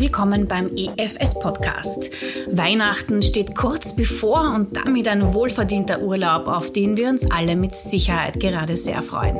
willkommen 0.00 0.48
beim 0.48 0.70
EFS 0.76 1.38
Podcast. 1.38 2.10
Weihnachten 2.52 3.22
steht 3.22 3.56
kurz 3.56 3.94
bevor 3.94 4.52
und 4.54 4.76
damit 4.76 5.08
ein 5.08 5.34
wohlverdienter 5.34 6.02
Urlaub, 6.02 6.48
auf 6.48 6.72
den 6.72 6.96
wir 6.96 7.08
uns 7.08 7.30
alle 7.30 7.56
mit 7.56 7.74
Sicherheit 7.74 8.40
gerade 8.40 8.76
sehr 8.76 9.02
freuen. 9.02 9.38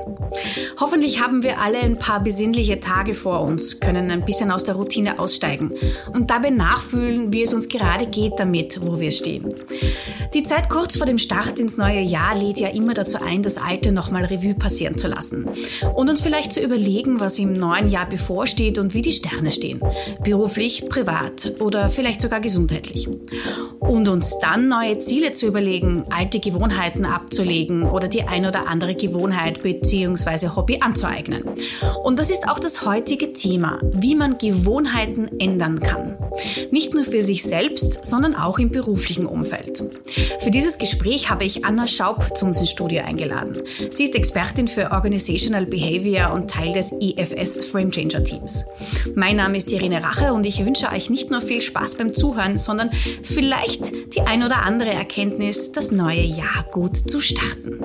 Hoffentlich 0.79 1.21
haben 1.21 1.43
wir 1.43 1.61
alle 1.61 1.79
ein 1.79 1.99
paar 1.99 2.23
besinnliche 2.23 2.81
Tage 2.81 3.15
vor 3.15 3.41
uns, 3.41 3.81
können 3.81 4.11
ein 4.11 4.25
bisschen 4.25 4.51
aus 4.51 4.65
der 4.65 4.77
Routine 4.77 5.19
aussteigen 5.19 5.73
und 6.13 6.31
dabei 6.31 6.51
nachfühlen, 6.51 7.33
wie 7.33 7.43
es 7.43 7.53
uns 7.53 7.69
gerade 7.69 8.07
geht 8.07 8.35
damit, 8.39 8.81
wo 8.83 9.01
wir 9.01 9.11
stehen. 9.11 9.55
Die 10.35 10.45
Zeit 10.45 10.69
kurz 10.69 10.97
vor 10.97 11.07
dem 11.07 11.19
Start 11.19 11.59
ins 11.59 11.77
neue 11.77 12.01
Jahr 12.01 12.37
lädt 12.37 12.61
ja 12.61 12.69
immer 12.69 12.95
dazu 12.95 13.19
ein, 13.19 13.43
das 13.43 13.59
Alte 13.59 13.93
nochmal 13.93 14.25
Revue 14.25 14.55
passieren 14.55 14.97
zu 14.97 15.09
lassen 15.09 15.49
und 15.95 16.09
uns 16.09 16.21
vielleicht 16.21 16.53
zu 16.53 16.61
überlegen, 16.61 17.19
was 17.19 17.39
im 17.39 17.53
neuen 17.55 17.89
Jahr 17.89 18.09
bevorsteht 18.09 18.79
und 18.79 18.95
wie 18.95 19.03
die 19.03 19.13
Sterne 19.13 19.51
stehen 19.51 19.81
beruflich, 20.23 20.89
privat 20.89 21.61
oder 21.61 21.91
vielleicht 21.91 22.21
sogar 22.21 22.41
gesundheitlich. 22.41 23.00
Und 23.09 24.09
uns 24.09 24.39
dann 24.41 24.69
neue 24.69 24.99
Ziele 24.99 25.33
zu 25.33 25.47
überlegen, 25.47 26.05
alte 26.11 26.41
Gewohnheiten 26.41 27.05
abzulegen 27.05 27.85
oder 27.85 28.09
die 28.09 28.23
ein 28.23 28.47
oder 28.47 28.69
andere 28.69 28.95
Gewohnheit 28.95 29.63
bzw. 29.63 30.49
Hobby 30.57 30.79
anzueignen. 30.81 31.45
Und 32.03 32.19
das 32.19 32.31
ist 32.31 32.49
auch 32.49 32.59
das 32.59 32.85
heutige 32.85 33.33
Thema, 33.33 33.79
wie 33.83 34.15
man 34.15 34.39
Gewohnheiten 34.39 35.29
ändern 35.39 35.81
kann. 35.81 36.17
Nicht 36.71 36.95
nur 36.95 37.05
für 37.05 37.23
sich 37.23 37.43
selbst, 37.43 38.07
sondern 38.07 38.35
auch 38.35 38.59
im 38.59 38.71
beruflichen 38.71 39.27
Umfeld. 39.27 39.83
Für 40.39 40.51
dieses 40.51 40.79
Gespräch 40.79 41.31
habe 41.31 41.45
ich 41.45 41.65
Anna 41.65 41.87
Schaub 41.87 42.37
zu 42.37 42.47
uns 42.47 42.61
ins 42.61 42.71
Studio 42.71 43.03
eingeladen. 43.05 43.63
Sie 43.91 44.05
ist 44.05 44.15
Expertin 44.15 44.69
für 44.69 44.93
Organizational 44.93 45.67
Behavior 45.67 46.33
und 46.33 46.51
Teil 46.51 46.73
des 46.73 46.93
EFS 47.01 47.67
Frame 47.67 47.91
Changer 47.91 48.25
Teams. 48.25 48.65
Mein 49.15 49.37
Name 49.37 49.57
ist 49.57 49.71
Irene 49.71 50.03
Rache 50.03 50.33
und 50.33 50.47
ich 50.47 50.65
wünsche 50.65 50.91
euch 50.91 51.11
nicht 51.11 51.31
nur 51.31 51.41
viel 51.41 51.61
Spaß 51.61 51.97
beim 51.97 52.15
Zuhören, 52.15 52.59
sondern 52.59 52.90
vielleicht 53.23 54.15
die 54.15 54.23
ein 54.23 54.43
oder 54.43 54.63
andere 54.63 54.91
Erkenntnis, 54.91 55.73
das 55.73 55.91
neue 55.91 56.23
Jahr 56.23 56.65
gut 56.71 56.97
zu 56.97 57.21
starten. 57.21 57.81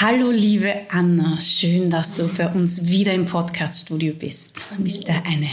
Hallo 0.00 0.30
liebe 0.30 0.72
Anna, 0.90 1.40
schön, 1.40 1.90
dass 1.90 2.16
du 2.16 2.28
bei 2.28 2.48
uns 2.48 2.88
wieder 2.88 3.12
im 3.12 3.26
Podcaststudio 3.26 4.14
bist. 4.14 4.74
Du 4.76 4.84
bist 4.84 5.08
ja 5.08 5.22
eine 5.26 5.48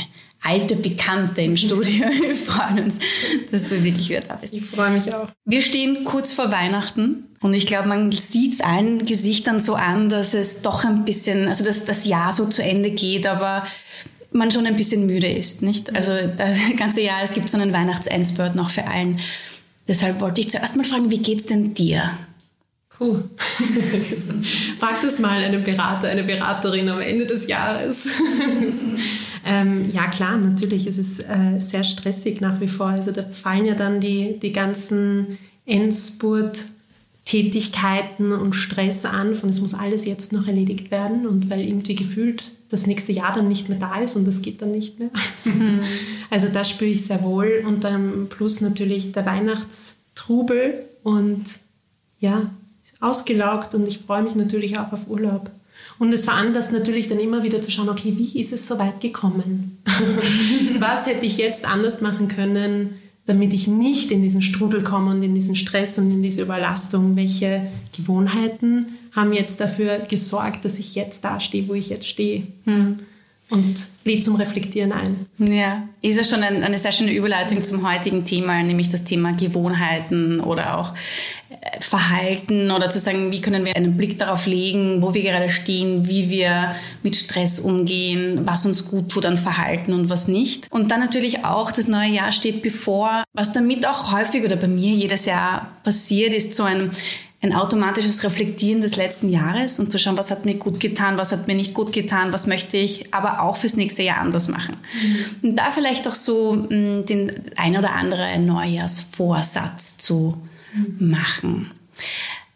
alte 0.45 0.75
Bekannte 0.75 1.41
im 1.41 1.57
Studio. 1.57 2.05
Wir 2.21 2.35
freuen 2.35 2.83
uns, 2.83 2.99
dass 3.51 3.67
du 3.67 3.83
wirklich 3.83 4.09
wieder 4.09 4.21
da 4.21 4.35
bist. 4.35 4.53
Ich 4.53 4.63
freue 4.63 4.91
mich 4.91 5.13
auch. 5.13 5.29
Wir 5.45 5.61
stehen 5.61 6.05
kurz 6.05 6.33
vor 6.33 6.51
Weihnachten 6.51 7.25
und 7.41 7.53
ich 7.53 7.65
glaube, 7.65 7.89
man 7.89 8.11
sieht 8.11 8.53
es 8.53 8.61
allen 8.61 9.05
Gesichtern 9.05 9.59
so 9.59 9.75
an, 9.75 10.09
dass 10.09 10.33
es 10.33 10.61
doch 10.61 10.85
ein 10.85 11.05
bisschen, 11.05 11.47
also 11.47 11.65
dass 11.65 11.85
das 11.85 12.05
Jahr 12.05 12.31
so 12.31 12.45
zu 12.47 12.63
Ende 12.63 12.91
geht, 12.91 13.25
aber 13.25 13.65
man 14.35 14.51
schon 14.51 14.65
ein 14.65 14.75
bisschen 14.75 15.05
müde 15.05 15.27
ist, 15.27 15.61
nicht? 15.61 15.95
Also 15.95 16.11
das 16.37 16.59
ganze 16.77 17.01
Jahr, 17.01 17.23
es 17.23 17.33
gibt 17.33 17.49
so 17.49 17.57
einen 17.57 17.73
Weihnachts-Endspurt 17.73 18.55
noch 18.55 18.69
für 18.69 18.85
allen. 18.85 19.19
Deshalb 19.87 20.19
wollte 20.19 20.41
ich 20.41 20.49
zuerst 20.49 20.75
mal 20.75 20.83
fragen, 20.83 21.09
wie 21.11 21.19
geht's 21.19 21.45
denn 21.45 21.73
dir? 21.73 22.11
Puh. 22.89 23.17
Frag 24.79 25.01
das 25.01 25.19
mal 25.19 25.43
einen 25.43 25.63
Berater, 25.63 26.07
eine 26.07 26.23
Beraterin 26.23 26.87
am 26.87 27.01
Ende 27.01 27.25
des 27.25 27.47
Jahres. 27.47 28.09
ähm, 29.45 29.89
ja, 29.91 30.07
klar, 30.07 30.37
natürlich 30.37 30.87
ist 30.87 30.97
es 30.97 31.19
äh, 31.19 31.59
sehr 31.59 31.83
stressig 31.83 32.39
nach 32.39 32.61
wie 32.61 32.67
vor. 32.67 32.87
Also 32.87 33.11
da 33.11 33.23
fallen 33.23 33.65
ja 33.65 33.75
dann 33.75 33.99
die, 33.99 34.39
die 34.39 34.53
ganzen 34.53 35.37
Endspurt 35.65 36.65
Tätigkeiten 37.25 38.31
und 38.31 38.53
Stress 38.53 39.03
an, 39.03 39.35
von 39.35 39.49
es 39.49 39.59
muss 39.59 39.73
alles 39.73 40.05
jetzt 40.05 40.31
noch 40.31 40.47
erledigt 40.47 40.91
werden 40.91 41.25
und 41.25 41.49
weil 41.49 41.61
irgendwie 41.61 41.95
gefühlt 41.95 42.43
das 42.69 42.87
nächste 42.87 43.11
Jahr 43.11 43.33
dann 43.33 43.47
nicht 43.47 43.69
mehr 43.69 43.79
da 43.79 44.01
ist 44.01 44.15
und 44.15 44.25
das 44.25 44.41
geht 44.41 44.61
dann 44.61 44.71
nicht 44.71 44.99
mehr. 44.99 45.09
Mhm. 45.43 45.79
Also 46.31 46.47
das 46.49 46.71
spüre 46.71 46.89
ich 46.89 47.05
sehr 47.05 47.23
wohl 47.23 47.63
und 47.65 47.83
dann 47.83 48.27
plus 48.29 48.59
natürlich 48.59 49.11
der 49.11 49.25
Weihnachtstrubel 49.27 50.73
und 51.03 51.45
ja, 52.19 52.49
ausgelaugt 52.99 53.75
und 53.75 53.87
ich 53.87 53.99
freue 53.99 54.23
mich 54.23 54.35
natürlich 54.35 54.77
auch 54.79 54.91
auf 54.91 55.07
Urlaub. 55.07 55.51
Und 55.99 56.13
es 56.13 56.25
veranlasst 56.25 56.71
natürlich 56.71 57.07
dann 57.07 57.19
immer 57.19 57.43
wieder 57.43 57.61
zu 57.61 57.71
schauen, 57.71 57.89
okay, 57.89 58.13
wie 58.17 58.39
ist 58.39 58.51
es 58.51 58.67
so 58.67 58.79
weit 58.79 58.99
gekommen? 58.99 59.77
Was 60.79 61.05
hätte 61.05 61.25
ich 61.25 61.37
jetzt 61.37 61.63
anders 61.65 62.01
machen 62.01 62.27
können, 62.27 62.97
damit 63.25 63.53
ich 63.53 63.67
nicht 63.67 64.11
in 64.11 64.21
diesen 64.21 64.41
Strudel 64.41 64.83
komme 64.83 65.11
und 65.11 65.23
in 65.23 65.33
diesen 65.33 65.55
Stress 65.55 65.97
und 65.97 66.11
in 66.11 66.21
diese 66.21 66.43
Überlastung? 66.43 67.15
Welche 67.15 67.67
Gewohnheiten 67.95 68.87
haben 69.11 69.33
jetzt 69.33 69.59
dafür 69.59 69.99
gesorgt, 69.99 70.65
dass 70.65 70.77
ich 70.77 70.95
jetzt 70.95 71.23
da 71.23 71.39
stehe, 71.39 71.67
wo 71.67 71.73
ich 71.73 71.89
jetzt 71.89 72.07
stehe. 72.07 72.43
Mhm. 72.65 72.99
Und 73.49 73.87
lädt 74.05 74.23
zum 74.23 74.35
Reflektieren 74.35 74.91
ein. 74.91 75.27
Ja, 75.37 75.87
ist 76.01 76.17
ja 76.17 76.23
schon 76.23 76.41
ein, 76.41 76.63
eine 76.63 76.79
sehr 76.79 76.91
schöne 76.91 77.13
Überleitung 77.13 77.63
zum 77.63 77.87
heutigen 77.87 78.25
Thema, 78.25 78.61
nämlich 78.63 78.89
das 78.89 79.03
Thema 79.03 79.33
Gewohnheiten 79.33 80.39
oder 80.39 80.79
auch 80.79 80.93
äh, 81.49 81.79
Verhalten 81.79 82.71
oder 82.71 82.89
zu 82.89 82.97
sagen, 82.97 83.31
wie 83.31 83.41
können 83.41 83.63
wir 83.63 83.75
einen 83.75 83.97
Blick 83.97 84.17
darauf 84.17 84.47
legen, 84.47 85.03
wo 85.03 85.13
wir 85.13 85.21
gerade 85.21 85.49
stehen, 85.49 86.07
wie 86.07 86.31
wir 86.31 86.75
mit 87.03 87.15
Stress 87.15 87.59
umgehen, 87.59 88.41
was 88.45 88.65
uns 88.65 88.87
gut 88.87 89.09
tut 89.09 89.27
an 89.27 89.37
Verhalten 89.37 89.93
und 89.93 90.09
was 90.09 90.27
nicht. 90.27 90.71
Und 90.71 90.89
dann 90.89 90.99
natürlich 90.99 91.45
auch, 91.45 91.71
das 91.71 91.87
neue 91.87 92.09
Jahr 92.09 92.31
steht 92.31 92.63
bevor, 92.63 93.23
was 93.33 93.53
damit 93.53 93.87
auch 93.87 94.11
häufig 94.11 94.43
oder 94.43 94.55
bei 94.55 94.67
mir 94.67 94.95
jedes 94.95 95.25
Jahr 95.25 95.71
passiert, 95.83 96.33
ist 96.33 96.55
so 96.55 96.63
ein 96.63 96.89
ein 97.41 97.53
automatisches 97.53 98.23
Reflektieren 98.23 98.81
des 98.81 98.95
letzten 98.95 99.29
Jahres 99.29 99.79
und 99.79 99.91
zu 99.91 99.99
schauen, 99.99 100.17
was 100.17 100.31
hat 100.31 100.45
mir 100.45 100.55
gut 100.55 100.79
getan, 100.79 101.17
was 101.17 101.31
hat 101.31 101.47
mir 101.47 101.55
nicht 101.55 101.73
gut 101.73 101.91
getan, 101.91 102.33
was 102.33 102.47
möchte 102.47 102.77
ich 102.77 103.13
aber 103.13 103.41
auch 103.41 103.57
fürs 103.57 103.75
nächste 103.75 104.03
Jahr 104.03 104.17
anders 104.17 104.47
machen. 104.47 104.77
Mhm. 105.01 105.49
Und 105.49 105.55
da 105.55 105.69
vielleicht 105.69 106.07
auch 106.07 106.15
so 106.15 106.55
mh, 106.55 106.75
mm, 106.75 107.05
den 107.05 107.31
ein 107.55 107.77
oder 107.77 107.91
andere 107.91 108.39
Neujahrsvorsatz 108.39 109.97
zu 109.97 110.37
mhm. 110.73 111.09
machen. 111.09 111.71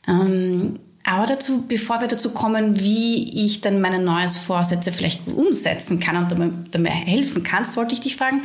Ähm, 0.08 0.80
aber 1.04 1.26
dazu, 1.26 1.66
bevor 1.68 2.02
wir 2.02 2.08
dazu 2.08 2.34
kommen, 2.34 2.80
wie 2.80 3.46
ich 3.46 3.62
dann 3.62 3.82
meine 3.82 4.00
Neujahrsvorsätze 4.00 4.92
vielleicht 4.92 5.26
gut 5.26 5.38
umsetzen 5.38 6.00
kann 6.00 6.18
und 6.18 6.32
damit, 6.32 6.54
damit 6.72 6.92
helfen 6.92 7.44
kannst, 7.44 7.78
wollte 7.78 7.94
ich 7.94 8.02
dich 8.02 8.16
fragen, 8.16 8.44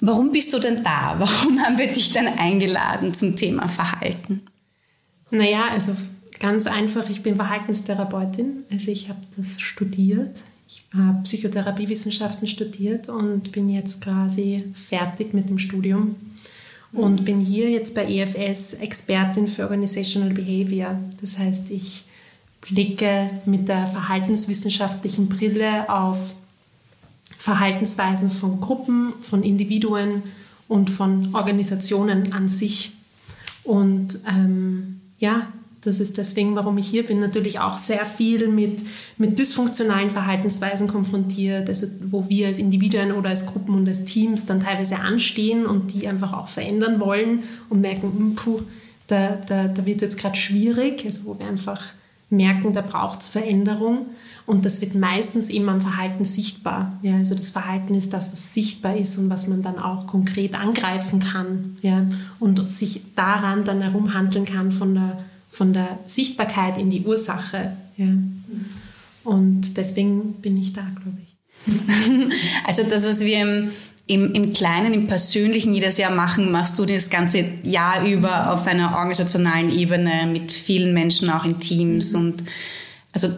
warum 0.00 0.32
bist 0.32 0.52
du 0.52 0.58
denn 0.58 0.82
da? 0.82 1.16
Warum 1.18 1.60
haben 1.60 1.78
wir 1.78 1.92
dich 1.92 2.12
denn 2.12 2.26
eingeladen 2.26 3.14
zum 3.14 3.36
Thema 3.36 3.68
Verhalten? 3.68 4.42
Naja, 5.34 5.68
also 5.68 5.96
ganz 6.38 6.66
einfach, 6.66 7.10
ich 7.10 7.22
bin 7.22 7.36
Verhaltenstherapeutin. 7.36 8.64
Also 8.70 8.90
ich 8.90 9.08
habe 9.08 9.20
das 9.36 9.60
studiert. 9.60 10.42
Ich 10.68 10.82
habe 10.96 11.22
Psychotherapiewissenschaften 11.22 12.46
studiert 12.46 13.08
und 13.08 13.52
bin 13.52 13.68
jetzt 13.68 14.00
quasi 14.00 14.64
fertig 14.72 15.34
mit 15.34 15.48
dem 15.48 15.58
Studium 15.58 16.16
und 16.92 17.24
bin 17.24 17.40
hier 17.40 17.70
jetzt 17.70 17.94
bei 17.94 18.06
EFS 18.06 18.74
Expertin 18.74 19.48
für 19.48 19.64
Organizational 19.64 20.30
Behavior. 20.30 20.98
Das 21.20 21.38
heißt, 21.38 21.70
ich 21.70 22.04
blicke 22.60 23.28
mit 23.44 23.68
der 23.68 23.86
verhaltenswissenschaftlichen 23.86 25.28
Brille 25.28 25.88
auf 25.88 26.34
Verhaltensweisen 27.36 28.30
von 28.30 28.60
Gruppen, 28.60 29.12
von 29.20 29.42
Individuen 29.42 30.22
und 30.68 30.88
von 30.88 31.34
Organisationen 31.34 32.32
an 32.32 32.48
sich. 32.48 32.92
Und 33.64 34.20
ähm, 34.26 35.00
ja, 35.18 35.46
das 35.84 36.00
ist 36.00 36.16
deswegen, 36.16 36.56
warum 36.56 36.78
ich 36.78 36.86
hier 36.86 37.04
bin, 37.06 37.20
natürlich 37.20 37.60
auch 37.60 37.76
sehr 37.76 38.06
viel 38.06 38.48
mit, 38.48 38.82
mit 39.18 39.38
dysfunktionalen 39.38 40.10
Verhaltensweisen 40.10 40.88
konfrontiert, 40.88 41.68
also 41.68 41.86
wo 42.10 42.28
wir 42.28 42.46
als 42.46 42.58
Individuen 42.58 43.12
oder 43.12 43.30
als 43.30 43.46
Gruppen 43.46 43.74
und 43.74 43.86
als 43.86 44.04
Teams 44.04 44.46
dann 44.46 44.60
teilweise 44.60 45.00
anstehen 45.00 45.66
und 45.66 45.92
die 45.92 46.08
einfach 46.08 46.32
auch 46.32 46.48
verändern 46.48 47.00
wollen 47.00 47.42
und 47.68 47.80
merken, 47.80 48.12
hm, 48.16 48.34
puh, 48.34 48.62
da, 49.06 49.36
da, 49.46 49.68
da 49.68 49.84
wird 49.84 49.96
es 49.96 50.02
jetzt 50.02 50.18
gerade 50.18 50.36
schwierig, 50.36 51.04
also 51.04 51.26
wo 51.26 51.38
wir 51.38 51.46
einfach 51.46 51.82
merken, 52.30 52.72
da 52.72 52.80
braucht 52.80 53.20
es 53.20 53.28
Veränderung. 53.28 54.06
Und 54.46 54.66
das 54.66 54.82
wird 54.82 54.94
meistens 54.94 55.48
eben 55.48 55.68
am 55.70 55.80
Verhalten 55.80 56.24
sichtbar. 56.24 56.98
Ja, 57.02 57.16
also 57.16 57.34
das 57.34 57.50
Verhalten 57.50 57.94
ist 57.94 58.12
das, 58.12 58.30
was 58.30 58.52
sichtbar 58.52 58.96
ist 58.96 59.16
und 59.16 59.30
was 59.30 59.46
man 59.46 59.62
dann 59.62 59.78
auch 59.78 60.06
konkret 60.06 60.54
angreifen 60.54 61.20
kann. 61.20 61.76
Ja, 61.80 62.06
und 62.40 62.70
sich 62.70 63.00
daran 63.14 63.64
dann 63.64 63.80
herumhandeln 63.80 64.44
kann 64.44 64.70
von 64.70 64.94
der, 64.94 65.18
von 65.48 65.72
der 65.72 65.98
Sichtbarkeit 66.04 66.76
in 66.76 66.90
die 66.90 67.02
Ursache. 67.02 67.74
Ja. 67.96 68.08
Und 69.24 69.76
deswegen 69.78 70.34
bin 70.34 70.58
ich 70.58 70.74
da, 70.74 70.82
glaube 70.82 71.18
ich. 71.22 71.34
Also 72.66 72.82
das, 72.82 73.06
was 73.06 73.20
wir 73.24 73.40
im, 73.40 73.70
im, 74.06 74.32
im 74.32 74.52
Kleinen, 74.52 74.92
im 74.92 75.06
Persönlichen 75.06 75.72
jedes 75.72 75.96
Jahr 75.96 76.14
machen, 76.14 76.52
machst 76.52 76.78
du 76.78 76.84
das 76.84 77.08
ganze 77.08 77.44
Jahr 77.62 78.06
über 78.06 78.52
auf 78.52 78.66
einer 78.66 78.94
organisationalen 78.96 79.70
Ebene 79.70 80.28
mit 80.30 80.52
vielen 80.52 80.92
Menschen, 80.92 81.30
auch 81.30 81.46
in 81.46 81.58
Teams. 81.58 82.14
Und 82.14 82.44
also 83.12 83.28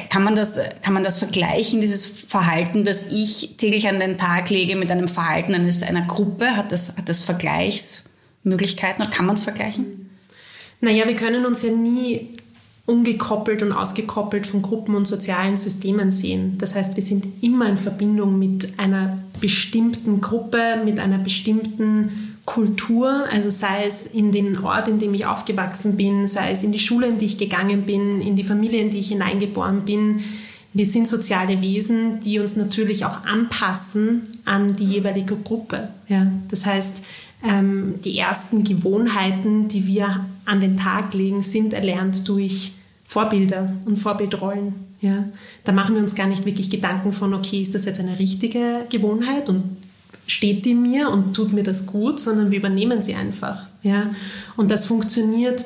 kann 0.00 0.24
man 0.24 0.34
das, 0.34 0.58
kann 0.82 0.92
man 0.92 1.04
das 1.04 1.18
vergleichen, 1.18 1.80
dieses 1.80 2.06
Verhalten, 2.06 2.84
das 2.84 3.12
ich 3.12 3.56
täglich 3.58 3.88
an 3.88 4.00
den 4.00 4.18
Tag 4.18 4.50
lege 4.50 4.76
mit 4.76 4.90
einem 4.90 5.08
Verhalten 5.08 5.54
eines, 5.54 5.82
einer 5.82 6.02
Gruppe? 6.02 6.56
Hat 6.56 6.72
das, 6.72 6.96
hat 6.96 7.08
das 7.08 7.20
Vergleichsmöglichkeiten 7.22 9.02
oder 9.02 9.10
kann 9.10 9.26
man 9.26 9.36
es 9.36 9.44
vergleichen? 9.44 10.10
Naja, 10.80 11.06
wir 11.06 11.14
können 11.16 11.46
uns 11.46 11.62
ja 11.62 11.70
nie 11.70 12.28
ungekoppelt 12.86 13.62
und 13.62 13.72
ausgekoppelt 13.72 14.46
von 14.46 14.62
Gruppen 14.62 14.94
und 14.94 15.06
sozialen 15.06 15.56
Systemen 15.56 16.10
sehen. 16.10 16.58
Das 16.58 16.74
heißt, 16.74 16.96
wir 16.96 17.02
sind 17.02 17.42
immer 17.42 17.66
in 17.66 17.78
Verbindung 17.78 18.38
mit 18.38 18.78
einer 18.78 19.18
bestimmten 19.40 20.20
Gruppe, 20.20 20.82
mit 20.84 21.00
einer 21.00 21.18
bestimmten 21.18 22.33
Kultur, 22.44 23.24
also 23.30 23.48
sei 23.48 23.86
es 23.86 24.06
in 24.06 24.30
den 24.30 24.58
Ort, 24.58 24.88
in 24.88 24.98
dem 24.98 25.14
ich 25.14 25.24
aufgewachsen 25.24 25.96
bin, 25.96 26.26
sei 26.26 26.50
es 26.50 26.62
in 26.62 26.72
die 26.72 26.78
Schule, 26.78 27.06
in 27.06 27.18
die 27.18 27.24
ich 27.24 27.38
gegangen 27.38 27.82
bin, 27.82 28.20
in 28.20 28.36
die 28.36 28.44
Familie, 28.44 28.82
in 28.82 28.90
die 28.90 28.98
ich 28.98 29.08
hineingeboren 29.08 29.82
bin. 29.82 30.20
Wir 30.74 30.84
sind 30.84 31.08
soziale 31.08 31.62
Wesen, 31.62 32.20
die 32.20 32.38
uns 32.40 32.56
natürlich 32.56 33.04
auch 33.06 33.24
anpassen 33.24 34.22
an 34.44 34.76
die 34.76 34.84
jeweilige 34.84 35.36
Gruppe. 35.36 35.88
Ja? 36.08 36.26
Das 36.48 36.66
heißt, 36.66 37.02
ähm, 37.44 37.94
die 38.04 38.18
ersten 38.18 38.64
Gewohnheiten, 38.64 39.68
die 39.68 39.86
wir 39.86 40.26
an 40.44 40.60
den 40.60 40.76
Tag 40.76 41.14
legen, 41.14 41.42
sind 41.42 41.72
erlernt 41.72 42.28
durch 42.28 42.72
Vorbilder 43.04 43.72
und 43.86 43.98
Vorbildrollen. 43.98 44.74
Ja? 45.00 45.24
Da 45.64 45.72
machen 45.72 45.94
wir 45.94 46.02
uns 46.02 46.14
gar 46.14 46.26
nicht 46.26 46.44
wirklich 46.44 46.68
Gedanken 46.68 47.12
von, 47.12 47.32
okay, 47.32 47.62
ist 47.62 47.74
das 47.74 47.84
jetzt 47.84 48.00
eine 48.00 48.18
richtige 48.18 48.86
Gewohnheit 48.90 49.48
und 49.48 49.62
steht 50.26 50.64
die 50.64 50.74
mir 50.74 51.10
und 51.10 51.34
tut 51.34 51.52
mir 51.52 51.62
das 51.62 51.86
gut, 51.86 52.18
sondern 52.18 52.50
wir 52.50 52.58
übernehmen 52.58 53.02
sie 53.02 53.14
einfach. 53.14 53.66
Ja? 53.82 54.10
Und 54.56 54.70
das 54.70 54.86
funktioniert 54.86 55.64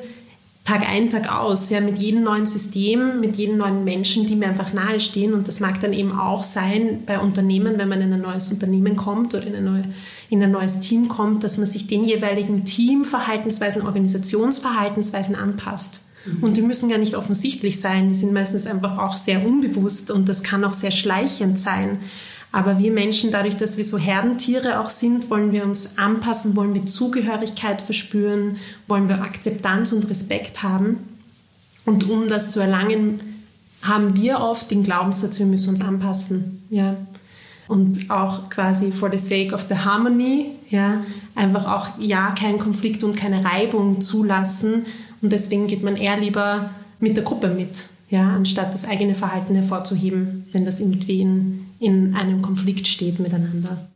Tag 0.69 0.87
ein, 0.87 1.09
Tag 1.09 1.31
aus, 1.31 1.71
ja, 1.71 1.81
mit 1.81 1.97
jedem 1.97 2.21
neuen 2.21 2.45
System, 2.45 3.19
mit 3.19 3.37
jedem 3.37 3.57
neuen 3.57 3.83
Menschen, 3.83 4.27
die 4.27 4.35
mir 4.35 4.49
einfach 4.49 4.71
nahestehen. 4.71 5.33
Und 5.33 5.47
das 5.47 5.59
mag 5.59 5.79
dann 5.81 5.93
eben 5.93 6.11
auch 6.11 6.43
sein 6.43 7.03
bei 7.07 7.17
Unternehmen, 7.17 7.79
wenn 7.79 7.89
man 7.89 8.01
in 8.01 8.13
ein 8.13 8.21
neues 8.21 8.51
Unternehmen 8.51 8.95
kommt 8.95 9.33
oder 9.33 9.47
in, 9.47 9.55
eine 9.55 9.67
neue, 9.67 9.83
in 10.29 10.43
ein 10.43 10.51
neues 10.51 10.79
Team 10.79 11.07
kommt, 11.07 11.43
dass 11.43 11.57
man 11.57 11.65
sich 11.65 11.87
den 11.87 12.03
jeweiligen 12.03 12.65
Teamverhaltensweisen, 12.65 13.81
Organisationsverhaltensweisen 13.81 15.35
anpasst. 15.35 16.03
Mhm. 16.25 16.43
Und 16.43 16.57
die 16.57 16.61
müssen 16.61 16.89
gar 16.89 16.99
nicht 16.99 17.15
offensichtlich 17.15 17.79
sein, 17.79 18.09
die 18.09 18.15
sind 18.15 18.33
meistens 18.33 18.67
einfach 18.67 18.99
auch 18.99 19.15
sehr 19.15 19.43
unbewusst 19.43 20.11
und 20.11 20.29
das 20.29 20.43
kann 20.43 20.63
auch 20.63 20.73
sehr 20.73 20.91
schleichend 20.91 21.57
sein. 21.57 21.99
Aber 22.51 22.79
wir 22.79 22.91
Menschen, 22.91 23.31
dadurch, 23.31 23.57
dass 23.57 23.77
wir 23.77 23.85
so 23.85 23.97
Herdentiere 23.97 24.79
auch 24.79 24.89
sind, 24.89 25.29
wollen 25.29 25.51
wir 25.51 25.63
uns 25.63 25.97
anpassen, 25.97 26.55
wollen 26.55 26.73
wir 26.73 26.85
Zugehörigkeit 26.85 27.81
verspüren, 27.81 28.57
wollen 28.87 29.07
wir 29.07 29.21
Akzeptanz 29.21 29.93
und 29.93 30.09
Respekt 30.09 30.63
haben. 30.63 30.97
Und 31.85 32.09
um 32.09 32.27
das 32.27 32.51
zu 32.51 32.59
erlangen, 32.59 33.19
haben 33.81 34.15
wir 34.15 34.39
oft 34.39 34.71
den 34.71 34.83
Glaubenssatz, 34.83 35.39
wir 35.39 35.45
müssen 35.45 35.69
uns 35.69 35.81
anpassen. 35.81 36.63
Ja. 36.69 36.95
Und 37.67 38.09
auch 38.09 38.49
quasi 38.49 38.91
for 38.91 39.11
the 39.11 39.17
sake 39.17 39.53
of 39.53 39.67
the 39.69 39.75
harmony, 39.75 40.47
ja, 40.71 41.03
einfach 41.35 41.67
auch 41.67 41.99
ja, 41.99 42.31
keinen 42.31 42.57
Konflikt 42.57 43.03
und 43.03 43.15
keine 43.15 43.45
Reibung 43.45 44.01
zulassen, 44.01 44.85
und 45.21 45.31
deswegen 45.31 45.67
geht 45.67 45.83
man 45.83 45.95
eher 45.95 46.19
lieber 46.19 46.69
mit 46.99 47.17
der 47.17 47.23
Gruppe 47.23 47.49
mit, 47.49 47.87
ja, 48.09 48.29
anstatt 48.29 48.73
das 48.73 48.87
eigene 48.87 49.15
Verhalten 49.15 49.55
hervorzuheben, 49.55 50.45
wenn 50.51 50.65
das 50.65 50.79
irgendwie 50.79 51.21
in, 51.21 51.65
in 51.79 52.15
einem 52.15 52.41
Konflikt 52.41 52.87
steht 52.87 53.19
miteinander. 53.19 53.89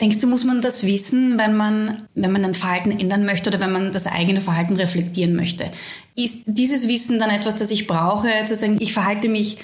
Denkst 0.00 0.18
du, 0.18 0.26
muss 0.26 0.44
man 0.44 0.60
das 0.60 0.84
wissen, 0.84 1.38
wenn 1.38 1.56
man, 1.56 2.08
wenn 2.14 2.32
man 2.32 2.44
ein 2.44 2.54
Verhalten 2.54 2.90
ändern 2.90 3.24
möchte 3.24 3.48
oder 3.48 3.60
wenn 3.60 3.70
man 3.70 3.92
das 3.92 4.06
eigene 4.06 4.40
Verhalten 4.40 4.74
reflektieren 4.74 5.36
möchte? 5.36 5.70
Ist 6.16 6.44
dieses 6.46 6.88
Wissen 6.88 7.20
dann 7.20 7.30
etwas, 7.30 7.56
das 7.56 7.70
ich 7.70 7.86
brauche, 7.86 8.28
zu 8.44 8.56
sagen, 8.56 8.78
ich 8.80 8.92
verhalte 8.92 9.28
mich 9.28 9.58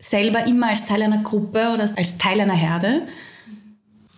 selber 0.00 0.46
immer 0.46 0.68
als 0.68 0.86
Teil 0.86 1.02
einer 1.02 1.22
Gruppe 1.22 1.70
oder 1.72 1.82
als 1.82 2.18
Teil 2.18 2.40
einer 2.40 2.56
Herde? 2.56 3.02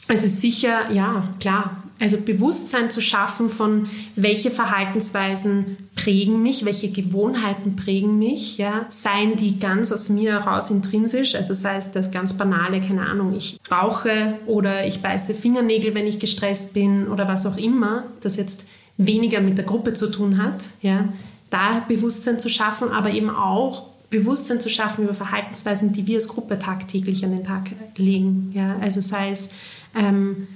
Also 0.08 0.26
sicher, 0.26 0.90
ja, 0.90 1.28
klar. 1.38 1.82
Also 2.00 2.18
Bewusstsein 2.18 2.90
zu 2.90 3.00
schaffen 3.00 3.50
von, 3.50 3.88
welche 4.14 4.50
Verhaltensweisen 4.50 5.76
prägen 5.96 6.42
mich, 6.42 6.64
welche 6.64 6.90
Gewohnheiten 6.90 7.74
prägen 7.74 8.18
mich, 8.18 8.56
ja, 8.56 8.86
seien 8.88 9.34
die 9.34 9.58
ganz 9.58 9.90
aus 9.90 10.08
mir 10.08 10.32
heraus 10.32 10.70
intrinsisch, 10.70 11.34
also 11.34 11.54
sei 11.54 11.76
es 11.76 11.90
das 11.90 12.12
ganz 12.12 12.34
banale, 12.34 12.80
keine 12.80 13.06
Ahnung, 13.06 13.34
ich 13.34 13.58
rauche 13.70 14.34
oder 14.46 14.86
ich 14.86 15.02
beiße 15.02 15.34
Fingernägel, 15.34 15.94
wenn 15.94 16.06
ich 16.06 16.20
gestresst 16.20 16.72
bin 16.72 17.08
oder 17.08 17.26
was 17.26 17.46
auch 17.46 17.56
immer, 17.56 18.04
das 18.20 18.36
jetzt 18.36 18.64
weniger 18.96 19.40
mit 19.40 19.58
der 19.58 19.64
Gruppe 19.64 19.92
zu 19.92 20.08
tun 20.08 20.40
hat, 20.40 20.70
ja, 20.82 21.08
da 21.50 21.84
Bewusstsein 21.88 22.38
zu 22.38 22.48
schaffen, 22.48 22.90
aber 22.90 23.10
eben 23.10 23.30
auch 23.30 23.88
Bewusstsein 24.10 24.60
zu 24.60 24.70
schaffen 24.70 25.04
über 25.04 25.14
Verhaltensweisen, 25.14 25.92
die 25.92 26.06
wir 26.06 26.16
als 26.16 26.28
Gruppe 26.28 26.58
tagtäglich 26.58 27.24
an 27.24 27.32
den 27.32 27.44
Tag 27.44 27.70
legen, 27.96 28.52
ja, 28.54 28.76
also 28.80 29.00
sei 29.00 29.30
es 29.30 29.50
ähm, 29.94 30.46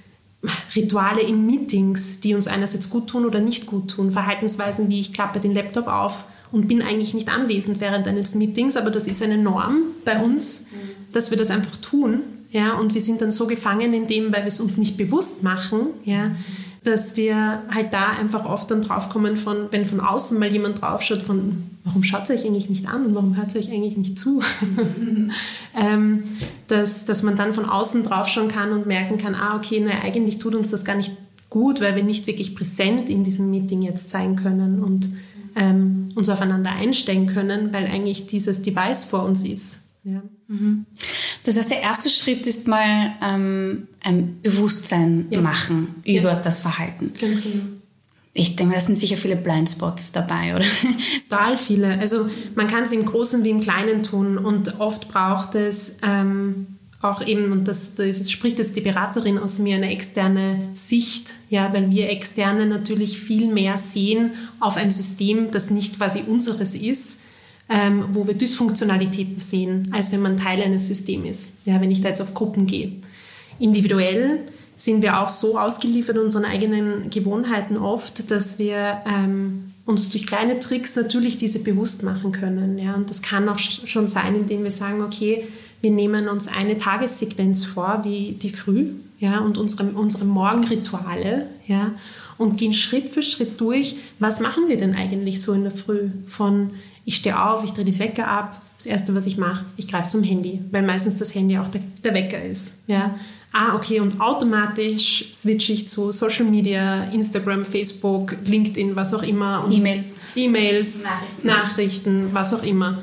Rituale 0.75 1.23
in 1.23 1.47
Meetings, 1.47 2.21
die 2.21 2.35
uns 2.35 2.49
einerseits 2.49 2.91
gut 2.91 3.09
tun 3.09 3.25
oder 3.25 3.41
nicht 3.41 3.67
gut 3.67 3.91
tun. 3.91 4.11
Verhaltensweisen 4.11 4.89
wie 4.89 5.01
ich 5.01 5.13
klappe 5.13 5.41
den 5.41 5.55
Laptop 5.55 5.87
auf 5.87 6.25
und 6.51 6.69
bin 6.69 6.83
eigentlich 6.83 7.15
nicht 7.15 7.29
anwesend 7.29 7.81
während 7.81 8.07
eines 8.07 8.35
Meetings, 8.35 8.77
aber 8.77 8.91
das 8.91 9.07
ist 9.07 9.23
eine 9.23 9.39
Norm 9.39 9.83
bei 10.05 10.21
uns, 10.21 10.67
dass 11.13 11.31
wir 11.31 11.39
das 11.39 11.51
einfach 11.51 11.77
tun. 11.77 12.21
Ja, 12.51 12.75
und 12.75 12.93
wir 12.93 13.01
sind 13.01 13.23
dann 13.23 13.31
so 13.31 13.47
gefangen 13.47 13.95
in 13.95 14.07
dem, 14.07 14.27
weil 14.27 14.43
wir 14.43 14.49
es 14.49 14.61
uns 14.61 14.77
nicht 14.77 14.99
bewusst 14.99 15.43
machen, 15.43 15.87
ja, 16.05 16.33
dass 16.85 17.17
wir 17.17 17.63
halt 17.73 17.93
da 17.93 18.11
einfach 18.11 18.45
oft 18.45 18.71
dann 18.71 18.83
draufkommen 18.83 19.37
von, 19.37 19.69
wenn 19.71 19.87
von 19.87 20.01
außen 20.01 20.39
mal 20.39 20.51
jemand 20.51 20.83
draufschaut, 20.83 21.23
von 21.23 21.63
warum 21.85 22.03
schaut 22.03 22.29
ihr 22.29 22.35
euch 22.35 22.45
eigentlich 22.45 22.69
nicht 22.69 22.87
an 22.89 23.07
und 23.07 23.15
warum 23.15 23.37
hört 23.37 23.55
ihr 23.55 23.61
euch 23.61 23.71
eigentlich 23.71 23.97
nicht 23.97 24.19
zu? 24.19 24.43
ähm, 25.77 26.25
dass, 26.69 27.05
dass 27.05 27.23
man 27.23 27.37
dann 27.37 27.53
von 27.53 27.67
außen 27.67 28.05
draufschauen 28.05 28.49
kann 28.49 28.73
und 28.73 28.87
merken 28.87 29.19
kann, 29.19 29.35
ah, 29.35 29.57
okay, 29.57 29.83
na, 29.85 30.03
eigentlich 30.03 30.39
tut 30.39 30.55
uns 30.55 30.71
das 30.71 30.85
gar 30.85 30.97
nicht 30.97 31.13
gut, 31.51 31.81
weil 31.81 31.95
wir 31.95 32.03
nicht 32.03 32.27
wirklich 32.27 32.55
präsent 32.55 33.09
in 33.11 33.25
diesem 33.25 33.51
Meeting 33.51 33.83
jetzt 33.83 34.11
sein 34.11 34.37
können 34.37 34.83
und 34.83 35.09
ähm, 35.55 36.11
uns 36.15 36.29
aufeinander 36.29 36.71
einstellen 36.71 37.27
können, 37.27 37.73
weil 37.73 37.87
eigentlich 37.87 38.27
dieses 38.27 38.63
Device 38.63 39.05
vor 39.05 39.25
uns 39.25 39.45
ist. 39.45 39.81
Ja. 40.05 40.23
Mhm. 40.49 40.87
Das 41.45 41.57
heißt, 41.57 41.71
der 41.71 41.81
erste 41.81 42.11
Schritt 42.11 42.47
ist 42.47 42.69
mal 42.69 43.15
ähm, 43.23 43.89
ein 44.03 44.41
Bewusstsein 44.43 45.27
ja. 45.31 45.41
machen 45.41 46.03
über 46.05 46.33
ja. 46.33 46.37
das 46.37 46.61
Verhalten. 46.61 47.13
Ganz 47.21 47.43
genau. 47.43 47.65
Ich 48.35 48.57
denke, 48.57 48.75
da 48.75 48.81
sind 48.81 48.97
sicher 48.97 49.19
viele 49.19 49.37
Blindspots 49.37 50.13
dabei, 50.13 50.57
oder? 50.57 50.65
Total 51.29 51.59
viele. 51.59 51.99
Also 51.99 52.31
man 52.55 52.67
kann 52.67 52.85
es 52.85 52.93
im 52.93 53.05
Großen 53.05 53.45
wie 53.45 53.51
im 53.51 53.61
Kleinen 53.61 54.03
tun 54.03 54.39
und 54.39 54.81
oft 54.81 55.09
braucht 55.09 55.55
es 55.55 55.99
ähm, 56.03 56.67
auch 57.03 57.27
eben, 57.27 57.53
und 57.53 57.69
das, 57.69 57.97
das 57.97 58.31
spricht 58.31 58.59
jetzt 58.59 58.77
die 58.77 58.81
Beraterin 58.81 59.37
aus 59.37 59.59
mir, 59.59 59.77
eine 59.77 59.91
externe 59.91 60.71
Sicht, 60.73 61.35
ja, 61.51 61.73
weil 61.75 61.91
wir 61.91 62.09
Externe 62.09 62.67
natürlich 62.67 63.19
viel 63.19 63.49
mehr 63.49 63.77
sehen 63.77 64.31
auf 64.61 64.77
ein 64.77 64.91
System, 64.91 65.51
das 65.51 65.71
nicht 65.71 65.99
quasi 65.99 66.23
unseres 66.27 66.75
ist, 66.75 67.19
ähm, 67.69 68.05
wo 68.13 68.27
wir 68.27 68.35
Dysfunktionalitäten 68.35 69.39
sehen, 69.39 69.89
als 69.93 70.13
wenn 70.13 70.23
man 70.23 70.37
Teil 70.37 70.63
eines 70.63 70.89
Systems 70.89 71.29
ist, 71.29 71.53
ja, 71.65 71.81
wenn 71.81 71.91
ich 71.91 72.03
da 72.03 72.09
jetzt 72.09 72.21
auf 72.21 72.35
Gruppen 72.35 72.67
gehe. 72.67 72.93
Individuell 73.59 74.41
sind 74.75 75.03
wir 75.03 75.21
auch 75.21 75.29
so 75.29 75.59
ausgeliefert 75.59 76.19
unseren 76.19 76.45
eigenen 76.45 77.11
Gewohnheiten 77.11 77.77
oft, 77.77 78.31
dass 78.31 78.59
wir 78.59 79.03
ähm, 79.07 79.73
uns 79.87 80.11
durch 80.11 80.27
kleine 80.27 80.59
Tricks 80.59 80.97
natürlich 80.97 81.39
diese 81.39 81.61
bewusst 81.61 82.03
machen 82.03 82.33
können. 82.33 82.79
Ja? 82.79 82.95
Und 82.95 83.11
das 83.11 83.23
kann 83.23 83.49
auch 83.49 83.59
schon 83.59 84.09
sein, 84.09 84.35
indem 84.35 84.65
wir 84.65 84.71
sagen, 84.71 85.03
okay, 85.03 85.47
wir 85.81 85.91
nehmen 85.91 86.29
uns 86.29 86.49
eine 86.49 86.79
Tagessequenz 86.79 87.65
vor, 87.65 88.01
wie 88.05 88.33
die 88.41 88.51
Früh, 88.51 88.87
ja, 89.19 89.41
und 89.41 89.59
unsere, 89.59 89.91
unsere 89.91 90.25
Morgenrituale, 90.25 91.49
ja, 91.67 91.93
und 92.39 92.57
gehen 92.57 92.73
Schritt 92.73 93.09
für 93.09 93.23
Schritt 93.23 93.61
durch, 93.61 93.97
was 94.21 94.41
machen 94.41 94.69
wir 94.69 94.79
denn 94.79 94.95
eigentlich 94.95 95.43
so 95.43 95.53
in 95.53 95.65
der 95.65 95.73
Früh? 95.73 96.11
Von 96.29 96.71
ich 97.05 97.17
stehe 97.17 97.43
auf, 97.43 97.65
ich 97.65 97.73
drehe 97.73 97.85
den 97.85 97.99
Wecker 97.99 98.29
ab, 98.29 98.61
das 98.77 98.87
Erste, 98.87 99.15
was 99.15 99.27
ich 99.27 99.39
mache, 99.39 99.65
ich 99.77 99.89
greife 99.89 100.09
zum 100.09 100.23
Handy, 100.23 100.61
weil 100.71 100.83
meistens 100.83 101.17
das 101.17 101.35
Handy 101.35 101.59
auch 101.59 101.69
der, 101.69 101.83
der 102.03 102.15
Wecker 102.15 102.43
ist. 102.43 102.75
Ja 102.87 103.15
ah, 103.53 103.75
okay, 103.75 104.01
und 104.01 104.21
automatisch 104.21 105.27
switche 105.33 105.73
ich 105.73 105.89
zu 105.89 106.11
Social 106.11 106.45
Media, 106.45 107.05
Instagram, 107.05 107.65
Facebook, 107.65 108.37
LinkedIn, 108.45 108.97
was 108.97 109.15
auch 109.15 109.23
immer. 109.23 109.67
E-Mails. 109.71 110.23
E-Mails, 110.35 111.05
Nachrichten. 111.05 111.47
Nachrichten, 111.47 112.29
was 112.33 112.55
auch 112.55 112.63
immer. 112.63 112.99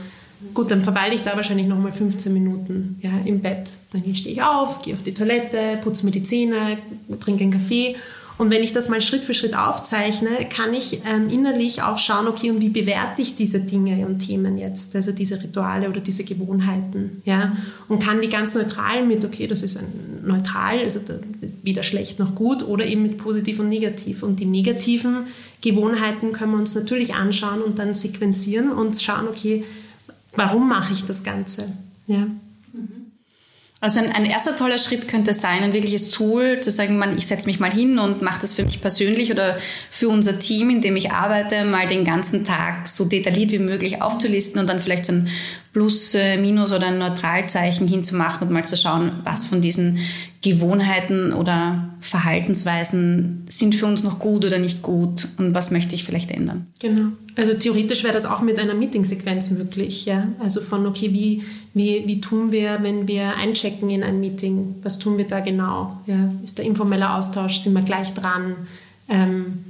Gut, 0.54 0.72
dann 0.72 0.84
verweile 0.84 1.14
ich 1.14 1.24
da 1.24 1.36
wahrscheinlich 1.36 1.68
noch 1.68 1.78
mal 1.78 1.92
15 1.92 2.34
Minuten 2.34 2.98
ja, 3.02 3.12
im 3.26 3.42
Bett. 3.42 3.78
Dann 3.92 4.04
stehe 4.16 4.34
ich 4.34 4.42
auf, 4.42 4.82
gehe 4.82 4.94
auf 4.94 5.04
die 5.04 5.14
Toilette, 5.14 5.78
putze 5.84 6.06
mir 6.06 6.12
die 6.12 6.24
Zähne, 6.24 6.78
trinke 7.20 7.44
einen 7.44 7.52
Kaffee 7.52 7.96
und 8.40 8.50
wenn 8.52 8.64
ich 8.64 8.72
das 8.72 8.88
mal 8.88 9.02
Schritt 9.02 9.26
für 9.26 9.34
Schritt 9.34 9.54
aufzeichne, 9.54 10.48
kann 10.50 10.74
ich 10.74 11.02
ähm, 11.06 11.30
innerlich 11.30 11.84
auch 11.84 11.98
schauen, 11.98 12.26
okay, 12.26 12.50
und 12.50 12.62
wie 12.62 12.70
bewerte 12.70 13.22
ich 13.22 13.36
diese 13.36 13.60
Dinge 13.60 14.06
und 14.08 14.20
Themen 14.20 14.58
jetzt, 14.58 14.96
also 14.96 15.12
diese 15.12 15.44
Rituale 15.44 15.90
oder 15.90 16.00
diese 16.00 16.24
Gewohnheiten, 16.24 17.22
ja, 17.26 17.58
und 17.90 18.02
kann 18.02 18.22
die 18.22 18.30
ganz 18.30 18.56
neutral 18.56 19.06
mit, 19.06 19.26
okay, 19.26 19.46
das 19.48 19.62
ist 19.62 19.76
ein 19.78 20.22
neutral, 20.24 20.80
also 20.80 21.02
weder 21.64 21.84
schlecht 21.84 22.20
noch 22.20 22.34
gut, 22.34 22.64
oder 22.64 22.86
eben 22.86 23.04
mit 23.04 23.18
positiv 23.18 23.60
und 23.60 23.68
negativ. 23.68 24.24
Und 24.24 24.40
die 24.40 24.46
negativen 24.46 25.28
Gewohnheiten 25.62 26.32
können 26.32 26.54
wir 26.54 26.60
uns 26.60 26.74
natürlich 26.76 27.16
anschauen 27.16 27.62
und 27.62 27.78
dann 27.78 27.94
sequenzieren 27.94 28.72
und 28.72 29.02
schauen, 29.02 29.28
okay, 29.28 29.66
warum 30.38 30.70
mache 30.70 30.94
ich 30.94 31.04
das 31.04 31.26
Ganze, 31.26 31.74
ja. 32.08 32.26
Also 33.82 34.02
ein, 34.02 34.12
ein, 34.12 34.26
erster 34.26 34.58
toller 34.58 34.78
Schritt 34.78 35.08
könnte 35.08 35.34
sein, 35.34 35.64
ein 35.64 35.72
wirkliches 35.72 36.12
Tool, 36.12 36.60
zu 36.60 36.70
sagen, 36.70 36.98
man, 36.98 37.18
ich 37.18 37.28
setze 37.28 37.48
mich 37.48 37.62
mal 37.62 37.72
hin 37.72 37.98
und 37.98 38.22
mache 38.22 38.42
das 38.42 38.54
für 38.54 38.66
mich 38.66 38.82
persönlich 38.82 39.32
oder 39.32 39.58
für 39.90 40.10
unser 40.10 40.38
Team, 40.38 40.70
in 40.70 40.82
dem 40.82 40.98
ich 40.98 41.12
arbeite, 41.12 41.64
mal 41.64 41.88
den 41.88 42.04
ganzen 42.04 42.44
Tag 42.44 42.90
so 42.90 43.06
detailliert 43.06 43.52
wie 43.52 43.60
möglich 43.60 44.02
aufzulisten 44.02 44.60
und 44.60 44.68
dann 44.68 44.82
vielleicht 44.82 45.06
so 45.06 45.14
ein 45.14 45.30
Plus, 45.72 46.16
äh, 46.16 46.38
Minus 46.38 46.74
oder 46.74 46.88
ein 46.88 46.98
Neutralzeichen 46.98 47.88
hinzumachen 47.88 48.48
und 48.48 48.54
mal 48.54 48.66
zu 48.66 48.76
schauen, 48.76 49.22
was 49.24 49.46
von 49.46 49.62
diesen 49.62 50.00
Gewohnheiten 50.42 51.32
oder 51.32 51.90
Verhaltensweisen 52.00 53.46
sind 53.48 53.76
für 53.76 53.86
uns 53.86 54.02
noch 54.02 54.20
gut 54.20 54.46
oder 54.46 54.58
nicht 54.58 54.82
gut 54.82 55.28
und 55.38 55.54
was 55.54 55.70
möchte 55.70 55.94
ich 55.94 56.04
vielleicht 56.04 56.32
ändern. 56.32 56.68
Genau. 56.80 57.10
Also 57.40 57.54
theoretisch 57.54 58.04
wäre 58.04 58.14
das 58.14 58.26
auch 58.26 58.42
mit 58.42 58.60
einer 58.60 58.74
Meetingsequenz 58.74 59.52
möglich. 59.52 60.06
Ja? 60.06 60.28
Also 60.40 60.60
von, 60.60 60.86
okay, 60.86 61.14
wie, 61.14 61.42
wie, 61.74 62.04
wie 62.06 62.20
tun 62.20 62.52
wir, 62.52 62.80
wenn 62.82 63.08
wir 63.08 63.38
einchecken 63.38 63.90
in 63.90 64.04
ein 64.04 64.20
Meeting? 64.20 64.76
Was 64.84 65.00
tun 65.00 65.18
wir 65.18 65.26
da 65.26 65.40
genau? 65.40 65.98
Ja? 66.06 66.32
Ist 66.44 66.58
der 66.58 66.66
informelle 66.66 67.14
Austausch? 67.14 67.60
Sind 67.60 67.74
wir 67.74 67.82
gleich 67.82 68.14
dran? 68.14 68.56
Ähm, 69.08 69.64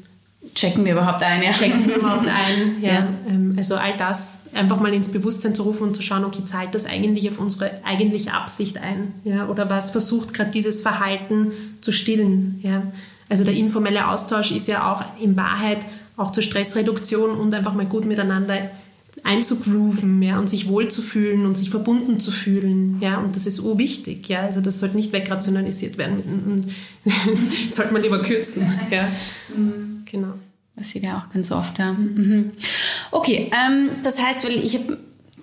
checken 0.55 0.83
wir 0.83 0.93
überhaupt 0.93 1.21
ein? 1.21 1.43
Ja. 1.43 1.51
Checken 1.51 1.85
wir 1.85 1.97
überhaupt 1.97 2.27
ein? 2.27 2.77
Ja. 2.81 2.91
ja. 2.91 3.07
Ähm, 3.29 3.53
also 3.55 3.75
all 3.75 3.95
das 3.99 4.39
einfach 4.55 4.79
mal 4.79 4.91
ins 4.91 5.11
Bewusstsein 5.11 5.53
zu 5.53 5.61
rufen 5.61 5.83
und 5.83 5.95
zu 5.95 6.01
schauen, 6.01 6.25
okay, 6.25 6.43
zahlt 6.45 6.73
das 6.73 6.87
eigentlich 6.87 7.29
auf 7.29 7.37
unsere 7.37 7.69
eigentliche 7.83 8.33
Absicht 8.33 8.79
ein? 8.79 9.13
Ja? 9.25 9.47
Oder 9.47 9.69
was 9.69 9.91
versucht 9.91 10.33
gerade 10.33 10.49
dieses 10.49 10.81
Verhalten 10.81 11.51
zu 11.81 11.91
stillen? 11.91 12.61
Ja? 12.63 12.81
Also 13.29 13.43
der 13.43 13.53
informelle 13.53 14.07
Austausch 14.07 14.49
ist 14.49 14.67
ja 14.67 14.91
auch 14.91 15.03
in 15.21 15.37
Wahrheit 15.37 15.85
auch 16.19 16.31
zur 16.31 16.43
Stressreduktion 16.43 17.31
und 17.31 17.53
einfach 17.53 17.73
mal 17.73 17.85
gut 17.85 18.05
miteinander 18.05 18.69
einzugrooven 19.23 20.21
ja, 20.21 20.39
und 20.39 20.49
sich 20.49 20.67
wohlzufühlen 20.67 21.45
und 21.45 21.57
sich 21.57 21.69
verbunden 21.69 22.19
zu 22.19 22.31
fühlen. 22.31 22.99
Ja, 23.01 23.17
und 23.17 23.35
das 23.35 23.45
ist 23.45 23.63
wichtig. 23.77 24.29
Ja, 24.29 24.41
also 24.41 24.61
das 24.61 24.79
sollte 24.79 24.95
nicht 24.95 25.11
wegrationalisiert 25.11 25.97
werden. 25.97 26.73
sollte 27.69 27.93
man 27.93 28.01
lieber 28.01 28.21
kürzen. 28.21 28.71
Ja. 28.91 29.07
Genau. 30.05 30.33
Das 30.75 30.91
sieht 30.91 31.03
ja 31.03 31.17
auch 31.17 31.33
ganz 31.33 31.51
oft, 31.51 31.77
ja. 31.79 31.91
Mhm. 31.91 32.51
Okay, 33.11 33.51
ähm, 33.51 33.89
das 34.03 34.23
heißt, 34.23 34.45
weil 34.45 34.63
ich 34.63 34.79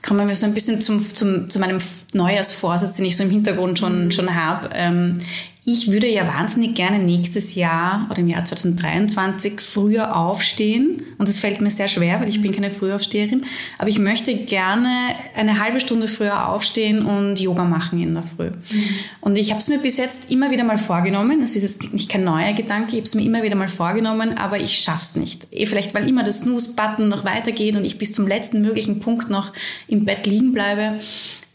kommen 0.07 0.29
wir 0.29 0.37
so 0.37 0.47
ein 0.47 0.55
bisschen 0.55 0.81
zum, 0.81 1.13
zum, 1.13 1.51
zu 1.51 1.59
meinem 1.59 1.79
Neujahrsvorsatz, 2.13 2.97
den 2.97 3.07
ich 3.07 3.17
so 3.17 3.25
im 3.25 3.31
Hintergrund 3.31 3.79
schon, 3.79 4.13
schon 4.13 4.35
habe. 4.35 4.71
Ähm, 4.73 5.19
ich 5.69 5.91
würde 5.91 6.07
ja 6.07 6.29
wahnsinnig 6.29 6.77
gerne 6.77 7.01
nächstes 7.01 7.57
Jahr 7.57 8.07
oder 8.09 8.21
im 8.21 8.29
Jahr 8.29 8.45
2023 8.45 9.61
früher 9.61 10.17
aufstehen. 10.17 11.03
Und 11.19 11.29
das 11.29 11.41
fällt 11.41 11.61
mir 11.61 11.71
sehr 11.71 11.89
schwer, 11.89 12.21
weil 12.21 12.29
ich 12.29 12.41
bin 12.41 12.53
keine 12.53 12.71
Frühaufsteherin. 12.71 13.45
Aber 13.77 13.89
ich 13.89 13.99
möchte 13.99 14.37
gerne 14.37 14.89
eine 15.35 15.59
halbe 15.59 15.81
Stunde 15.81 16.07
früher 16.07 16.49
aufstehen 16.49 17.05
und 17.05 17.41
Yoga 17.41 17.65
machen 17.65 18.01
in 18.01 18.15
der 18.15 18.23
Früh. 18.23 18.51
Mhm. 18.51 18.89
Und 19.21 19.39
ich 19.39 19.51
habe 19.51 19.61
es 19.61 19.67
mir 19.67 19.79
bis 19.79 19.97
jetzt 19.97 20.31
immer 20.31 20.53
wieder 20.53 20.63
mal 20.63 20.79
vorgenommen. 20.79 21.41
Das 21.41 21.57
ist 21.57 21.65
jetzt 21.65 21.93
nicht 21.93 22.09
kein 22.09 22.23
neuer 22.23 22.53
Gedanke. 22.53 22.91
Ich 22.91 22.99
habe 22.99 23.07
es 23.07 23.17
mir 23.17 23.25
immer 23.25 23.43
wieder 23.43 23.57
mal 23.57 23.67
vorgenommen, 23.67 24.39
aber 24.39 24.61
ich 24.61 24.79
schaff's 24.79 25.17
nicht. 25.17 25.49
Eh 25.51 25.67
vielleicht, 25.67 25.97
weil 25.97 26.09
immer 26.09 26.23
das 26.23 26.43
Snooze-Button 26.43 27.09
noch 27.09 27.25
weitergeht 27.25 27.75
und 27.75 27.85
ich 27.85 27.99
bis 27.99 28.13
zum 28.13 28.29
letzten 28.29 28.63
möglichen 28.63 29.01
Punkt 29.01 29.31
noch 29.31 29.53
im 29.89 30.05
Bett 30.05 30.29
liegen 30.29 30.53
bleibe. 30.53 31.01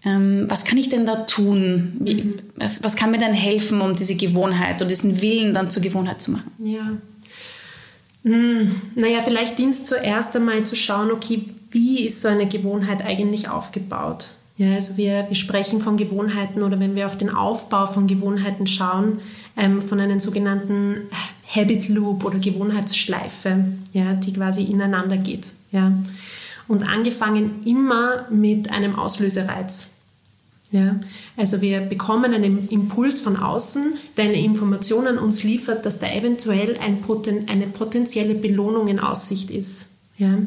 Ähm, 0.03 0.45
was 0.47 0.65
kann 0.65 0.77
ich 0.77 0.89
denn 0.89 1.05
da 1.05 1.15
tun? 1.17 1.93
Wie, 1.99 2.15
mhm. 2.15 2.39
was, 2.55 2.83
was, 2.83 2.95
kann 2.95 3.11
mir 3.11 3.19
denn 3.19 3.33
helfen, 3.33 3.81
um 3.81 3.95
diese 3.95 4.15
Gewohnheit 4.15 4.81
oder 4.81 4.89
diesen 4.89 5.21
Willen 5.21 5.53
dann 5.53 5.69
zur 5.69 5.83
Gewohnheit 5.83 6.21
zu 6.21 6.31
machen? 6.31 6.51
Ja. 6.57 6.97
Hm, 8.23 8.71
naja, 8.95 9.21
vielleicht 9.21 9.57
dient 9.57 9.73
es 9.73 9.85
zuerst 9.85 10.35
einmal 10.35 10.63
zu 10.63 10.75
schauen, 10.75 11.11
okay, 11.11 11.43
wie 11.71 12.05
ist 12.05 12.21
so 12.21 12.27
eine 12.27 12.47
Gewohnheit 12.47 13.03
eigentlich 13.05 13.49
aufgebaut? 13.49 14.29
Ja, 14.57 14.75
also 14.75 14.97
wir, 14.97 15.25
wir 15.27 15.35
sprechen 15.35 15.81
von 15.81 15.97
Gewohnheiten 15.97 16.61
oder 16.61 16.79
wenn 16.79 16.95
wir 16.95 17.07
auf 17.07 17.17
den 17.17 17.29
Aufbau 17.29 17.85
von 17.85 18.05
Gewohnheiten 18.05 18.67
schauen, 18.67 19.19
ähm, 19.57 19.81
von 19.81 19.99
einem 19.99 20.19
sogenannten 20.19 20.97
Habit 21.55 21.89
Loop 21.89 22.23
oder 22.23 22.37
Gewohnheitsschleife, 22.37 23.65
ja, 23.93 24.13
die 24.13 24.33
quasi 24.33 24.63
ineinander 24.63 25.17
geht. 25.17 25.47
Ja. 25.71 25.91
Und 26.67 26.87
angefangen 26.87 27.63
immer 27.65 28.27
mit 28.29 28.71
einem 28.71 28.97
Auslösereiz. 28.97 29.90
Ja, 30.71 30.95
also 31.35 31.61
wir 31.61 31.81
bekommen 31.81 32.33
einen 32.33 32.69
Impuls 32.69 33.19
von 33.19 33.35
außen, 33.35 33.95
der 34.15 34.25
eine 34.25 34.41
Information 34.41 35.05
an 35.05 35.17
uns 35.17 35.43
liefert, 35.43 35.85
dass 35.85 35.99
da 35.99 36.09
eventuell 36.09 36.77
ein 36.77 37.01
Poten 37.01 37.49
eine 37.49 37.67
potenzielle 37.67 38.35
Belohnung 38.35 38.87
in 38.87 38.99
Aussicht 38.99 39.51
ist. 39.51 39.89
Ja. 40.17 40.37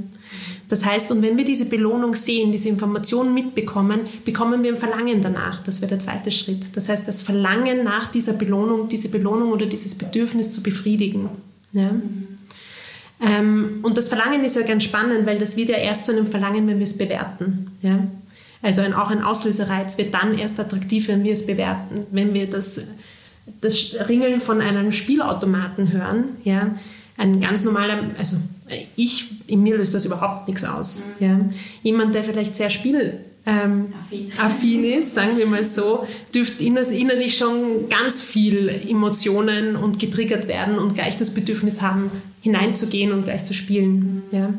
Das 0.69 0.85
heißt, 0.85 1.11
und 1.11 1.21
wenn 1.21 1.37
wir 1.37 1.45
diese 1.45 1.67
Belohnung 1.67 2.15
sehen, 2.15 2.53
diese 2.53 2.71
Information 2.71 3.35
mitbekommen, 3.35 4.01
bekommen 4.25 4.63
wir 4.63 4.73
ein 4.73 4.79
Verlangen 4.79 5.21
danach. 5.21 5.61
Das 5.61 5.83
wäre 5.83 5.91
der 5.91 5.99
zweite 5.99 6.31
Schritt. 6.31 6.75
Das 6.75 6.89
heißt, 6.89 7.07
das 7.07 7.23
Verlangen 7.23 7.85
nach 7.85 8.07
dieser 8.11 8.33
Belohnung, 8.33 8.89
diese 8.89 9.09
Belohnung 9.11 9.53
oder 9.53 9.67
dieses 9.67 9.95
Bedürfnis 9.95 10.53
zu 10.53 10.63
befriedigen. 10.63 11.29
Ja. 11.73 11.91
Ähm, 13.21 13.81
und 13.83 13.97
das 13.97 14.09
Verlangen 14.09 14.45
ist 14.45 14.57
ja 14.57 14.63
ganz 14.63 14.85
spannend, 14.85 15.27
weil 15.27 15.39
das 15.39 15.57
wird 15.57 15.69
ja 15.69 15.77
erst 15.77 16.07
zu 16.07 16.13
einem 16.13 16.27
Verlangen, 16.27 16.67
wenn 16.67 16.79
wir 16.79 16.85
es 16.85 16.97
bewerten. 16.97 17.71
Ja. 17.83 17.99
Also 18.65 18.81
ein, 18.81 18.95
auch 18.95 19.11
ein 19.11 19.23
Auslösereiz 19.23 19.99
wird 19.99 20.15
dann 20.15 20.39
erst 20.39 20.59
attraktiv, 20.59 21.09
wenn 21.09 21.23
wir 21.23 21.35
es 21.35 21.47
bewerten. 21.47 22.07
Wenn 22.11 22.33
wir 22.33 22.49
das, 22.49 22.81
das 23.61 23.95
Ringeln 24.09 24.41
von 24.41 24.63
einem 24.63 24.91
Spielautomaten 24.91 25.93
hören, 25.93 26.25
ja, 26.45 26.75
ein 27.19 27.43
ganz 27.43 27.65
normaler, 27.65 27.99
also 28.19 28.39
ich, 28.97 29.27
in 29.47 29.63
mir 29.63 29.77
löst 29.77 29.95
das 29.95 30.07
überhaupt 30.07 30.49
nichts 30.49 30.65
aus. 30.65 31.03
Mhm. 31.21 31.27
Ja. 31.27 31.41
Jemand, 31.83 32.15
der 32.15 32.25
vielleicht 32.25 32.57
sehr 32.57 32.71
spiel 32.71 33.21
ähm, 33.45 33.93
affin. 34.39 34.83
ist, 34.83 35.13
sagen 35.13 35.37
wir 35.37 35.47
mal 35.47 35.63
so, 35.63 36.07
dürfte 36.35 36.65
innerlich 36.65 37.37
schon 37.37 37.91
ganz 37.91 38.23
viel 38.23 38.71
Emotionen 38.89 39.77
und 39.77 39.99
getriggert 39.99 40.49
werden 40.49 40.79
und 40.79 40.95
gleich 40.95 41.19
das 41.19 41.35
Bedürfnis 41.35 41.83
haben, 41.83 42.11
hineinzugehen 42.41 43.13
und 43.13 43.25
gleich 43.25 43.45
zu 43.45 43.53
spielen. 43.53 44.23
Mhm. 44.31 44.39
Ja. 44.39 44.55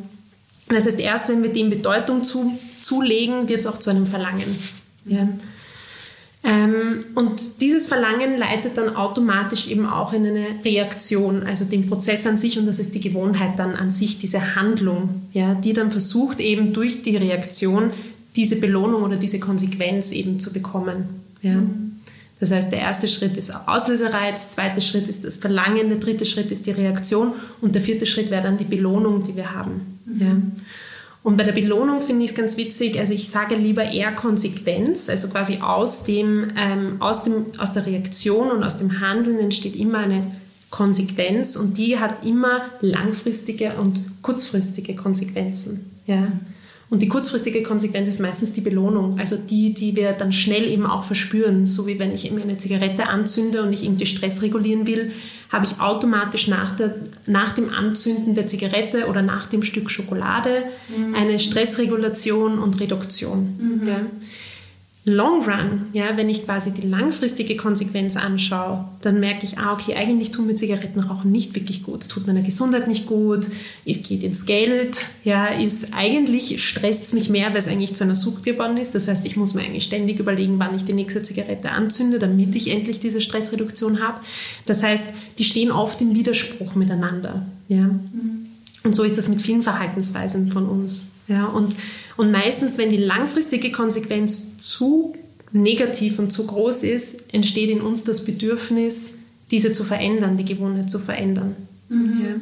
Das 0.70 0.86
heißt, 0.86 1.00
erst 1.00 1.30
wenn 1.30 1.42
wir 1.42 1.52
dem 1.52 1.72
Bedeutung 1.72 2.24
zu, 2.24 2.56
zulegen, 2.86 3.48
wird 3.50 3.62
es 3.62 3.68
auch 3.68 3.80
zu 3.80 3.89
einem 3.89 4.06
Verlangen. 4.06 4.60
Ja. 5.06 5.27
Ähm, 6.44 7.06
und 7.15 7.60
dieses 7.62 7.88
Verlangen 7.88 8.38
leitet 8.38 8.77
dann 8.77 8.96
automatisch 8.96 9.68
eben 9.68 9.88
auch 9.88 10.13
in 10.13 10.27
eine 10.27 10.46
Reaktion, 10.63 11.44
also 11.44 11.65
den 11.65 11.89
Prozess 11.89 12.27
an 12.27 12.38
sich 12.38 12.60
und 12.60 12.68
das 12.68 12.77
ist 12.77 12.94
die 12.94 13.00
Gewohnheit 13.00 13.58
dann 13.58 13.75
an 13.75 13.92
sich, 13.92 14.20
diese 14.20 14.56
Handlung, 14.56 15.24
ja, 15.34 15.56
die 15.56 15.74
dann 15.74 15.89
versucht 15.89 16.39
eben 16.39 16.72
durch 16.72 17.01
die 17.01 17.18
Reaktion 17.18 17.89
diese 18.36 18.58
Belohnung 18.58 19.01
oder 19.01 19.15
diese 19.15 19.39
Konsequenz 19.39 20.12
eben 20.12 20.39
zu 20.39 20.54
bekommen. 20.54 21.06
Ja. 21.42 21.63
Das 22.39 22.51
heißt, 22.51 22.72
der 22.72 22.80
erste 22.80 23.08
Schritt 23.08 23.38
ist 23.38 23.51
Auslösereiz, 23.68 24.42
der 24.42 24.50
zweite 24.50 24.82
Schritt 24.82 25.08
ist 25.08 25.24
das 25.24 25.38
Verlangen, 25.38 25.89
der 25.89 25.98
dritte 25.98 26.25
Schritt 26.25 26.51
ist 26.51 26.68
die 26.68 26.72
Reaktion 26.72 27.34
und 27.62 27.74
der 27.74 27.82
vierte 27.82 28.06
Schritt 28.06 28.30
wäre 28.30 28.44
dann 28.44 28.58
die 28.58 28.65
Belohnung, 28.65 29.24
die 29.24 29.36
wir 29.36 29.56
haben. 29.56 30.00
Mhm. 30.06 30.22
Ja. 30.22 30.27
Und 31.25 31.38
bei 31.38 31.44
der 31.44 31.53
Belohnung 31.53 32.01
finde 32.01 32.24
ich 32.24 32.29
es 32.29 32.38
ganz 32.38 32.55
witzig, 32.55 33.00
also 33.00 33.12
ich 33.12 33.32
sage 33.32 33.55
lieber 33.55 33.84
eher 33.84 34.12
Konsequenz, 34.12 35.10
also 35.10 35.27
quasi 35.29 35.58
aus, 35.58 36.03
dem, 36.03 36.51
ähm, 36.55 36.98
aus, 37.01 37.24
dem, 37.24 37.48
aus 37.58 37.74
der 37.74 37.88
Reaktion 37.88 38.51
und 38.51 38.63
aus 38.63 38.77
dem 38.77 39.00
Handeln 39.00 39.39
entsteht 39.39 39.75
immer 39.75 39.98
eine 39.98 40.27
Konsequenz 40.70 41.55
und 41.55 41.79
die 41.79 41.98
hat 41.98 42.24
immer 42.24 42.62
langfristige 42.79 43.74
und 43.82 44.03
kurzfristige 44.22 44.94
Konsequenzen. 44.94 45.89
Ja. 46.05 46.27
Und 46.89 47.01
die 47.01 47.08
kurzfristige 47.08 47.63
Konsequenz 47.63 48.08
ist 48.10 48.20
meistens 48.20 48.54
die 48.54 48.62
Belohnung, 48.62 49.18
also 49.20 49.38
die, 49.38 49.74
die 49.74 49.96
wir 49.96 50.13
dann 50.13 50.32
schnell 50.32 50.65
eben 50.65 50.86
auch 50.86 51.04
verspüren. 51.04 51.65
So 51.65 51.88
wie 51.88 51.98
wenn 51.98 52.13
ich 52.13 52.30
mir 52.30 52.44
eine 52.44 52.58
Zigarette 52.58 53.08
anzünde 53.08 53.63
und 53.63 53.74
ich 53.74 53.84
irgendwie 53.84 54.06
Stress 54.06 54.44
regulieren 54.44 54.86
will, 54.86 55.12
habe 55.51 55.65
ich 55.65 55.80
automatisch 55.80 56.48
nach, 56.48 56.75
der, 56.75 56.96
nach 57.25 57.54
dem 57.54 57.74
Anzünden 57.74 58.36
der 58.36 58.46
Zigarette 58.46 59.08
oder 59.08 59.24
nach 59.24 59.48
dem 59.48 59.63
Stück 59.63 59.89
Schokolade 59.89 60.63
mhm. 60.96 61.15
eine 61.15 61.39
Stressregulation 61.39 62.60
und 62.60 62.80
Reduktion. 62.80 63.82
Mhm. 63.82 63.88
Ja. 63.88 64.00
Long 65.08 65.44
Run, 65.44 65.86
ja, 65.94 66.18
wenn 66.18 66.30
ich 66.30 66.46
quasi 66.46 66.72
die 66.72 66.88
langfristige 66.88 67.56
Konsequenz 67.56 68.16
anschaue, 68.18 68.86
dann 69.02 69.20
merke 69.20 69.46
ich, 69.46 69.60
ah, 69.60 69.74
okay, 69.74 69.94
eigentlich 69.94 70.32
tun 70.32 70.48
mir 70.48 70.56
Zigarettenrauchen 70.56 71.32
nicht 71.32 71.54
wirklich 71.54 71.84
gut, 71.84 72.10
tut 72.10 72.26
meiner 72.26 72.42
Gesundheit 72.42 72.88
nicht 72.88 73.06
gut, 73.06 73.46
es 73.86 74.02
geht 74.02 74.24
ins 74.24 74.48
Geld, 74.48 75.06
ja, 75.24 75.46
ist 75.46 75.94
eigentlich 75.94 76.64
stresst 76.64 77.06
es 77.06 77.14
mich 77.14 77.30
mehr, 77.30 77.50
weil 77.50 77.58
es 77.58 77.68
eigentlich 77.68 77.94
zu 77.94 78.04
einer 78.04 78.16
Sucht 78.16 78.44
geworden 78.44 78.78
ist. 78.78 78.96
Das 78.96 79.08
heißt, 79.08 79.28
ich 79.28 79.38
muss 79.38 79.54
mir 79.54 79.62
eigentlich 79.62 79.84
ständig 79.84 80.20
überlegen, 80.20 80.58
wann 80.58 80.76
ich 80.76 80.86
die 80.86 80.94
nächste 80.94 81.22
Zigarette 81.22 81.70
anzünde, 81.70 82.18
damit 82.18 82.56
ich 82.56 82.72
endlich 82.72 83.00
diese 83.00 83.22
Stressreduktion 83.22 84.02
habe. 84.02 84.22
Das 84.66 84.82
heißt, 84.82 85.06
die 85.38 85.44
stehen 85.44 85.72
oft 85.72 86.02
im 86.02 86.16
Widerspruch 86.16 86.74
miteinander, 86.74 87.46
ja. 87.68 87.84
Mhm. 87.84 88.45
Und 88.86 88.96
so 88.96 89.04
ist 89.04 89.18
das 89.18 89.27
mit 89.27 89.42
vielen 89.42 89.63
Verhaltensweisen 89.63 90.51
von 90.51 90.68
uns. 90.68 91.08
Ja, 91.27 91.46
und, 91.46 91.75
und 92.18 92.32
meistens, 92.32 92.77
wenn 92.77 92.92
die 92.92 92.98
langfristige 92.98 93.72
Konsequenz 93.72 94.58
zu 94.58 95.15
negativ 95.51 96.20
und 96.20 96.32
zu 96.32 96.46
groß 96.46 96.84
ist, 96.84 97.34
entsteht 97.34 97.72
in 97.72 97.82
uns 97.82 98.04
das 98.04 98.24
Bedürfnis, 98.24 99.15
diese 99.50 99.72
zu 99.72 99.84
verändern, 99.84 100.38
die 100.38 100.46
Gewohnheit 100.46 100.89
zu 100.89 101.00
verändern. 101.00 101.56
Mhm. 101.89 102.22
Ja. 102.24 102.36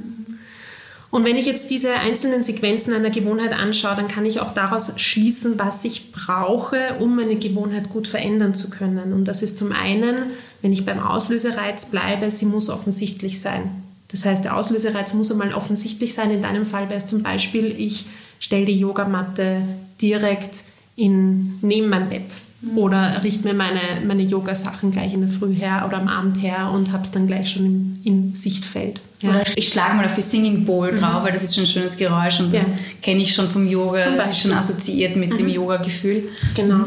Und 1.12 1.26
wenn 1.26 1.38
ich 1.38 1.46
jetzt 1.46 1.70
diese 1.70 1.94
einzelnen 1.94 2.42
Sequenzen 2.42 2.92
einer 2.92 3.12
Gewohnheit 3.12 3.54
anschaue, 3.54 3.96
dann 3.96 4.08
kann 4.08 4.26
ich 4.26 4.40
auch 4.40 4.52
daraus 4.52 5.00
schließen, 5.00 5.60
was 5.60 5.86
ich 5.86 6.12
brauche, 6.12 6.96
um 7.00 7.16
meine 7.16 7.36
Gewohnheit 7.36 7.90
gut 7.90 8.08
verändern 8.08 8.56
zu 8.56 8.72
können. 8.72 9.14
Und 9.14 9.28
das 9.28 9.44
ist 9.44 9.60
zum 9.60 9.72
einen, 9.72 10.32
wenn 10.64 10.74
ich 10.74 10.86
beim 10.86 11.00
Auslösereiz 11.00 11.86
bleibe, 11.86 12.32
sie 12.32 12.48
muss 12.48 12.70
offensichtlich 12.70 13.40
sein. 13.40 13.83
Das 14.14 14.26
heißt, 14.26 14.44
der 14.44 14.56
Auslösereiz 14.56 15.14
muss 15.14 15.32
einmal 15.32 15.54
offensichtlich 15.54 16.14
sein. 16.14 16.30
In 16.30 16.44
deinem 16.44 16.68
Fall 16.68 16.84
wäre 16.90 17.00
es 17.00 17.08
zum 17.08 17.24
Beispiel, 17.24 17.76
ich 17.78 18.06
stelle 18.40 18.66
die 18.66 18.76
Yogamatte 18.76 19.64
direkt 20.00 20.64
in, 20.96 21.56
neben 21.62 21.90
mein 21.90 22.10
Bett 22.10 22.22
mhm. 22.62 22.78
oder 22.78 23.24
richte 23.24 23.48
mir 23.48 23.56
meine, 23.56 23.80
meine 24.06 24.22
Yoga-Sachen 24.22 24.92
gleich 24.92 25.16
in 25.16 25.22
der 25.22 25.30
Früh 25.30 25.56
her 25.56 25.84
oder 25.88 25.98
am 25.98 26.08
Abend 26.08 26.42
her 26.44 26.70
und 26.72 26.92
habe 26.92 27.02
es 27.02 27.10
dann 27.10 27.26
gleich 27.26 27.50
schon 27.50 27.66
im, 27.66 28.00
im 28.04 28.34
Sichtfeld. 28.34 29.02
Ja. 29.22 29.32
Oder 29.32 29.42
ich 29.56 29.70
schlage 29.70 29.96
mal 29.96 30.06
auf 30.06 30.14
die 30.14 30.22
Singing 30.22 30.64
Bowl 30.64 30.92
mhm. 30.92 30.98
drauf, 30.98 31.24
weil 31.24 31.32
das 31.32 31.42
ist 31.42 31.56
schon 31.56 31.64
ein 31.64 31.70
schönes 31.70 31.98
Geräusch 31.98 32.40
und 32.40 32.54
das 32.54 32.68
ja. 32.68 32.74
kenne 33.02 33.24
ich 33.24 33.34
schon 33.34 33.50
vom 33.50 33.68
Yoga. 33.68 33.98
Das 33.98 34.30
ist 34.30 34.42
schon 34.42 34.52
assoziiert 34.52 35.16
mit 35.16 35.32
mhm. 35.32 35.38
dem 35.38 35.50
Yoga-Gefühl. 35.50 36.30
Genau. 36.56 36.86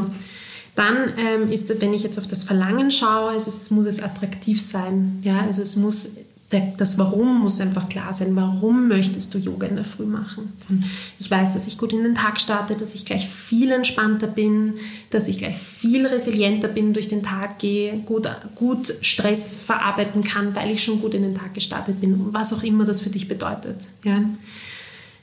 Dann 0.77 1.13
ähm, 1.19 1.51
ist, 1.51 1.81
wenn 1.81 1.93
ich 1.93 2.05
jetzt 2.05 2.19
auf 2.19 2.29
das 2.29 2.45
Verlangen 2.45 2.93
schaue, 2.93 3.31
also 3.31 3.51
es 3.51 3.71
muss 3.71 3.87
es 3.87 4.01
attraktiv 4.01 4.61
sein. 4.61 5.21
Ja, 5.25 5.41
also 5.41 5.63
es 5.63 5.75
muss 5.75 6.11
das 6.51 6.97
Warum 6.97 7.41
muss 7.41 7.61
einfach 7.61 7.89
klar 7.89 8.13
sein. 8.13 8.37
Warum 8.37 8.87
möchtest 8.87 9.35
du 9.35 9.39
Yoga 9.39 9.67
in 9.67 9.75
der 9.75 9.85
Früh 9.85 10.07
machen? 10.07 10.53
Ich 11.19 11.29
weiß, 11.29 11.55
dass 11.55 11.67
ich 11.67 11.77
gut 11.77 11.93
in 11.93 12.05
den 12.05 12.15
Tag 12.15 12.41
starte, 12.41 12.77
dass 12.77 12.95
ich 12.95 13.05
gleich 13.05 13.29
viel 13.29 13.73
entspannter 13.73 14.29
bin, 14.29 14.75
dass 15.11 15.27
ich 15.27 15.39
gleich 15.39 15.57
viel 15.57 16.07
resilienter 16.07 16.69
bin, 16.69 16.93
durch 16.93 17.09
den 17.09 17.25
Tag 17.25 17.59
gehe, 17.59 17.99
gut, 17.99 18.29
gut 18.55 18.95
Stress 19.01 19.57
verarbeiten 19.59 20.23
kann, 20.23 20.55
weil 20.55 20.71
ich 20.71 20.85
schon 20.85 21.01
gut 21.01 21.15
in 21.15 21.23
den 21.23 21.35
Tag 21.35 21.53
gestartet 21.53 22.01
bin, 22.01 22.33
was 22.33 22.53
auch 22.53 22.63
immer 22.63 22.85
das 22.85 23.01
für 23.01 23.11
dich 23.11 23.27
bedeutet. 23.27 23.89
Ja? 24.05 24.23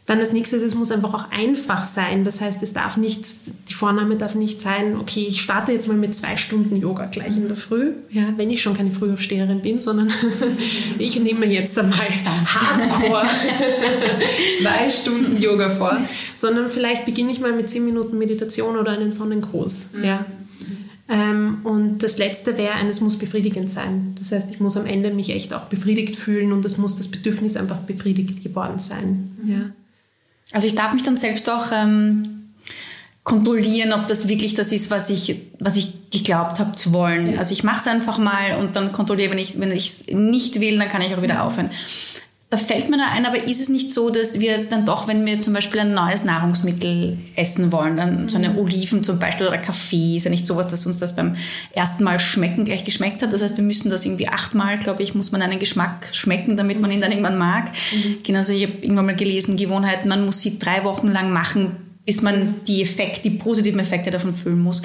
Dann 0.05 0.19
das 0.19 0.33
nächste, 0.33 0.57
es 0.57 0.75
muss 0.75 0.91
einfach 0.91 1.13
auch 1.13 1.31
einfach 1.31 1.85
sein. 1.85 2.25
Das 2.25 2.41
heißt, 2.41 2.61
es 2.61 2.73
darf 2.73 2.97
nicht, 2.97 3.25
die 3.69 3.73
Vorname 3.73 4.17
darf 4.17 4.35
nicht 4.35 4.61
sein, 4.61 4.97
okay, 4.99 5.25
ich 5.25 5.41
starte 5.41 5.71
jetzt 5.71 5.87
mal 5.87 5.95
mit 5.95 6.13
zwei 6.13 6.35
Stunden 6.35 6.75
Yoga 6.75 7.05
gleich 7.05 7.37
in 7.37 7.47
der 7.47 7.55
Früh, 7.55 7.91
ja, 8.11 8.23
wenn 8.35 8.51
ich 8.51 8.61
schon 8.61 8.75
keine 8.75 8.91
Frühaufsteherin 8.91 9.61
bin, 9.61 9.79
sondern 9.79 10.11
ich 10.99 11.17
nehme 11.21 11.45
jetzt 11.45 11.79
einmal 11.79 11.99
Hardcore 11.99 13.25
zwei 14.61 14.89
Stunden 14.89 15.41
Yoga 15.41 15.69
vor, 15.69 15.97
sondern 16.35 16.69
vielleicht 16.69 17.05
beginne 17.05 17.31
ich 17.31 17.39
mal 17.39 17.53
mit 17.53 17.69
zehn 17.69 17.85
Minuten 17.85 18.17
Meditation 18.17 18.75
oder 18.75 18.91
einen 18.91 19.13
Sonnengruß. 19.13 19.91
Mhm. 19.93 20.03
Ja. 20.03 20.25
Ähm, 21.07 21.59
und 21.63 21.99
das 21.99 22.17
letzte 22.17 22.57
wäre, 22.57 22.73
eines 22.73 22.99
muss 22.99 23.17
befriedigend 23.17 23.71
sein. 23.71 24.15
Das 24.19 24.33
heißt, 24.33 24.49
ich 24.51 24.59
muss 24.59 24.75
am 24.75 24.85
Ende 24.85 25.11
mich 25.11 25.29
echt 25.29 25.53
auch 25.53 25.65
befriedigt 25.65 26.17
fühlen 26.17 26.51
und 26.51 26.65
es 26.65 26.77
muss 26.77 26.97
das 26.97 27.07
Bedürfnis 27.09 27.55
einfach 27.55 27.77
befriedigt 27.77 28.43
geworden 28.43 28.79
sein. 28.79 29.31
Ja. 29.45 29.71
Also 30.53 30.67
ich 30.67 30.75
darf 30.75 30.93
mich 30.93 31.03
dann 31.03 31.17
selbst 31.17 31.49
auch 31.49 31.71
ähm, 31.73 32.53
kontrollieren, 33.23 33.93
ob 33.93 34.07
das 34.07 34.27
wirklich 34.27 34.53
das 34.53 34.71
ist, 34.71 34.91
was 34.91 35.09
ich, 35.09 35.41
was 35.59 35.77
ich 35.77 36.11
geglaubt 36.11 36.59
habe 36.59 36.75
zu 36.75 36.93
wollen. 36.93 37.37
Also 37.37 37.53
ich 37.53 37.63
mache 37.63 37.79
es 37.79 37.87
einfach 37.87 38.17
mal 38.17 38.57
und 38.59 38.75
dann 38.75 38.91
kontrolliere, 38.91 39.31
wenn 39.31 39.37
ich 39.37 39.59
wenn 39.59 39.71
es 39.71 40.07
nicht 40.07 40.59
will, 40.59 40.77
dann 40.77 40.89
kann 40.89 41.01
ich 41.01 41.15
auch 41.15 41.21
wieder 41.21 41.43
aufhören. 41.43 41.71
Da 42.53 42.57
fällt 42.57 42.87
mir 42.87 42.97
da 42.97 43.07
ein, 43.11 43.25
aber 43.25 43.47
ist 43.47 43.61
es 43.61 43.69
nicht 43.69 43.91
so, 43.91 44.11
dass 44.11 44.39
wir 44.39 44.65
dann 44.65 44.85
doch, 44.85 45.07
wenn 45.07 45.25
wir 45.25 45.41
zum 45.41 45.55
Beispiel 45.55 45.79
ein 45.79 45.95
neues 45.95 46.23
Nahrungsmittel 46.23 47.17
essen 47.35 47.71
wollen, 47.71 47.97
dann 47.97 48.29
so 48.29 48.37
eine 48.37 48.49
mhm. 48.49 48.59
Oliven 48.59 49.03
zum 49.03 49.17
Beispiel 49.17 49.47
oder 49.47 49.57
Kaffee, 49.57 50.17
ist 50.17 50.25
ja 50.25 50.29
nicht 50.29 50.45
sowas, 50.45 50.67
dass 50.67 50.85
uns 50.85 50.97
das 50.97 51.15
beim 51.15 51.35
ersten 51.71 52.03
Mal 52.03 52.19
schmecken 52.19 52.63
gleich 52.63 52.83
geschmeckt 52.83 53.23
hat. 53.23 53.33
Das 53.33 53.41
heißt, 53.41 53.57
wir 53.57 53.63
müssen 53.63 53.89
das 53.89 54.05
irgendwie 54.05 54.27
achtmal, 54.27 54.77
glaube 54.77 55.01
ich, 55.01 55.15
muss 55.15 55.31
man 55.31 55.41
einen 55.41 55.57
Geschmack 55.57 56.09
schmecken, 56.11 56.55
damit 56.55 56.79
man 56.79 56.91
ihn 56.91 57.01
dann 57.01 57.09
irgendwann 57.09 57.39
mag. 57.39 57.71
Mhm. 57.91 58.17
Genauso, 58.21 58.53
ich 58.53 58.65
habe 58.65 58.73
irgendwann 58.83 59.07
mal 59.07 59.15
gelesen, 59.15 59.57
Gewohnheiten, 59.57 60.07
man 60.07 60.23
muss 60.23 60.41
sie 60.41 60.59
drei 60.59 60.83
Wochen 60.83 61.07
lang 61.07 61.33
machen, 61.33 61.71
bis 62.05 62.21
man 62.21 62.57
die 62.67 62.83
Effekte, 62.83 63.21
die 63.21 63.31
positiven 63.31 63.79
Effekte 63.79 64.11
davon 64.11 64.31
fühlen 64.31 64.61
muss. 64.61 64.83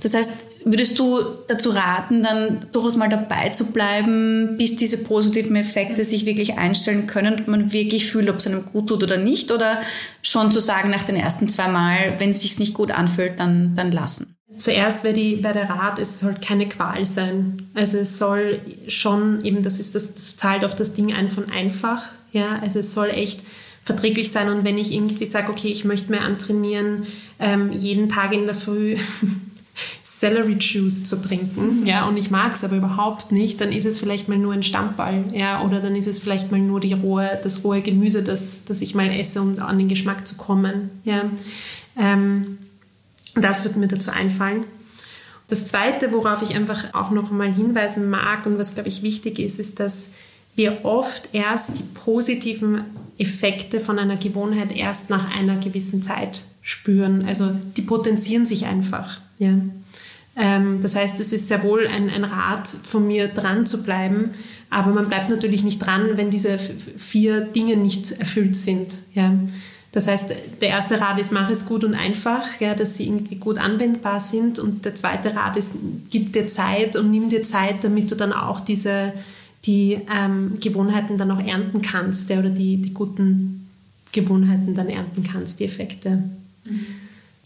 Das 0.00 0.14
heißt, 0.14 0.44
Würdest 0.66 0.98
du 0.98 1.20
dazu 1.46 1.70
raten, 1.70 2.22
dann 2.22 2.66
durchaus 2.72 2.96
mal 2.96 3.10
dabei 3.10 3.50
zu 3.50 3.72
bleiben, 3.72 4.56
bis 4.56 4.76
diese 4.76 5.04
positiven 5.04 5.56
Effekte 5.56 6.04
sich 6.04 6.24
wirklich 6.24 6.56
einstellen 6.56 7.06
können 7.06 7.34
und 7.34 7.48
man 7.48 7.72
wirklich 7.72 8.10
fühlt, 8.10 8.30
ob 8.30 8.36
es 8.36 8.46
einem 8.46 8.64
gut 8.64 8.88
tut 8.88 9.02
oder 9.02 9.18
nicht? 9.18 9.50
Oder 9.50 9.82
schon 10.22 10.50
zu 10.52 10.60
sagen 10.60 10.88
nach 10.88 11.02
den 11.02 11.16
ersten 11.16 11.50
zwei 11.50 11.68
Mal, 11.68 12.14
wenn 12.18 12.30
es 12.30 12.40
sich 12.40 12.58
nicht 12.58 12.72
gut 12.72 12.90
anfühlt, 12.90 13.38
dann, 13.38 13.74
dann 13.76 13.92
lassen? 13.92 14.36
Zuerst 14.56 15.04
wäre, 15.04 15.16
wäre 15.16 15.54
der 15.54 15.68
Rat, 15.68 15.98
es 15.98 16.20
soll 16.20 16.34
keine 16.34 16.68
Qual 16.68 17.04
sein. 17.04 17.68
Also 17.74 17.98
es 17.98 18.18
soll 18.18 18.60
schon 18.88 19.44
eben, 19.44 19.62
das 19.62 19.80
ist 19.80 19.94
das, 19.94 20.14
das 20.14 20.36
zahlt 20.36 20.64
auf 20.64 20.74
das 20.74 20.94
Ding 20.94 21.12
ein 21.12 21.28
von 21.28 21.50
einfach. 21.50 22.02
Ja, 22.32 22.58
also 22.62 22.78
es 22.78 22.94
soll 22.94 23.10
echt 23.10 23.40
verträglich 23.82 24.32
sein. 24.32 24.48
Und 24.48 24.64
wenn 24.64 24.78
ich 24.78 24.92
irgendwie 24.92 25.26
sage, 25.26 25.50
okay, 25.50 25.68
ich 25.68 25.84
möchte 25.84 26.10
mehr 26.10 26.22
antrainieren, 26.22 27.06
ähm, 27.38 27.72
jeden 27.72 28.08
Tag 28.08 28.32
in 28.32 28.46
der 28.46 28.54
Früh 28.54 28.96
Celery 30.04 30.56
Juice 30.58 31.04
zu 31.04 31.20
trinken, 31.20 31.80
mhm. 31.80 31.86
ja, 31.86 32.06
und 32.06 32.16
ich 32.16 32.30
mag 32.30 32.52
es 32.52 32.64
aber 32.64 32.76
überhaupt 32.76 33.32
nicht, 33.32 33.60
dann 33.60 33.72
ist 33.72 33.86
es 33.86 33.98
vielleicht 33.98 34.28
mal 34.28 34.38
nur 34.38 34.52
ein 34.52 34.62
Stammball, 34.62 35.24
ja, 35.32 35.62
oder 35.62 35.80
dann 35.80 35.96
ist 35.96 36.06
es 36.06 36.20
vielleicht 36.20 36.52
mal 36.52 36.60
nur 36.60 36.80
die 36.80 36.92
rohe, 36.92 37.38
das 37.42 37.64
rohe 37.64 37.80
Gemüse, 37.80 38.22
das, 38.22 38.64
das 38.64 38.80
ich 38.80 38.94
mal 38.94 39.10
esse, 39.10 39.42
um 39.42 39.58
an 39.58 39.78
den 39.78 39.88
Geschmack 39.88 40.26
zu 40.26 40.36
kommen, 40.36 40.90
ja. 41.04 41.24
Ähm, 41.98 42.58
das 43.34 43.64
wird 43.64 43.76
mir 43.76 43.88
dazu 43.88 44.12
einfallen. 44.12 44.64
Das 45.48 45.66
Zweite, 45.66 46.12
worauf 46.12 46.42
ich 46.42 46.54
einfach 46.54 46.94
auch 46.94 47.10
noch 47.10 47.30
mal 47.30 47.52
hinweisen 47.52 48.08
mag 48.08 48.46
und 48.46 48.58
was, 48.58 48.74
glaube 48.74 48.88
ich, 48.88 49.02
wichtig 49.02 49.38
ist, 49.38 49.58
ist, 49.58 49.80
dass 49.80 50.10
wir 50.56 50.84
oft 50.84 51.28
erst 51.32 51.78
die 51.78 51.82
positiven 51.82 52.84
Effekte 53.18 53.80
von 53.80 53.98
einer 53.98 54.16
Gewohnheit 54.16 54.74
erst 54.74 55.10
nach 55.10 55.34
einer 55.34 55.56
gewissen 55.56 56.02
Zeit 56.02 56.44
spüren. 56.62 57.24
Also 57.26 57.50
die 57.76 57.82
potenzieren 57.82 58.46
sich 58.46 58.66
einfach. 58.66 59.20
Ja. 59.38 59.58
Ähm, 60.36 60.82
das 60.82 60.96
heißt, 60.96 61.20
es 61.20 61.32
ist 61.32 61.48
sehr 61.48 61.62
wohl 61.62 61.86
ein, 61.86 62.10
ein 62.10 62.24
Rat 62.24 62.66
von 62.66 63.06
mir, 63.06 63.28
dran 63.28 63.66
zu 63.66 63.82
bleiben. 63.82 64.30
Aber 64.70 64.92
man 64.92 65.08
bleibt 65.08 65.30
natürlich 65.30 65.62
nicht 65.62 65.78
dran, 65.78 66.16
wenn 66.16 66.30
diese 66.30 66.58
vier 66.58 67.42
Dinge 67.42 67.76
nicht 67.76 68.10
erfüllt 68.12 68.56
sind. 68.56 68.94
Ja. 69.14 69.32
Das 69.92 70.08
heißt, 70.08 70.34
der 70.60 70.68
erste 70.68 71.00
Rat 71.00 71.20
ist, 71.20 71.30
mach 71.30 71.48
es 71.50 71.66
gut 71.66 71.84
und 71.84 71.94
einfach, 71.94 72.60
ja, 72.60 72.74
dass 72.74 72.96
sie 72.96 73.06
irgendwie 73.06 73.36
gut 73.36 73.58
anwendbar 73.58 74.18
sind. 74.18 74.58
Und 74.58 74.84
der 74.84 74.96
zweite 74.96 75.36
Rat 75.36 75.56
ist, 75.56 75.74
gib 76.10 76.32
dir 76.32 76.48
Zeit 76.48 76.96
und 76.96 77.12
nimm 77.12 77.28
dir 77.28 77.44
Zeit, 77.44 77.84
damit 77.84 78.10
du 78.10 78.16
dann 78.16 78.32
auch 78.32 78.58
diese, 78.58 79.12
die 79.66 80.00
ähm, 80.12 80.58
Gewohnheiten 80.60 81.16
dann 81.16 81.30
auch 81.30 81.38
ernten 81.40 81.80
kannst, 81.80 82.28
ja, 82.28 82.40
oder 82.40 82.50
die, 82.50 82.78
die 82.78 82.92
guten 82.92 83.68
Gewohnheiten 84.10 84.74
dann 84.74 84.88
ernten 84.88 85.22
kannst, 85.22 85.60
die 85.60 85.66
Effekte. 85.66 86.24
Mhm. 86.64 86.86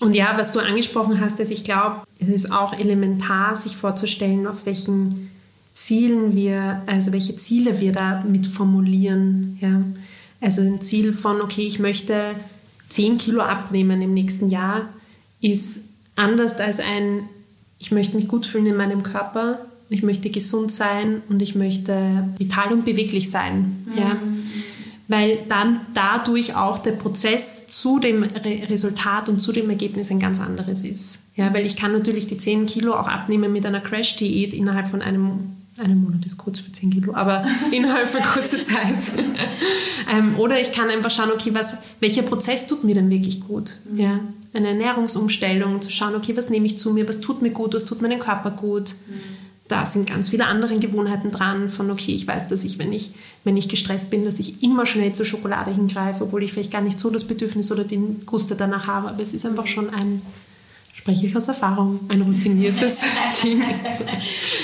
Und 0.00 0.14
ja, 0.14 0.36
was 0.36 0.52
du 0.52 0.60
angesprochen 0.60 1.20
hast, 1.20 1.40
ist, 1.40 1.50
ich 1.50 1.64
glaube, 1.64 2.02
es 2.20 2.28
ist 2.28 2.52
auch 2.52 2.78
elementar, 2.78 3.56
sich 3.56 3.76
vorzustellen, 3.76 4.46
auf 4.46 4.64
welchen 4.64 5.30
Zielen 5.74 6.34
wir, 6.34 6.82
also 6.86 7.12
welche 7.12 7.36
Ziele 7.36 7.80
wir 7.80 7.92
da 7.92 8.22
mit 8.22 8.46
formulieren. 8.46 9.58
Ja. 9.60 9.82
Also 10.40 10.62
ein 10.62 10.80
Ziel 10.80 11.12
von, 11.12 11.40
okay, 11.40 11.66
ich 11.66 11.78
möchte 11.78 12.34
10 12.88 13.18
Kilo 13.18 13.42
abnehmen 13.42 14.00
im 14.02 14.14
nächsten 14.14 14.50
Jahr, 14.50 14.88
ist 15.40 15.80
anders 16.16 16.58
als 16.58 16.80
ein, 16.80 17.20
ich 17.78 17.90
möchte 17.90 18.16
mich 18.16 18.28
gut 18.28 18.46
fühlen 18.46 18.66
in 18.66 18.76
meinem 18.76 19.02
Körper, 19.02 19.58
ich 19.88 20.02
möchte 20.02 20.30
gesund 20.30 20.72
sein 20.72 21.22
und 21.28 21.42
ich 21.42 21.54
möchte 21.54 22.28
vital 22.38 22.72
und 22.72 22.84
beweglich 22.84 23.30
sein. 23.30 23.84
Mhm. 23.86 23.98
Ja 23.98 24.16
weil 25.08 25.38
dann 25.48 25.80
dadurch 25.94 26.54
auch 26.54 26.78
der 26.78 26.92
Prozess 26.92 27.66
zu 27.66 27.98
dem 27.98 28.22
Re 28.22 28.68
Resultat 28.68 29.30
und 29.30 29.40
zu 29.40 29.52
dem 29.52 29.68
Ergebnis 29.70 30.10
ein 30.10 30.20
ganz 30.20 30.38
anderes 30.38 30.84
ist. 30.84 31.18
Ja, 31.34 31.52
weil 31.54 31.64
ich 31.64 31.76
kann 31.76 31.92
natürlich 31.92 32.26
die 32.26 32.36
10 32.36 32.66
Kilo 32.66 32.92
auch 32.92 33.08
abnehmen 33.08 33.52
mit 33.52 33.64
einer 33.64 33.80
Crash-Diät 33.80 34.52
innerhalb 34.52 34.88
von 34.88 35.02
einem 35.02 35.54
einem 35.78 36.02
Monat 36.02 36.26
ist 36.26 36.38
kurz 36.38 36.58
für 36.58 36.72
10 36.72 36.90
Kilo, 36.90 37.14
aber 37.14 37.46
innerhalb 37.70 38.08
von 38.08 38.20
kurzer 38.20 38.60
Zeit. 38.60 39.12
ähm, 40.12 40.36
oder 40.36 40.60
ich 40.60 40.72
kann 40.72 40.90
einfach 40.90 41.12
schauen, 41.12 41.30
okay, 41.30 41.50
was, 41.54 41.78
welcher 42.00 42.22
Prozess 42.22 42.66
tut 42.66 42.82
mir 42.82 42.96
denn 42.96 43.08
wirklich 43.10 43.40
gut? 43.40 43.76
Mhm. 43.88 44.00
Ja, 44.00 44.20
eine 44.54 44.68
Ernährungsumstellung, 44.70 45.80
zu 45.80 45.90
schauen, 45.90 46.16
okay, 46.16 46.36
was 46.36 46.50
nehme 46.50 46.66
ich 46.66 46.78
zu 46.78 46.92
mir, 46.92 47.08
was 47.08 47.20
tut 47.20 47.42
mir 47.42 47.50
gut, 47.50 47.74
was 47.74 47.84
tut 47.84 48.02
meinem 48.02 48.18
Körper 48.18 48.50
gut. 48.50 48.96
Mhm 49.06 49.47
da 49.68 49.84
sind 49.84 50.08
ganz 50.08 50.30
viele 50.30 50.46
andere 50.46 50.78
Gewohnheiten 50.78 51.30
dran, 51.30 51.68
von 51.68 51.90
okay, 51.90 52.12
ich 52.12 52.26
weiß, 52.26 52.48
dass 52.48 52.64
ich, 52.64 52.78
wenn 52.78 52.92
ich, 52.92 53.12
wenn 53.44 53.56
ich 53.56 53.68
gestresst 53.68 54.10
bin, 54.10 54.24
dass 54.24 54.38
ich 54.38 54.62
immer 54.62 54.86
schnell 54.86 55.12
zur 55.12 55.26
Schokolade 55.26 55.72
hingreife, 55.72 56.24
obwohl 56.24 56.42
ich 56.42 56.52
vielleicht 56.52 56.72
gar 56.72 56.80
nicht 56.80 56.98
so 56.98 57.10
das 57.10 57.24
Bedürfnis 57.24 57.70
oder 57.70 57.84
den 57.84 58.24
Guster 58.24 58.54
danach 58.54 58.86
habe. 58.86 59.08
Aber 59.08 59.20
es 59.20 59.34
ist 59.34 59.44
einfach 59.44 59.66
schon 59.66 59.90
ein, 59.90 60.22
spreche 60.94 61.26
ich 61.26 61.36
aus 61.36 61.48
Erfahrung, 61.48 62.00
ein 62.08 62.22
routiniertes 62.22 63.02
Ding. 63.44 63.62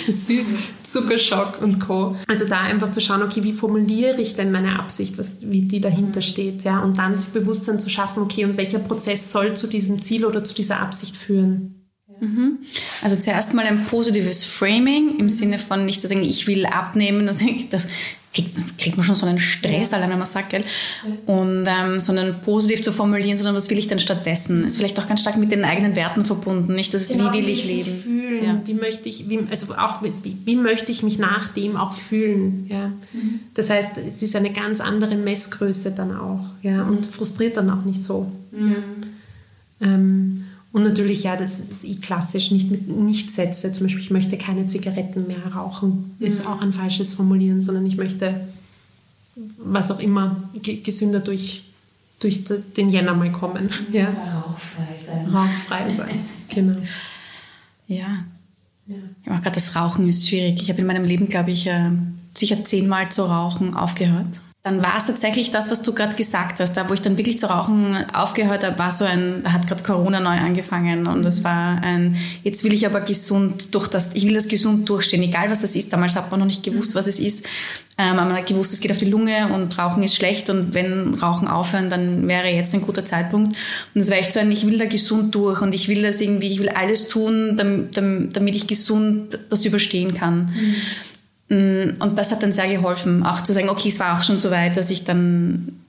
Süß, 0.09 0.47
Zuckerschock 0.83 1.61
und 1.61 1.81
Co. 1.81 2.17
Also 2.27 2.47
da 2.47 2.61
einfach 2.61 2.91
zu 2.91 3.03
schauen, 3.03 3.23
okay, 3.23 3.45
wie 3.45 3.53
formuliere 3.53 4.19
ich 4.23 4.37
denn 4.37 4.53
meine 4.53 4.79
Absicht, 4.79 5.19
was, 5.19 5.37
wie 5.43 5.63
die 5.63 5.83
dahinter 5.83 6.23
steht, 6.23 6.65
ja, 6.65 6.81
und 6.81 6.97
dann 6.97 7.19
Bewusstsein 7.35 7.79
zu 7.79 7.91
schaffen, 7.91 8.23
okay, 8.23 8.47
und 8.47 8.57
welcher 8.57 8.79
Prozess 8.79 9.31
soll 9.31 9.55
zu 9.55 9.67
diesem 9.67 10.01
Ziel 10.01 10.25
oder 10.25 10.43
zu 10.45 10.55
dieser 10.55 10.81
Absicht 10.81 11.15
führen. 11.15 11.84
Mhm. 12.25 12.59
Also 13.03 13.17
zuerst 13.17 13.55
mal 13.55 13.67
ein 13.67 13.85
positives 13.87 14.45
Framing 14.45 15.19
im 15.19 15.29
Sinne 15.29 15.59
von 15.59 15.85
nicht 15.85 16.01
zu 16.01 16.07
sagen, 16.07 16.23
ich 16.23 16.47
will 16.47 16.67
abnehmen, 16.67 17.27
das, 17.27 17.43
das 17.71 17.89
kriegt, 18.35 18.79
kriegt 18.79 18.97
man 18.97 19.07
schon 19.07 19.15
so 19.15 19.27
einen 19.27 19.39
Stress, 19.39 19.93
allein 19.93 20.11
wenn 20.11 20.19
man 20.19 20.27
sagt, 20.27 20.51
gell? 20.51 20.65
Und 21.27 21.67
ähm, 21.67 22.01
sondern 22.01 22.41
positiv 22.43 22.83
zu 22.83 22.93
formulieren, 22.93 23.37
sondern 23.37 23.55
was 23.55 23.71
will 23.71 23.79
ich 23.79 23.87
denn 23.87 23.99
stattdessen? 23.99 24.65
Ist 24.65 24.77
vielleicht 24.77 24.99
auch 24.99 25.07
ganz 25.07 25.21
stark 25.21 25.37
mit 25.37 25.53
den 25.53 25.65
eigenen 25.65 25.95
Werten 25.95 26.25
verbunden, 26.25 26.75
nicht? 26.75 26.93
Das 26.93 27.03
ist, 27.03 27.13
genau, 27.13 27.33
wie 27.33 27.39
will 27.39 27.49
ich 27.49 27.65
leben? 27.65 28.03
Fühlen, 28.03 28.45
ja. 28.45 28.61
Wie 28.65 28.75
möchte 28.75 29.09
ich, 29.09 29.29
wie, 29.29 29.39
also 29.49 29.75
auch 29.75 30.03
wie, 30.03 30.13
wie, 30.45 30.57
möchte 30.57 30.91
ich 30.91 31.03
mich 31.03 31.19
nach 31.19 31.49
dem 31.49 31.77
auch 31.77 31.93
fühlen? 31.93 32.67
Ja? 32.69 32.89
Mhm. 33.13 33.41
Das 33.55 33.71
heißt, 33.71 33.99
es 34.07 34.23
ist 34.23 34.35
eine 34.35 34.53
ganz 34.53 34.81
andere 34.81 35.15
Messgröße 35.15 35.93
dann 35.93 36.17
auch, 36.17 36.45
ja, 36.63 36.83
und 36.83 37.07
frustriert 37.07 37.57
dann 37.57 37.71
auch 37.71 37.85
nicht 37.85 38.03
so. 38.03 38.31
Mhm. 38.51 38.71
Ja? 38.71 38.77
Ähm, 39.81 40.24
und 40.75 40.83
natürlich, 40.83 41.23
ja, 41.23 41.37
das 41.37 41.61
ist 41.61 41.85
eh 41.85 41.95
klassisch, 41.95 42.51
nicht 42.51 42.69
mit 42.69 42.89
Nichtsätze. 42.89 43.71
Zum 43.71 43.85
Beispiel, 43.85 44.03
ich 44.03 44.11
möchte 44.11 44.37
keine 44.37 44.67
Zigaretten 44.67 45.29
mehr 45.29 45.55
rauchen, 45.55 46.17
ist 46.19 46.41
mhm. 46.43 46.51
auch 46.51 46.61
ein 46.61 46.73
falsches 46.73 47.15
Formulieren, 47.15 47.61
sondern 47.61 47.87
ich 47.87 47.97
möchte, 47.97 48.49
was 49.59 49.93
auch 49.93 50.01
immer, 50.01 50.51
gesünder 50.61 51.21
durch, 51.21 51.63
durch 52.19 52.43
den 52.77 52.91
Jänner 52.91 53.15
mal 53.15 53.31
kommen. 53.31 53.71
Ja. 53.93 54.09
Rauchfrei 54.09 54.97
sein. 54.97 55.29
Rauchfrei 55.29 55.93
sein, 55.93 56.19
genau. 56.49 56.77
Ja. 57.87 58.25
ja. 58.89 58.97
ja 59.27 59.39
gerade 59.39 59.55
das 59.55 59.77
Rauchen 59.77 60.09
ist 60.09 60.29
schwierig. 60.29 60.61
Ich 60.61 60.71
habe 60.71 60.81
in 60.81 60.89
meinem 60.89 61.05
Leben, 61.05 61.29
glaube 61.29 61.53
ich, 61.53 61.69
äh, 61.69 61.93
sicher 62.37 62.65
zehnmal 62.65 63.11
zu 63.11 63.23
rauchen 63.23 63.77
aufgehört 63.77 64.41
dann 64.65 64.83
war 64.83 64.97
es 64.97 65.09
tatsächlich 65.09 65.51
das, 65.51 65.71
was 65.71 65.83
du 65.83 65.93
gerade 65.93 66.17
gesagt 66.17 66.59
hast. 66.59 66.73
Da, 66.73 66.89
wo 66.89 66.95
ich 66.95 67.03
dann 67.03 67.19
wirklich 67.19 67.39
zu 67.39 67.51
rauchen 67.51 67.99
aufgehört 68.15 68.65
habe, 68.65 68.79
war 68.79 68.93
so 68.93 69.05
ein, 69.05 69.43
da 69.45 69.53
hat 69.53 69.67
gerade 69.67 69.83
Corona 69.83 70.21
neu 70.21 70.39
angefangen 70.39 71.07
und 71.07 71.23
es 71.27 71.45
war 71.45 71.83
ein, 71.83 72.17
jetzt 72.45 72.65
will 72.65 72.73
ich 72.73 72.87
aber 72.87 73.03
gesund 73.03 73.75
durch 73.75 73.89
das, 73.89 74.15
ich 74.15 74.27
will 74.27 74.33
das 74.33 74.49
gesund 74.49 74.89
durchstehen, 74.89 75.23
egal 75.23 75.51
was 75.51 75.61
das 75.61 75.77
ist. 75.77 75.93
Damals 75.93 76.17
hat 76.17 76.31
man 76.31 76.41
noch 76.41 76.47
nicht 76.47 76.63
gewusst, 76.63 76.95
was 76.95 77.07
es 77.07 77.21
ist. 77.21 77.45
Ähm, 77.99 78.17
man 78.17 78.33
hat 78.33 78.47
gewusst, 78.47 78.73
es 78.73 78.81
geht 78.81 78.91
auf 78.91 78.97
die 78.97 79.05
Lunge 79.05 79.53
und 79.53 79.79
Rauchen 79.79 80.03
ist 80.03 80.17
schlecht 80.17 80.49
und 80.49 80.73
wenn 80.73 81.13
Rauchen 81.13 81.47
aufhören, 81.47 81.91
dann 81.91 82.27
wäre 82.27 82.49
jetzt 82.49 82.73
ein 82.73 82.81
guter 82.81 83.05
Zeitpunkt. 83.05 83.55
Und 83.95 84.01
es 84.01 84.11
war 84.11 84.17
echt 84.17 84.33
so 84.33 84.41
ein, 84.41 84.51
ich 84.51 84.67
will 84.67 84.79
da 84.79 84.87
gesund 84.87 85.35
durch 85.35 85.61
und 85.61 85.75
ich 85.75 85.91
will 85.91 86.01
das 86.01 86.23
irgendwie, 86.23 86.51
ich 86.51 86.59
will 86.59 86.71
alles 86.71 87.09
tun, 87.09 87.59
damit, 87.59 87.99
damit 87.99 88.57
ich 88.57 88.67
gesund 88.67 89.39
das 89.51 89.67
überstehen 89.67 90.15
kann. 90.15 90.47
Mhm. 90.47 90.75
Mm, 91.49 92.01
und 92.01 92.19
das 92.19 92.33
hat 92.33 92.43
dann 92.43 92.53
sehr 92.53 92.69
geholfen, 92.69 93.25
auch 93.25 93.43
zu 93.43 93.53
sagen, 93.53 93.69
okay, 93.69 93.89
es 93.89 94.01
war 94.01 94.19
auch 94.19 94.23
schon 94.23 94.39
so 94.39 94.51
weit, 94.51 94.77
dass 94.77 94.91
ich 94.91 95.05
dann, 95.05 95.81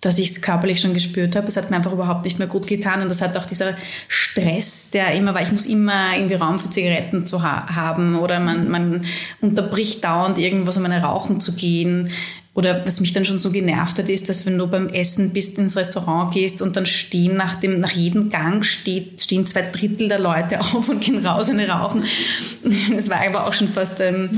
dass 0.00 0.18
ich 0.18 0.30
es 0.30 0.42
körperlich 0.42 0.80
schon 0.80 0.94
gespürt 0.94 1.34
habe. 1.34 1.48
Es 1.48 1.56
hat 1.56 1.70
mir 1.70 1.76
einfach 1.76 1.92
überhaupt 1.92 2.24
nicht 2.24 2.38
mehr 2.38 2.48
gut 2.48 2.66
getan. 2.66 3.02
Und 3.02 3.10
das 3.10 3.22
hat 3.22 3.36
auch 3.36 3.46
dieser 3.46 3.76
Stress, 4.06 4.90
der 4.90 5.12
immer 5.12 5.34
war, 5.34 5.42
ich 5.42 5.52
muss 5.52 5.66
immer 5.66 6.14
irgendwie 6.14 6.34
Raum 6.34 6.58
für 6.58 6.70
Zigaretten 6.70 7.26
zu 7.26 7.42
ha 7.42 7.74
haben 7.74 8.16
oder 8.16 8.38
man, 8.38 8.68
man 8.68 9.04
unterbricht 9.40 10.04
dauernd 10.04 10.38
irgendwas, 10.38 10.76
um 10.76 10.84
eine 10.84 11.02
Rauchen 11.02 11.40
zu 11.40 11.54
gehen. 11.54 12.10
Oder 12.58 12.84
was 12.84 12.98
mich 12.98 13.12
dann 13.12 13.24
schon 13.24 13.38
so 13.38 13.52
genervt 13.52 14.00
hat, 14.00 14.08
ist, 14.08 14.28
dass 14.28 14.44
wenn 14.44 14.58
du 14.58 14.66
beim 14.66 14.88
Essen 14.88 15.32
bist, 15.32 15.58
ins 15.58 15.76
Restaurant 15.76 16.34
gehst 16.34 16.60
und 16.60 16.74
dann 16.74 16.86
stehen 16.86 17.36
nach, 17.36 17.54
dem, 17.54 17.78
nach 17.78 17.92
jedem 17.92 18.30
Gang 18.30 18.64
steht, 18.64 19.20
stehen 19.20 19.46
zwei 19.46 19.62
Drittel 19.62 20.08
der 20.08 20.18
Leute 20.18 20.58
auf 20.60 20.88
und 20.88 20.98
gehen 21.00 21.24
raus 21.24 21.50
und 21.50 21.60
rauchen. 21.60 22.02
Das 22.96 23.08
war 23.10 23.18
einfach 23.18 23.46
auch 23.46 23.52
schon 23.52 23.68
fast 23.68 24.00
ähm, 24.00 24.30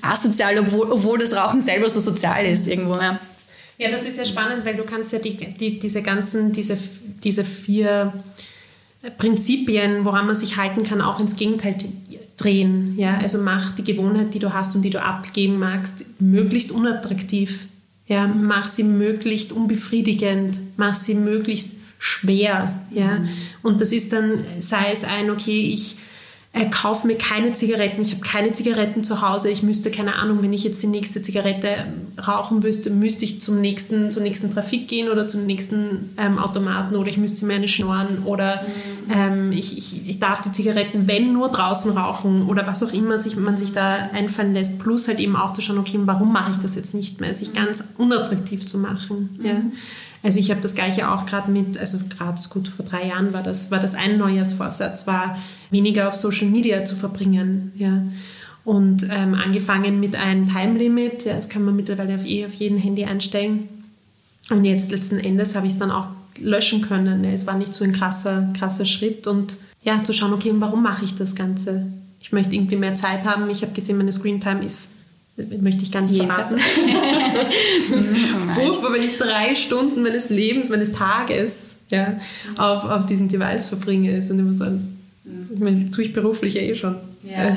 asozial, 0.00 0.58
obwohl, 0.58 0.90
obwohl 0.90 1.18
das 1.18 1.36
Rauchen 1.36 1.60
selber 1.60 1.90
so 1.90 2.00
sozial 2.00 2.46
ist 2.46 2.66
irgendwo. 2.66 2.94
Ja. 2.94 3.20
Ja, 3.76 3.90
das 3.90 4.06
ist 4.06 4.16
ja 4.16 4.24
spannend, 4.24 4.64
weil 4.64 4.76
du 4.76 4.84
kannst 4.84 5.12
ja 5.12 5.18
die, 5.18 5.36
die, 5.36 5.78
diese 5.78 6.00
ganzen, 6.00 6.52
diese, 6.52 6.78
diese 7.22 7.44
vier 7.44 8.10
Prinzipien, 9.18 10.06
woran 10.06 10.24
man 10.24 10.34
sich 10.34 10.56
halten 10.56 10.82
kann, 10.82 11.02
auch 11.02 11.20
ins 11.20 11.36
Gegenteil 11.36 11.76
drehen. 12.36 12.94
Ja? 12.98 13.18
Also 13.18 13.38
mach 13.38 13.72
die 13.72 13.84
Gewohnheit, 13.84 14.34
die 14.34 14.38
du 14.38 14.52
hast 14.52 14.74
und 14.76 14.82
die 14.82 14.90
du 14.90 15.02
abgeben 15.02 15.58
magst, 15.58 16.04
möglichst 16.18 16.70
unattraktiv. 16.70 17.66
Ja? 18.06 18.26
Mach 18.26 18.66
sie 18.66 18.84
möglichst 18.84 19.52
unbefriedigend, 19.52 20.58
mach 20.76 20.94
sie 20.94 21.14
möglichst 21.14 21.76
schwer. 21.98 22.74
Ja? 22.90 23.18
Mhm. 23.18 23.28
Und 23.62 23.80
das 23.80 23.92
ist 23.92 24.12
dann, 24.12 24.44
sei 24.58 24.90
es 24.92 25.04
ein, 25.04 25.30
okay, 25.30 25.70
ich 25.72 25.96
äh, 26.56 26.70
kaufe 26.70 27.06
mir 27.06 27.16
keine 27.16 27.52
Zigaretten, 27.52 28.00
ich 28.00 28.12
habe 28.12 28.22
keine 28.22 28.52
Zigaretten 28.52 29.04
zu 29.04 29.20
Hause, 29.20 29.50
ich 29.50 29.62
müsste, 29.62 29.90
keine 29.90 30.16
Ahnung, 30.16 30.38
wenn 30.42 30.54
ich 30.54 30.64
jetzt 30.64 30.82
die 30.82 30.86
nächste 30.86 31.20
Zigarette 31.20 31.68
ähm, 31.68 32.18
rauchen 32.18 32.60
müsste, 32.60 32.88
müsste 32.88 33.26
ich 33.26 33.42
zum 33.42 33.60
nächsten, 33.60 34.10
zur 34.10 34.22
nächsten 34.22 34.50
Trafik 34.50 34.88
gehen 34.88 35.10
oder 35.10 35.28
zum 35.28 35.44
nächsten 35.44 36.16
ähm, 36.16 36.38
Automaten 36.38 36.96
oder 36.96 37.08
ich 37.08 37.18
müsste 37.18 37.44
mir 37.44 37.56
eine 37.56 37.68
schnorren 37.68 38.22
oder 38.24 38.62
mhm. 38.62 38.95
Ähm, 39.08 39.52
ich, 39.52 39.76
ich, 39.78 40.08
ich 40.08 40.18
darf 40.18 40.42
die 40.42 40.52
Zigaretten, 40.52 41.06
wenn 41.06 41.32
nur 41.32 41.50
draußen 41.50 41.92
rauchen 41.92 42.46
oder 42.46 42.66
was 42.66 42.82
auch 42.82 42.92
immer 42.92 43.18
sich, 43.18 43.36
man 43.36 43.56
sich 43.56 43.72
da 43.72 44.10
einfallen 44.12 44.52
lässt, 44.52 44.78
plus 44.78 45.08
halt 45.08 45.20
eben 45.20 45.36
auch 45.36 45.52
zu 45.52 45.62
schauen, 45.62 45.78
okay, 45.78 45.98
warum 46.04 46.32
mache 46.32 46.50
ich 46.50 46.56
das 46.58 46.74
jetzt 46.74 46.94
nicht 46.94 47.20
mehr, 47.20 47.32
sich 47.34 47.52
ganz 47.52 47.84
unattraktiv 47.98 48.66
zu 48.66 48.78
machen. 48.78 49.36
Mhm. 49.38 49.46
Ja. 49.46 49.62
Also 50.22 50.40
ich 50.40 50.50
habe 50.50 50.60
das 50.60 50.74
gleiche 50.74 51.10
auch 51.10 51.26
gerade 51.26 51.50
mit, 51.50 51.78
also 51.78 51.98
gerade 52.16 52.40
gut 52.50 52.68
vor 52.68 52.84
drei 52.84 53.06
Jahren 53.08 53.32
war 53.32 53.42
das, 53.42 53.70
war 53.70 53.78
das 53.78 53.94
ein 53.94 54.18
Neujahrsvorsatz, 54.18 55.06
war 55.06 55.38
weniger 55.70 56.08
auf 56.08 56.14
Social 56.14 56.48
Media 56.48 56.84
zu 56.84 56.96
verbringen. 56.96 57.72
Ja. 57.76 58.02
Und 58.64 59.06
ähm, 59.10 59.34
angefangen 59.34 60.00
mit 60.00 60.16
einem 60.16 60.46
Time 60.46 60.76
Limit, 60.76 61.24
ja, 61.24 61.34
das 61.34 61.48
kann 61.48 61.64
man 61.64 61.76
mittlerweile 61.76 62.16
auf, 62.16 62.26
eh 62.26 62.44
auf 62.46 62.54
jedem 62.54 62.78
Handy 62.78 63.04
einstellen. 63.04 63.68
Und 64.50 64.64
jetzt 64.64 64.90
letzten 64.90 65.18
Endes 65.20 65.54
habe 65.54 65.68
ich 65.68 65.74
es 65.74 65.78
dann 65.78 65.92
auch 65.92 66.06
löschen 66.40 66.82
können. 66.82 67.24
Es 67.24 67.46
war 67.46 67.56
nicht 67.56 67.74
so 67.74 67.84
ein 67.84 67.92
krasser, 67.92 68.48
krasser 68.58 68.84
Schritt 68.84 69.26
und 69.26 69.56
ja, 69.82 70.02
zu 70.02 70.12
schauen, 70.12 70.32
okay, 70.32 70.52
warum 70.54 70.82
mache 70.82 71.04
ich 71.04 71.14
das 71.14 71.34
Ganze? 71.34 71.86
Ich 72.20 72.32
möchte 72.32 72.56
irgendwie 72.56 72.76
mehr 72.76 72.96
Zeit 72.96 73.24
haben. 73.24 73.48
Ich 73.50 73.62
habe 73.62 73.72
gesehen, 73.72 73.98
meine 73.98 74.12
Screen 74.12 74.40
Time 74.40 74.64
ist 74.64 74.90
möchte 75.60 75.82
ich 75.82 75.92
gar 75.92 76.02
nicht 76.02 76.16
verraten. 76.16 76.58
das 77.90 78.06
ist 78.06 78.16
furchtbar, 78.54 78.92
wenn 78.94 79.02
ich 79.02 79.16
drei 79.16 79.54
Stunden 79.54 80.02
meines 80.02 80.30
Lebens, 80.30 80.70
meines 80.70 80.92
Tages 80.92 81.76
ja, 81.90 82.18
auf, 82.56 82.84
auf 82.84 83.06
diesem 83.06 83.28
Device 83.28 83.66
verbringe. 83.66 84.16
Ist 84.16 84.30
dann 84.30 84.38
immer 84.38 84.54
so 84.54 84.64
ein, 84.64 84.98
ich 85.52 85.60
meine, 85.60 85.90
tue 85.90 86.04
ich 86.04 86.12
beruflich 86.12 86.54
ja 86.54 86.62
eh 86.62 86.74
schon. 86.74 86.96
Ja. 87.22 87.56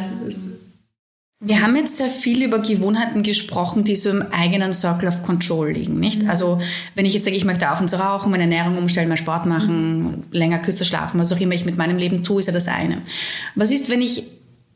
Wir 1.42 1.62
haben 1.62 1.74
jetzt 1.78 1.96
sehr 1.96 2.10
viel 2.10 2.44
über 2.44 2.60
Gewohnheiten 2.60 3.24
gesprochen, 3.24 3.86
die 3.86 3.96
so 3.96 4.10
im 4.10 4.24
eigenen 4.34 4.74
Circle 4.74 5.08
of 5.08 5.24
Control 5.24 5.72
liegen, 5.72 5.98
nicht? 5.98 6.24
Mhm. 6.24 6.30
Also, 6.30 6.60
wenn 6.96 7.06
ich 7.06 7.14
jetzt 7.14 7.24
sage, 7.24 7.38
ich 7.38 7.46
möchte 7.46 7.72
aufhören 7.72 7.88
zu 7.88 7.98
rauchen, 7.98 8.30
meine 8.30 8.44
Ernährung 8.44 8.78
umstellen, 8.78 9.08
mehr 9.08 9.16
Sport 9.16 9.46
machen, 9.46 10.02
mhm. 10.02 10.24
länger 10.32 10.60
kürzer 10.60 10.84
schlafen, 10.84 11.18
was 11.18 11.32
auch 11.32 11.40
immer 11.40 11.56
ich 11.56 11.64
mit 11.64 11.78
meinem 11.78 11.98
Leben 11.98 12.24
tue, 12.24 12.42
ist 12.42 12.48
ja 12.48 12.54
das 12.54 12.68
eine. 12.68 13.02
Was 13.56 13.72
ist, 13.72 13.90
wenn 13.90 14.02
ich 14.02 14.24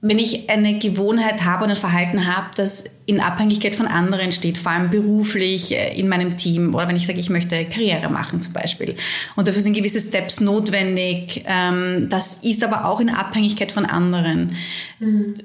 wenn 0.05 0.19
ich 0.19 0.49
eine 0.49 0.79
Gewohnheit 0.79 1.45
habe 1.45 1.63
und 1.63 1.69
ein 1.69 1.77
Verhalten 1.77 2.27
habe, 2.27 2.47
das 2.57 2.83
in 3.05 3.21
Abhängigkeit 3.21 3.73
von 3.73 3.87
anderen 3.87 4.33
steht, 4.33 4.57
vor 4.57 4.73
allem 4.73 4.89
beruflich 4.89 5.71
äh, 5.71 5.97
in 5.97 6.09
meinem 6.09 6.35
Team 6.35 6.75
oder 6.75 6.89
wenn 6.89 6.97
ich 6.97 7.05
sage, 7.07 7.19
ich 7.19 7.29
möchte 7.29 7.63
Karriere 7.63 8.09
machen 8.09 8.41
zum 8.41 8.51
Beispiel 8.51 8.97
und 9.37 9.47
dafür 9.47 9.61
sind 9.61 9.77
gewisse 9.77 10.01
Steps 10.01 10.41
notwendig, 10.41 11.45
ähm, 11.47 12.07
das 12.09 12.43
ist 12.43 12.65
aber 12.65 12.83
auch 12.83 12.99
in 12.99 13.09
Abhängigkeit 13.09 13.71
von 13.71 13.85
anderen. 13.85 14.53
Mhm. 14.99 15.35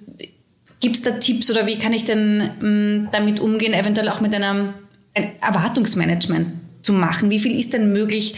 Gibt 0.80 0.96
es 0.96 1.02
da 1.02 1.12
Tipps 1.12 1.50
oder 1.50 1.66
wie 1.66 1.78
kann 1.78 1.92
ich 1.92 2.04
denn 2.04 2.50
ähm, 2.62 3.08
damit 3.12 3.40
umgehen, 3.40 3.74
eventuell 3.74 4.08
auch 4.08 4.20
mit 4.20 4.34
einem 4.34 4.74
ein 5.14 5.32
Erwartungsmanagement 5.40 6.48
zu 6.82 6.92
machen? 6.92 7.30
Wie 7.30 7.40
viel 7.40 7.58
ist 7.58 7.72
denn 7.72 7.92
möglich 7.92 8.36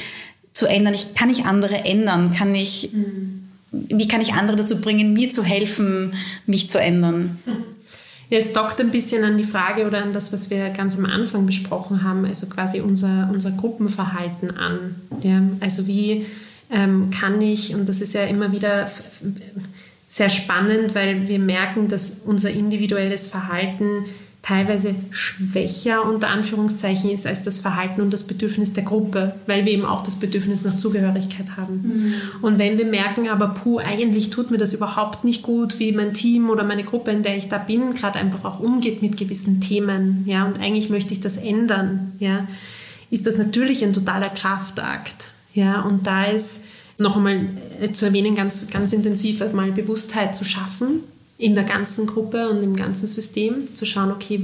zu 0.52 0.66
ändern? 0.66 0.94
Ich, 0.94 1.14
kann 1.14 1.30
ich 1.30 1.44
andere 1.44 1.84
ändern? 1.84 2.32
Kann 2.32 2.54
ich... 2.54 2.90
Mhm 2.92 3.40
wie 3.72 4.08
kann 4.08 4.20
ich 4.20 4.34
andere 4.34 4.56
dazu 4.56 4.80
bringen, 4.80 5.12
mir 5.12 5.30
zu 5.30 5.44
helfen, 5.44 6.14
mich 6.46 6.68
zu 6.68 6.80
ändern? 6.80 7.38
Ja, 8.28 8.38
es 8.38 8.52
dockt 8.52 8.80
ein 8.80 8.90
bisschen 8.90 9.24
an 9.24 9.36
die 9.36 9.44
Frage 9.44 9.86
oder 9.86 10.02
an 10.02 10.12
das, 10.12 10.32
was 10.32 10.50
wir 10.50 10.70
ganz 10.70 10.98
am 10.98 11.06
Anfang 11.06 11.46
besprochen 11.46 12.02
haben, 12.02 12.24
also 12.24 12.46
quasi 12.48 12.80
unser, 12.80 13.28
unser 13.32 13.52
Gruppenverhalten 13.52 14.56
an. 14.56 14.96
Ja, 15.22 15.42
also 15.60 15.86
wie 15.86 16.26
ähm, 16.70 17.10
kann 17.10 17.40
ich, 17.40 17.74
und 17.74 17.88
das 17.88 18.00
ist 18.00 18.14
ja 18.14 18.24
immer 18.24 18.52
wieder 18.52 18.86
sehr 20.10 20.28
spannend, 20.28 20.96
weil 20.96 21.28
wir 21.28 21.38
merken, 21.38 21.86
dass 21.86 22.18
unser 22.24 22.50
individuelles 22.50 23.28
Verhalten 23.28 24.04
teilweise 24.42 24.94
schwächer 25.10 26.04
unter 26.04 26.28
Anführungszeichen 26.28 27.10
ist 27.10 27.26
als 27.26 27.42
das 27.42 27.60
Verhalten 27.60 28.00
und 28.00 28.12
das 28.12 28.24
Bedürfnis 28.24 28.72
der 28.72 28.82
Gruppe, 28.82 29.36
weil 29.46 29.66
wir 29.66 29.72
eben 29.72 29.84
auch 29.84 30.02
das 30.02 30.16
Bedürfnis 30.16 30.64
nach 30.64 30.76
Zugehörigkeit 30.76 31.56
haben. 31.56 31.74
Mhm. 31.82 32.14
Und 32.42 32.58
wenn 32.58 32.76
wir 32.76 32.86
merken, 32.86 33.28
aber 33.28 33.48
puh, 33.48 33.78
eigentlich 33.78 34.30
tut 34.30 34.50
mir 34.50 34.58
das 34.58 34.74
überhaupt 34.74 35.22
nicht 35.24 35.42
gut, 35.42 35.78
wie 35.78 35.92
mein 35.92 36.12
Team 36.12 36.50
oder 36.50 36.64
meine 36.64 36.82
Gruppe, 36.82 37.12
in 37.12 37.22
der 37.22 37.36
ich 37.36 37.48
da 37.48 37.58
bin, 37.58 37.94
gerade 37.94 38.18
einfach 38.18 38.44
auch 38.44 38.58
umgeht 38.58 39.02
mit 39.02 39.16
gewissen 39.16 39.60
Themen, 39.60 40.24
ja, 40.26 40.44
und 40.44 40.58
eigentlich 40.58 40.90
möchte 40.90 41.12
ich 41.12 41.20
das 41.20 41.36
ändern, 41.36 42.12
ja, 42.18 42.48
ist 43.10 43.26
das 43.26 43.36
natürlich 43.36 43.84
ein 43.84 43.92
totaler 43.92 44.30
Kraftakt, 44.30 45.32
ja, 45.54 45.82
und 45.82 46.06
da 46.06 46.24
ist 46.24 46.64
noch 47.00 47.16
einmal 47.16 47.46
zu 47.92 48.06
erwähnen, 48.06 48.34
ganz, 48.34 48.70
ganz 48.70 48.92
intensiv 48.92 49.40
mal 49.52 49.72
Bewusstheit 49.72 50.36
zu 50.36 50.44
schaffen, 50.44 51.00
in 51.38 51.54
der 51.54 51.64
ganzen 51.64 52.06
Gruppe 52.06 52.50
und 52.50 52.62
im 52.62 52.76
ganzen 52.76 53.06
System, 53.06 53.74
zu 53.74 53.86
schauen, 53.86 54.12
okay, 54.12 54.42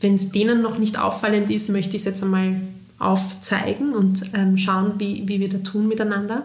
wenn 0.00 0.14
es 0.14 0.30
denen 0.30 0.62
noch 0.62 0.78
nicht 0.78 0.98
auffallend 0.98 1.50
ist, 1.50 1.70
möchte 1.70 1.96
ich 1.96 2.02
es 2.02 2.04
jetzt 2.04 2.22
einmal 2.22 2.60
aufzeigen 2.98 3.94
und 3.94 4.22
ähm, 4.34 4.58
schauen, 4.58 4.92
wie, 4.98 5.26
wie 5.26 5.40
wir 5.40 5.48
da 5.48 5.58
tun 5.58 5.88
miteinander. 5.88 6.44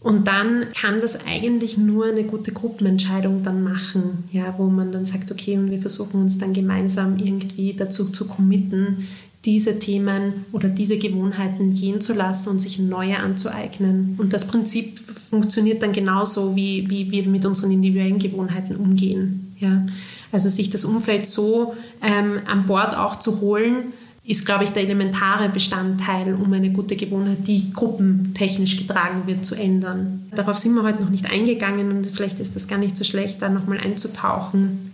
Und 0.00 0.28
dann 0.28 0.66
kann 0.74 1.00
das 1.00 1.24
eigentlich 1.24 1.78
nur 1.78 2.04
eine 2.04 2.24
gute 2.24 2.52
Gruppenentscheidung 2.52 3.42
dann 3.42 3.62
machen, 3.62 4.24
ja, 4.32 4.54
wo 4.58 4.66
man 4.66 4.92
dann 4.92 5.06
sagt, 5.06 5.32
okay, 5.32 5.56
und 5.56 5.70
wir 5.70 5.78
versuchen 5.78 6.20
uns 6.20 6.36
dann 6.36 6.52
gemeinsam 6.52 7.16
irgendwie 7.18 7.72
dazu 7.72 8.10
zu 8.10 8.26
committen, 8.26 9.08
diese 9.44 9.78
Themen 9.78 10.46
oder 10.52 10.68
diese 10.68 10.98
Gewohnheiten 10.98 11.74
gehen 11.74 12.00
zu 12.00 12.14
lassen 12.14 12.50
und 12.50 12.60
sich 12.60 12.78
neue 12.78 13.18
anzueignen. 13.18 14.14
Und 14.18 14.32
das 14.32 14.46
Prinzip 14.46 15.00
funktioniert 15.30 15.82
dann 15.82 15.92
genauso, 15.92 16.56
wie, 16.56 16.88
wie 16.88 17.10
wir 17.10 17.26
mit 17.26 17.44
unseren 17.44 17.70
individuellen 17.70 18.18
Gewohnheiten 18.18 18.76
umgehen. 18.76 19.54
Ja. 19.58 19.86
Also 20.32 20.48
sich 20.48 20.70
das 20.70 20.84
Umfeld 20.84 21.26
so 21.26 21.74
ähm, 22.02 22.40
an 22.46 22.66
Bord 22.66 22.96
auch 22.96 23.16
zu 23.16 23.40
holen, 23.40 23.92
ist, 24.26 24.46
glaube 24.46 24.64
ich, 24.64 24.70
der 24.70 24.82
elementare 24.82 25.50
Bestandteil, 25.50 26.34
um 26.34 26.50
eine 26.52 26.70
gute 26.70 26.96
Gewohnheit, 26.96 27.46
die 27.46 27.72
gruppentechnisch 27.72 28.78
getragen 28.78 29.26
wird, 29.26 29.44
zu 29.44 29.54
ändern. 29.54 30.26
Darauf 30.34 30.56
sind 30.56 30.74
wir 30.74 30.82
heute 30.82 31.02
noch 31.02 31.10
nicht 31.10 31.30
eingegangen 31.30 31.90
und 31.92 32.06
vielleicht 32.06 32.40
ist 32.40 32.56
das 32.56 32.66
gar 32.66 32.78
nicht 32.78 32.96
so 32.96 33.04
schlecht, 33.04 33.42
da 33.42 33.50
nochmal 33.50 33.78
einzutauchen. 33.78 34.93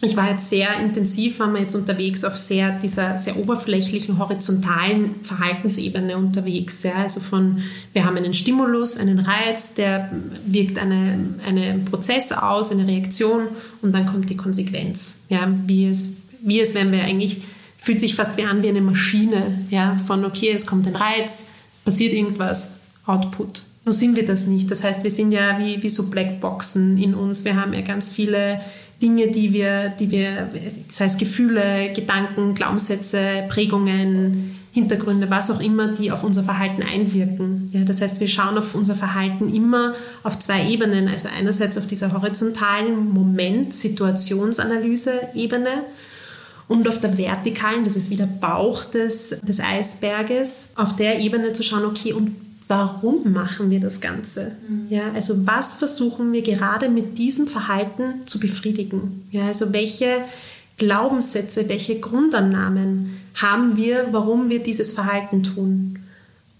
Ich 0.00 0.16
war 0.16 0.30
jetzt 0.30 0.48
sehr 0.48 0.78
intensiv, 0.78 1.40
waren 1.40 1.52
wir 1.54 1.60
jetzt 1.60 1.74
unterwegs 1.74 2.22
auf 2.22 2.36
sehr 2.36 2.78
dieser 2.78 3.18
sehr 3.18 3.36
oberflächlichen 3.36 4.18
horizontalen 4.18 5.16
Verhaltensebene 5.22 6.16
unterwegs. 6.16 6.84
Ja. 6.84 6.94
Also 6.94 7.20
von, 7.20 7.62
wir 7.92 8.04
haben 8.04 8.16
einen 8.16 8.32
Stimulus, 8.32 8.96
einen 8.96 9.18
Reiz, 9.18 9.74
der 9.74 10.10
wirkt 10.46 10.78
eine, 10.78 11.18
einen 11.46 11.84
Prozess 11.84 12.30
aus, 12.30 12.70
eine 12.70 12.86
Reaktion 12.86 13.48
und 13.82 13.92
dann 13.92 14.06
kommt 14.06 14.30
die 14.30 14.36
Konsequenz. 14.36 15.22
Ja. 15.28 15.52
Wie, 15.66 15.86
es, 15.86 16.18
wie 16.42 16.60
es, 16.60 16.74
wenn 16.76 16.92
wir 16.92 17.02
eigentlich 17.02 17.42
fühlt 17.78 17.98
sich 17.98 18.14
fast 18.14 18.36
wie 18.36 18.44
an 18.44 18.62
wie 18.62 18.68
eine 18.68 18.80
Maschine, 18.80 19.66
ja, 19.70 19.96
von 19.98 20.24
okay, 20.24 20.52
es 20.52 20.66
kommt 20.66 20.86
ein 20.86 20.96
Reiz, 20.96 21.48
passiert 21.84 22.12
irgendwas, 22.12 22.74
Output. 23.06 23.62
Nur 23.84 23.94
sind 23.94 24.16
wir 24.16 24.26
das 24.26 24.46
nicht. 24.46 24.70
Das 24.70 24.84
heißt, 24.84 25.02
wir 25.02 25.10
sind 25.10 25.32
ja 25.32 25.58
wie, 25.58 25.82
wie 25.82 25.88
so 25.88 26.10
Blackboxen 26.10 26.98
in 26.98 27.14
uns. 27.14 27.46
Wir 27.46 27.56
haben 27.56 27.72
ja 27.72 27.80
ganz 27.80 28.10
viele 28.10 28.60
Dinge, 29.00 29.28
die 29.28 29.52
wir, 29.52 29.90
die 29.90 30.10
wir, 30.10 30.48
sei 30.88 31.04
es 31.04 31.18
Gefühle, 31.18 31.92
Gedanken, 31.94 32.54
Glaubenssätze, 32.54 33.44
Prägungen, 33.48 34.56
Hintergründe, 34.72 35.30
was 35.30 35.50
auch 35.50 35.60
immer, 35.60 35.88
die 35.88 36.10
auf 36.10 36.24
unser 36.24 36.42
Verhalten 36.42 36.82
einwirken. 36.82 37.68
Ja, 37.72 37.84
das 37.84 38.00
heißt, 38.00 38.20
wir 38.20 38.28
schauen 38.28 38.56
auf 38.58 38.74
unser 38.74 38.94
Verhalten 38.94 39.54
immer 39.54 39.94
auf 40.22 40.38
zwei 40.38 40.68
Ebenen. 40.68 41.08
Also 41.08 41.28
einerseits 41.36 41.76
auf 41.78 41.86
dieser 41.86 42.12
horizontalen 42.12 43.12
Moment-Situationsanalyse-Ebene 43.12 45.70
und 46.68 46.86
auf 46.86 47.00
der 47.00 47.16
vertikalen, 47.16 47.84
das 47.84 47.96
ist 47.96 48.10
wieder 48.10 48.26
Bauch 48.26 48.84
des, 48.84 49.40
des 49.40 49.60
Eisberges, 49.60 50.70
auf 50.74 50.96
der 50.96 51.18
Ebene 51.18 51.52
zu 51.52 51.62
schauen, 51.62 51.84
okay, 51.84 52.12
und 52.12 52.30
warum 52.68 53.32
machen 53.32 53.70
wir 53.70 53.80
das 53.80 54.00
Ganze? 54.00 54.52
Mhm. 54.68 54.86
Ja, 54.90 55.10
also 55.12 55.46
was 55.46 55.74
versuchen 55.74 56.32
wir 56.32 56.42
gerade 56.42 56.88
mit 56.88 57.18
diesem 57.18 57.46
Verhalten 57.46 58.26
zu 58.26 58.38
befriedigen? 58.38 59.26
Ja, 59.30 59.46
also 59.46 59.72
welche 59.72 60.22
Glaubenssätze, 60.76 61.68
welche 61.68 61.98
Grundannahmen 61.98 63.18
haben 63.34 63.76
wir, 63.76 64.08
warum 64.12 64.48
wir 64.50 64.62
dieses 64.62 64.92
Verhalten 64.92 65.42
tun? 65.42 65.98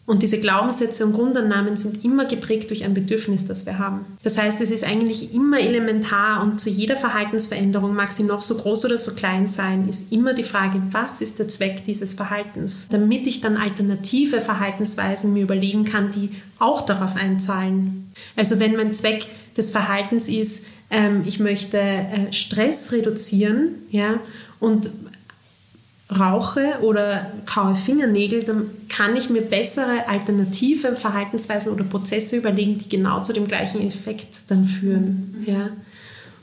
Und 0.08 0.22
diese 0.22 0.40
Glaubenssätze 0.40 1.04
und 1.04 1.12
Grundannahmen 1.12 1.76
sind 1.76 2.02
immer 2.02 2.24
geprägt 2.24 2.70
durch 2.70 2.82
ein 2.82 2.94
Bedürfnis, 2.94 3.44
das 3.44 3.66
wir 3.66 3.78
haben. 3.78 4.06
Das 4.22 4.38
heißt, 4.38 4.58
es 4.62 4.70
ist 4.70 4.86
eigentlich 4.86 5.34
immer 5.34 5.60
elementar 5.60 6.42
und 6.42 6.58
zu 6.58 6.70
jeder 6.70 6.96
Verhaltensveränderung, 6.96 7.94
mag 7.94 8.10
sie 8.10 8.22
noch 8.22 8.40
so 8.40 8.56
groß 8.56 8.86
oder 8.86 8.96
so 8.96 9.12
klein 9.12 9.48
sein, 9.48 9.86
ist 9.86 10.10
immer 10.10 10.32
die 10.32 10.44
Frage, 10.44 10.80
was 10.92 11.20
ist 11.20 11.38
der 11.38 11.48
Zweck 11.48 11.84
dieses 11.84 12.14
Verhaltens? 12.14 12.88
Damit 12.88 13.26
ich 13.26 13.42
dann 13.42 13.58
alternative 13.58 14.40
Verhaltensweisen 14.40 15.34
mir 15.34 15.42
überlegen 15.42 15.84
kann, 15.84 16.10
die 16.10 16.30
auch 16.58 16.80
darauf 16.80 17.14
einzahlen. 17.14 18.10
Also 18.34 18.58
wenn 18.60 18.76
mein 18.76 18.94
Zweck 18.94 19.26
des 19.58 19.72
Verhaltens 19.72 20.30
ist, 20.30 20.64
ähm, 20.90 21.24
ich 21.26 21.38
möchte 21.38 21.76
äh, 21.76 22.32
Stress 22.32 22.92
reduzieren, 22.92 23.74
ja, 23.90 24.20
und 24.58 24.90
rauche 26.10 26.78
oder 26.82 27.26
kaue 27.44 27.74
Fingernägel, 27.74 28.42
dann 28.44 28.70
kann 28.88 29.16
ich 29.16 29.28
mir 29.28 29.42
bessere 29.42 30.08
alternative 30.08 30.96
Verhaltensweisen 30.96 31.72
oder 31.72 31.84
Prozesse 31.84 32.36
überlegen, 32.36 32.78
die 32.78 32.88
genau 32.88 33.22
zu 33.22 33.32
dem 33.32 33.46
gleichen 33.46 33.86
Effekt 33.86 34.40
dann 34.48 34.64
führen. 34.64 35.44
Ja 35.46 35.70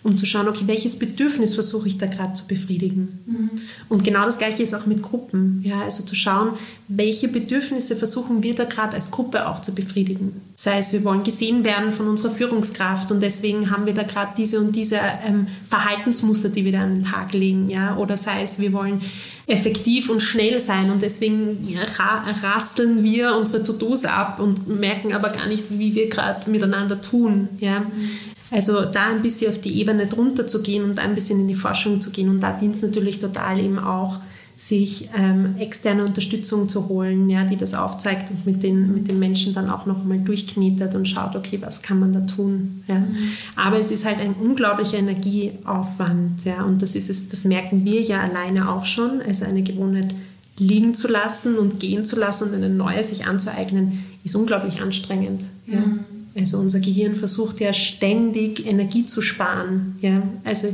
um 0.05 0.17
zu 0.17 0.27
schauen, 0.27 0.47
okay, 0.47 0.65
welches 0.67 0.99
Bedürfnis 0.99 1.55
versuche 1.55 1.87
ich 1.87 1.97
da 1.97 2.05
gerade 2.05 2.33
zu 2.33 2.45
befriedigen. 2.45 3.23
Mhm. 3.25 3.49
Und 3.89 4.03
genau 4.03 4.23
das 4.23 4.37
Gleiche 4.37 4.61
ist 4.61 4.75
auch 4.75 4.85
mit 4.85 5.01
Gruppen. 5.01 5.61
Ja, 5.65 5.81
also 5.81 6.03
zu 6.03 6.13
schauen, 6.13 6.49
welche 6.87 7.27
Bedürfnisse 7.27 7.95
versuchen 7.95 8.43
wir 8.43 8.53
da 8.53 8.65
gerade 8.65 8.93
als 8.93 9.09
Gruppe 9.09 9.47
auch 9.47 9.63
zu 9.63 9.73
befriedigen. 9.73 10.41
Sei 10.55 10.77
es, 10.77 10.93
wir 10.93 11.03
wollen 11.03 11.23
gesehen 11.23 11.63
werden 11.63 11.91
von 11.91 12.07
unserer 12.07 12.31
Führungskraft 12.31 13.11
und 13.11 13.23
deswegen 13.23 13.71
haben 13.71 13.87
wir 13.87 13.95
da 13.95 14.03
gerade 14.03 14.33
diese 14.37 14.59
und 14.59 14.75
diese 14.75 14.99
ähm, 15.25 15.47
Verhaltensmuster, 15.67 16.49
die 16.49 16.65
wir 16.65 16.73
da 16.73 16.81
an 16.81 16.97
den 16.97 17.03
Tag 17.03 17.33
legen. 17.33 17.71
Ja? 17.71 17.97
Oder 17.97 18.15
sei 18.15 18.43
es, 18.43 18.59
wir 18.59 18.73
wollen 18.73 19.01
effektiv 19.47 20.11
und 20.11 20.21
schnell 20.21 20.59
sein 20.59 20.91
und 20.91 21.01
deswegen 21.01 21.67
ra 21.97 22.25
rasteln 22.43 23.03
wir 23.03 23.35
unsere 23.35 23.63
To-Dos 23.63 24.05
ab 24.05 24.39
und 24.39 24.67
merken 24.67 25.13
aber 25.13 25.29
gar 25.29 25.47
nicht, 25.47 25.65
wie 25.71 25.95
wir 25.95 26.09
gerade 26.09 26.47
miteinander 26.51 27.01
tun. 27.01 27.49
Ja? 27.59 27.79
Mhm. 27.79 28.34
Also 28.55 28.85
da 28.85 29.07
ein 29.07 29.21
bisschen 29.21 29.51
auf 29.51 29.59
die 29.59 29.77
Ebene 29.81 30.07
drunter 30.07 30.47
zu 30.47 30.63
gehen 30.63 30.85
und 30.85 30.97
ein 30.97 31.13
bisschen 31.13 31.41
in 31.41 31.49
die 31.49 31.55
Forschung 31.55 31.99
zu 31.99 32.11
gehen. 32.11 32.29
Und 32.29 32.39
da 32.39 32.53
dient 32.53 32.73
es 32.73 32.81
natürlich 32.81 33.19
total 33.19 33.59
eben 33.59 33.77
auch, 33.77 34.19
sich 34.55 35.09
ähm, 35.13 35.55
externe 35.59 36.05
Unterstützung 36.05 36.69
zu 36.69 36.87
holen, 36.87 37.29
ja, 37.29 37.43
die 37.43 37.57
das 37.57 37.73
aufzeigt 37.73 38.31
und 38.31 38.45
mit 38.45 38.63
den, 38.63 38.93
mit 38.93 39.09
den 39.09 39.19
Menschen 39.19 39.53
dann 39.53 39.69
auch 39.69 39.85
nochmal 39.85 40.19
durchknetet 40.19 40.95
und 40.95 41.09
schaut, 41.09 41.35
okay, 41.35 41.59
was 41.61 41.81
kann 41.81 41.99
man 41.99 42.13
da 42.13 42.21
tun. 42.21 42.81
Ja. 42.87 42.99
Mhm. 42.99 43.17
Aber 43.57 43.77
es 43.77 43.91
ist 43.91 44.05
halt 44.05 44.21
ein 44.21 44.33
unglaublicher 44.35 44.99
Energieaufwand. 44.99 46.45
Ja, 46.45 46.63
und 46.63 46.81
das, 46.81 46.95
ist 46.95 47.09
es, 47.09 47.27
das 47.27 47.43
merken 47.43 47.83
wir 47.83 47.99
ja 47.99 48.21
alleine 48.21 48.71
auch 48.71 48.85
schon. 48.85 49.21
Also 49.27 49.43
eine 49.43 49.63
Gewohnheit 49.63 50.15
liegen 50.57 50.93
zu 50.93 51.09
lassen 51.09 51.57
und 51.57 51.81
gehen 51.81 52.05
zu 52.05 52.17
lassen 52.17 52.47
und 52.47 52.55
eine 52.55 52.69
neue 52.69 53.03
sich 53.03 53.25
anzueignen, 53.25 54.05
ist 54.23 54.37
unglaublich 54.37 54.81
anstrengend. 54.81 55.43
Ja. 55.67 55.81
Mhm. 55.81 56.14
Also 56.35 56.57
unser 56.57 56.79
Gehirn 56.79 57.15
versucht 57.15 57.59
ja 57.61 57.71
ständig 57.73 58.67
Energie 58.67 59.05
zu 59.05 59.21
sparen, 59.21 59.97
ja, 60.01 60.21
also 60.43 60.67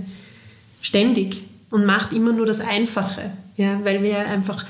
ständig 0.81 1.41
und 1.69 1.85
macht 1.85 2.13
immer 2.13 2.33
nur 2.33 2.45
das 2.45 2.61
Einfache, 2.61 3.31
ja, 3.57 3.79
weil 3.83 4.01
wir 4.01 4.19
einfach 4.19 4.65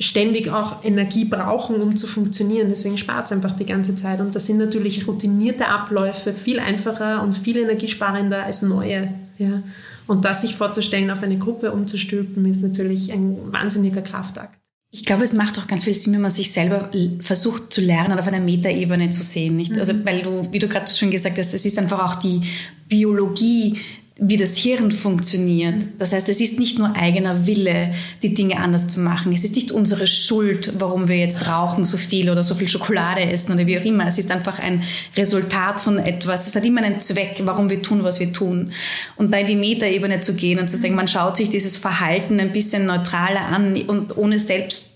ständig 0.00 0.50
auch 0.50 0.84
Energie 0.84 1.24
brauchen, 1.24 1.76
um 1.76 1.96
zu 1.96 2.06
funktionieren. 2.06 2.68
Deswegen 2.68 2.98
spart 2.98 3.26
es 3.26 3.32
einfach 3.32 3.54
die 3.54 3.64
ganze 3.64 3.94
Zeit. 3.94 4.20
Und 4.20 4.34
das 4.34 4.46
sind 4.46 4.58
natürlich 4.58 5.06
routinierte 5.06 5.68
Abläufe 5.68 6.32
viel 6.32 6.58
einfacher 6.58 7.22
und 7.22 7.34
viel 7.34 7.56
energiesparender 7.56 8.44
als 8.44 8.62
neue. 8.62 9.12
Ja. 9.38 9.62
Und 10.06 10.24
das 10.24 10.42
sich 10.42 10.54
vorzustellen, 10.54 11.10
auf 11.10 11.22
eine 11.22 11.38
Gruppe 11.38 11.72
umzustülpen, 11.72 12.44
ist 12.46 12.62
natürlich 12.62 13.12
ein 13.12 13.38
wahnsinniger 13.52 14.02
Kraftakt. 14.02 14.55
Ich 14.96 15.04
glaube, 15.04 15.24
es 15.24 15.34
macht 15.34 15.58
auch 15.58 15.66
ganz 15.66 15.84
viel 15.84 15.92
Sinn, 15.92 16.14
wenn 16.14 16.22
man 16.22 16.30
sich 16.30 16.50
selber 16.50 16.90
versucht 17.20 17.70
zu 17.70 17.82
lernen, 17.82 18.18
auf 18.18 18.26
einer 18.26 18.40
Metaebene 18.40 19.10
zu 19.10 19.22
sehen. 19.22 19.54
Nicht? 19.54 19.76
Also, 19.76 19.92
mhm. 19.92 20.06
weil 20.06 20.22
du, 20.22 20.50
wie 20.50 20.58
du 20.58 20.68
gerade 20.68 20.90
schon 20.90 21.10
gesagt 21.10 21.36
hast, 21.36 21.52
es 21.52 21.66
ist 21.66 21.78
einfach 21.78 22.02
auch 22.02 22.14
die 22.14 22.40
Biologie, 22.88 23.78
wie 24.18 24.38
das 24.38 24.56
Hirn 24.56 24.90
funktioniert. 24.90 25.88
Das 25.98 26.14
heißt, 26.14 26.30
es 26.30 26.40
ist 26.40 26.58
nicht 26.58 26.78
nur 26.78 26.96
eigener 26.96 27.46
Wille, 27.46 27.92
die 28.22 28.32
Dinge 28.32 28.58
anders 28.58 28.88
zu 28.88 29.00
machen. 29.00 29.30
Es 29.32 29.44
ist 29.44 29.56
nicht 29.56 29.72
unsere 29.72 30.06
Schuld, 30.06 30.72
warum 30.78 31.06
wir 31.08 31.18
jetzt 31.18 31.48
rauchen 31.48 31.84
so 31.84 31.98
viel 31.98 32.30
oder 32.30 32.42
so 32.42 32.54
viel 32.54 32.66
Schokolade 32.66 33.20
essen 33.20 33.52
oder 33.52 33.66
wie 33.66 33.78
auch 33.78 33.84
immer. 33.84 34.06
Es 34.06 34.16
ist 34.16 34.30
einfach 34.30 34.58
ein 34.58 34.82
Resultat 35.16 35.82
von 35.82 35.98
etwas. 35.98 36.46
Es 36.46 36.56
hat 36.56 36.64
immer 36.64 36.82
einen 36.82 37.00
Zweck, 37.00 37.42
warum 37.44 37.68
wir 37.68 37.82
tun, 37.82 38.04
was 38.04 38.18
wir 38.18 38.32
tun. 38.32 38.72
Und 39.16 39.34
da 39.34 39.38
in 39.38 39.48
die 39.48 39.56
Metaebene 39.56 40.20
zu 40.20 40.32
gehen 40.34 40.58
und 40.58 40.70
zu 40.70 40.78
sagen, 40.78 40.94
man 40.94 41.08
schaut 41.08 41.36
sich 41.36 41.50
dieses 41.50 41.76
Verhalten 41.76 42.40
ein 42.40 42.54
bisschen 42.54 42.86
neutraler 42.86 43.44
an 43.48 43.76
und 43.82 44.16
ohne 44.16 44.38
selbst 44.38 44.95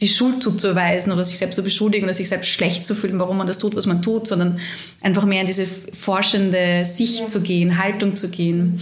die 0.00 0.08
Schuld 0.08 0.42
zuzuweisen 0.42 1.12
oder 1.12 1.24
sich 1.24 1.38
selbst 1.38 1.56
zu 1.56 1.62
beschuldigen 1.62 2.04
oder 2.04 2.14
sich 2.14 2.28
selbst 2.28 2.48
schlecht 2.48 2.86
zu 2.86 2.94
fühlen, 2.94 3.18
warum 3.18 3.36
man 3.36 3.46
das 3.46 3.58
tut, 3.58 3.76
was 3.76 3.86
man 3.86 4.00
tut, 4.00 4.26
sondern 4.26 4.58
einfach 5.02 5.26
mehr 5.26 5.40
in 5.40 5.46
diese 5.46 5.66
forschende 5.66 6.84
Sicht 6.86 7.20
ja. 7.20 7.28
zu 7.28 7.40
gehen, 7.40 7.82
Haltung 7.82 8.16
zu 8.16 8.30
gehen. 8.30 8.80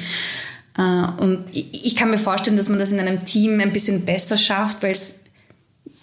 Äh, 0.76 0.82
und 0.82 1.44
ich 1.52 1.96
kann 1.96 2.10
mir 2.10 2.18
vorstellen, 2.18 2.56
dass 2.56 2.68
man 2.68 2.78
das 2.78 2.92
in 2.92 3.00
einem 3.00 3.24
Team 3.24 3.60
ein 3.60 3.72
bisschen 3.72 4.04
besser 4.04 4.36
schafft, 4.36 4.82
weil 4.82 4.92
es 4.92 5.20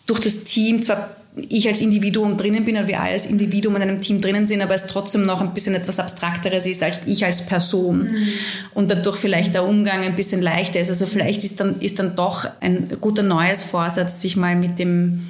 durch 0.06 0.20
das 0.20 0.44
Team 0.44 0.84
zwar 0.84 1.16
ich 1.36 1.68
als 1.68 1.82
Individuum 1.82 2.38
drinnen 2.38 2.64
bin 2.64 2.78
oder 2.78 2.88
wir 2.88 3.02
alle 3.02 3.12
als 3.12 3.26
Individuum 3.26 3.76
in 3.76 3.82
einem 3.82 4.02
Team 4.02 4.22
drinnen 4.22 4.46
sind, 4.46 4.62
aber 4.62 4.74
es 4.74 4.88
trotzdem 4.88 5.26
noch 5.26 5.42
ein 5.42 5.54
bisschen 5.54 5.76
etwas 5.76 6.00
Abstrakteres 6.00 6.66
ist 6.66 6.82
als 6.82 7.02
ich 7.06 7.26
als 7.26 7.46
Person 7.46 8.08
mhm. 8.08 8.28
und 8.74 8.90
dadurch 8.90 9.18
vielleicht 9.18 9.54
der 9.54 9.66
Umgang 9.66 10.04
ein 10.04 10.16
bisschen 10.16 10.42
leichter 10.42 10.80
ist. 10.80 10.90
Also 10.90 11.06
vielleicht 11.06 11.44
ist 11.44 11.60
dann, 11.60 11.82
ist 11.82 12.00
dann 12.00 12.16
doch 12.16 12.48
ein 12.62 12.98
guter 13.02 13.24
neues 13.24 13.64
Vorsatz, 13.64 14.22
sich 14.22 14.38
mal 14.38 14.56
mit 14.56 14.80
dem 14.80 15.28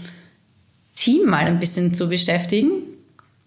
Team 0.95 1.25
mal 1.25 1.45
ein 1.45 1.59
bisschen 1.59 1.93
zu 1.93 2.07
beschäftigen 2.07 2.71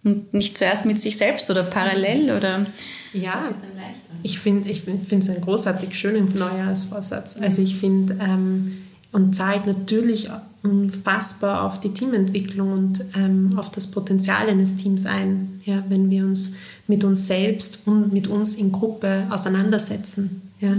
und 0.03 0.35
nicht 0.35 0.59
zuerst 0.59 0.85
mit 0.85 1.01
sich 1.01 1.16
selbst 1.16 1.51
oder 1.51 1.62
parallel 1.62 2.33
oder 2.37 2.64
ja, 3.12 3.37
was 3.37 3.51
ist 3.51 3.61
dann 3.61 3.77
leichter? 3.77 4.14
Ich 4.23 4.38
finde 4.38 4.68
ich 4.68 4.83
find, 4.83 5.11
es 5.11 5.31
einen 5.31 5.40
großartig 5.40 5.99
schönen 5.99 6.33
Neujahrsvorsatz. 6.35 7.37
Mhm. 7.37 7.42
Also 7.42 7.62
ich 7.62 7.77
finde, 7.77 8.16
ähm, 8.21 8.79
und 9.12 9.35
zahlt 9.35 9.66
natürlich 9.66 10.29
unfassbar 10.62 11.62
auf 11.62 11.81
die 11.81 11.90
Teamentwicklung 11.90 12.73
und 12.73 13.05
ähm, 13.16 13.59
auf 13.59 13.71
das 13.71 13.90
Potenzial 13.90 14.49
eines 14.49 14.77
Teams 14.77 15.07
ein, 15.07 15.61
ja, 15.64 15.85
wenn 15.88 16.11
wir 16.11 16.25
uns 16.25 16.57
mit 16.87 17.05
uns 17.05 17.27
selbst 17.27 17.83
und 17.87 18.12
mit 18.12 18.29
uns 18.29 18.57
in 18.57 18.73
Gruppe 18.73 19.27
auseinandersetzen. 19.31 20.42
Ja 20.61 20.77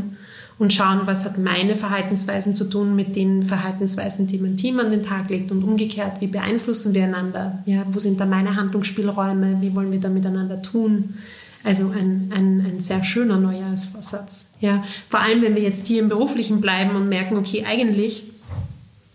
und 0.60 0.74
schauen, 0.74 1.02
was 1.06 1.24
hat 1.24 1.38
meine 1.38 1.74
Verhaltensweisen 1.74 2.54
zu 2.54 2.66
tun 2.66 2.94
mit 2.94 3.16
den 3.16 3.44
Verhaltensweisen, 3.44 4.28
die 4.28 4.38
mein 4.38 4.58
Team 4.58 4.80
an 4.80 4.92
den 4.92 5.04
Tag 5.04 5.30
legt 5.30 5.52
und 5.52 5.64
umgekehrt, 5.64 6.20
wie 6.20 6.28
beeinflussen 6.28 6.94
wir 6.94 7.06
einander? 7.06 7.64
Ja, 7.66 7.86
wo 7.90 7.98
sind 7.98 8.20
da 8.20 8.26
meine 8.26 8.58
Handlungsspielräume? 8.58 9.58
Wie 9.62 9.74
wollen 9.74 9.92
wir 9.94 10.02
da 10.02 10.10
miteinander 10.10 10.62
tun? 10.62 11.16
Also 11.64 11.90
ein, 11.90 12.32
ein, 12.36 12.66
ein 12.66 12.80
sehr 12.80 13.04
schöner 13.06 13.38
Neujahrsvorsatz. 13.38 14.50
Ja, 14.60 14.84
vor 15.08 15.22
allem, 15.22 15.42
wenn 15.42 15.56
wir 15.56 15.64
jetzt 15.64 15.88
hier 15.88 16.02
im 16.02 16.10
Beruflichen 16.10 16.60
bleiben 16.60 16.96
und 16.96 17.08
merken, 17.08 17.38
okay, 17.38 17.66
eigentlich 17.66 18.26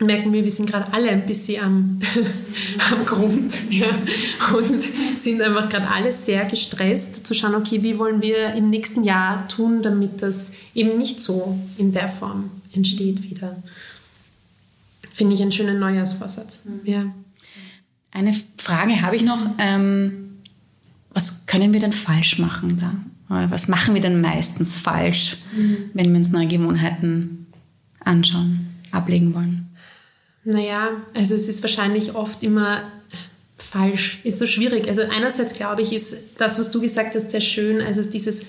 merken 0.06 0.32
wir, 0.32 0.44
wir 0.44 0.50
sind 0.50 0.70
gerade 0.70 0.92
alle 0.92 1.10
ein 1.10 1.26
bisschen 1.26 1.62
am, 1.62 2.00
am 2.92 3.06
Grund 3.06 3.70
ja, 3.70 3.88
und 4.56 4.82
sind 5.16 5.42
einfach 5.42 5.68
gerade 5.68 5.88
alle 5.88 6.12
sehr 6.12 6.44
gestresst, 6.44 7.26
zu 7.26 7.34
schauen, 7.34 7.54
okay, 7.54 7.82
wie 7.82 7.98
wollen 7.98 8.22
wir 8.22 8.54
im 8.54 8.70
nächsten 8.70 9.04
Jahr 9.04 9.46
tun, 9.48 9.82
damit 9.82 10.22
das 10.22 10.52
eben 10.74 10.98
nicht 10.98 11.20
so 11.20 11.58
in 11.76 11.92
der 11.92 12.08
Form 12.08 12.50
entsteht 12.72 13.22
wieder. 13.30 13.62
Finde 15.12 15.34
ich 15.34 15.42
einen 15.42 15.52
schönen 15.52 15.78
Neujahrsvorsatz. 15.78 16.62
Mhm. 16.64 16.80
Ja. 16.84 17.04
Eine 18.10 18.34
Frage 18.56 19.02
habe 19.02 19.16
ich 19.16 19.22
noch. 19.22 19.46
Ähm, 19.58 20.24
was 21.10 21.46
können 21.46 21.72
wir 21.72 21.80
denn 21.80 21.92
falsch 21.92 22.38
machen 22.38 22.78
da? 22.80 22.94
Oder 23.34 23.50
was 23.50 23.68
machen 23.68 23.94
wir 23.94 24.00
denn 24.00 24.20
meistens 24.20 24.78
falsch, 24.78 25.38
mhm. 25.56 25.76
wenn 25.94 26.10
wir 26.10 26.16
uns 26.16 26.32
neue 26.32 26.48
Gewohnheiten 26.48 27.46
anschauen, 28.00 28.66
ablegen 28.90 29.34
wollen? 29.34 29.63
Naja, 30.44 30.90
also 31.14 31.34
es 31.34 31.48
ist 31.48 31.62
wahrscheinlich 31.62 32.14
oft 32.14 32.42
immer 32.42 32.82
falsch, 33.56 34.20
ist 34.24 34.38
so 34.38 34.46
schwierig. 34.46 34.88
Also 34.88 35.02
einerseits 35.02 35.54
glaube 35.54 35.82
ich, 35.82 35.92
ist 35.92 36.16
das, 36.38 36.58
was 36.58 36.70
du 36.70 36.80
gesagt 36.80 37.14
hast, 37.14 37.30
sehr 37.30 37.40
schön, 37.40 37.80
also 37.80 38.02
dieses 38.02 38.44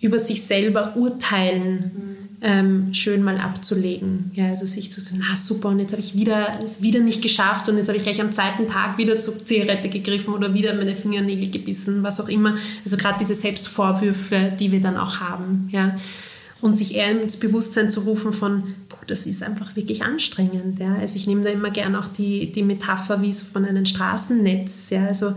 über 0.00 0.18
sich 0.18 0.42
selber 0.42 0.94
urteilen 0.96 1.72
mhm. 1.72 2.16
ähm, 2.42 2.94
schön 2.94 3.22
mal 3.22 3.38
abzulegen. 3.38 4.30
Ja, 4.34 4.48
also 4.48 4.66
sich 4.66 4.90
zu 4.92 5.00
sagen, 5.00 5.22
na 5.26 5.36
super, 5.36 5.68
und 5.68 5.78
jetzt 5.78 5.92
habe 5.92 6.02
ich 6.02 6.14
wieder, 6.14 6.58
es 6.62 6.82
wieder 6.82 7.00
nicht 7.00 7.22
geschafft 7.22 7.68
und 7.68 7.78
jetzt 7.78 7.88
habe 7.88 7.96
ich 7.96 8.02
gleich 8.02 8.20
am 8.20 8.32
zweiten 8.32 8.66
Tag 8.66 8.98
wieder 8.98 9.18
zur 9.18 9.44
Zigarette 9.44 9.88
gegriffen 9.88 10.34
oder 10.34 10.52
wieder 10.52 10.74
meine 10.74 10.96
Fingernägel 10.96 11.50
gebissen, 11.50 12.02
was 12.02 12.20
auch 12.20 12.28
immer. 12.28 12.56
Also 12.84 12.96
gerade 12.96 13.18
diese 13.20 13.34
Selbstvorwürfe, 13.34 14.52
die 14.58 14.72
wir 14.72 14.80
dann 14.80 14.96
auch 14.96 15.20
haben. 15.20 15.68
Ja 15.72 15.96
und 16.60 16.76
sich 16.76 16.94
eher 16.94 17.10
ins 17.20 17.38
Bewusstsein 17.38 17.90
zu 17.90 18.00
rufen 18.00 18.32
von, 18.32 18.62
boah, 18.88 18.98
das 19.06 19.26
ist 19.26 19.42
einfach 19.42 19.76
wirklich 19.76 20.02
anstrengend. 20.04 20.78
Ja. 20.78 20.96
Also 20.96 21.16
ich 21.16 21.26
nehme 21.26 21.42
da 21.42 21.50
immer 21.50 21.70
gerne 21.70 21.98
auch 21.98 22.08
die, 22.08 22.50
die 22.50 22.62
Metapher 22.62 23.22
wie 23.22 23.32
so 23.32 23.46
von 23.46 23.64
einem 23.64 23.84
Straßennetz. 23.84 24.90
Ja. 24.90 25.06
Also 25.06 25.34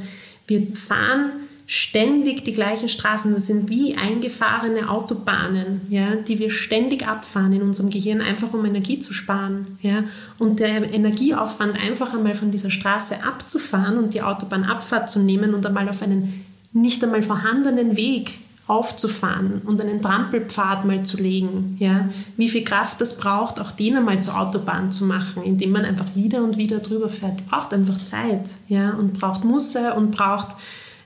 wir 0.48 0.66
fahren 0.76 1.32
ständig 1.70 2.44
die 2.44 2.54
gleichen 2.54 2.90
Straßen. 2.90 3.32
Das 3.32 3.46
sind 3.46 3.70
wie 3.70 3.96
eingefahrene 3.96 4.90
Autobahnen, 4.90 5.82
ja, 5.90 6.16
die 6.16 6.40
wir 6.40 6.50
ständig 6.50 7.08
abfahren 7.08 7.54
in 7.54 7.62
unserem 7.62 7.92
Gehirn, 7.92 8.22
einfach 8.22 8.54
um 8.54 8.66
Energie 8.66 8.98
zu 8.98 9.14
sparen. 9.14 9.78
Ja. 9.84 10.04
Und 10.40 10.60
der 10.60 10.92
Energieaufwand, 10.92 11.76
einfach 11.80 12.16
einmal 12.16 12.34
von 12.34 12.50
dieser 12.50 12.72
Straße 12.72 13.24
abzufahren 13.24 14.00
und 14.00 14.16
die 14.16 14.24
Autobahnabfahrt 14.24 15.12
zu 15.12 15.20
nehmen 15.20 15.54
und 15.54 15.64
einmal 15.64 15.88
auf 15.88 16.02
einen 16.02 16.44
nicht 16.74 17.04
einmal 17.04 17.22
vorhandenen 17.22 17.96
Weg 17.96 18.40
aufzufahren 18.70 19.64
und 19.66 19.82
einen 19.82 20.00
Trampelpfad 20.00 20.86
mal 20.86 21.04
zu 21.04 21.18
legen. 21.18 21.76
Ja? 21.80 22.08
Wie 22.38 22.50
viel 22.50 22.64
Kraft 22.64 23.02
das 23.02 23.18
braucht, 23.18 23.60
auch 23.60 23.72
den 23.72 23.98
einmal 23.98 24.22
zur 24.22 24.40
Autobahn 24.40 24.92
zu 24.92 25.06
machen, 25.06 25.42
indem 25.42 25.72
man 25.72 25.86
einfach 25.86 26.16
wieder 26.16 26.44
und 26.44 26.58
wieder 26.58 26.78
drüber 26.78 27.10
fährt. 27.10 27.48
Braucht 27.48 27.74
einfach 27.74 28.00
Zeit 28.04 28.48
ja? 28.68 28.92
und 28.92 29.14
braucht 29.14 29.44
Musse 29.44 29.96
und 29.96 30.12
braucht 30.12 30.56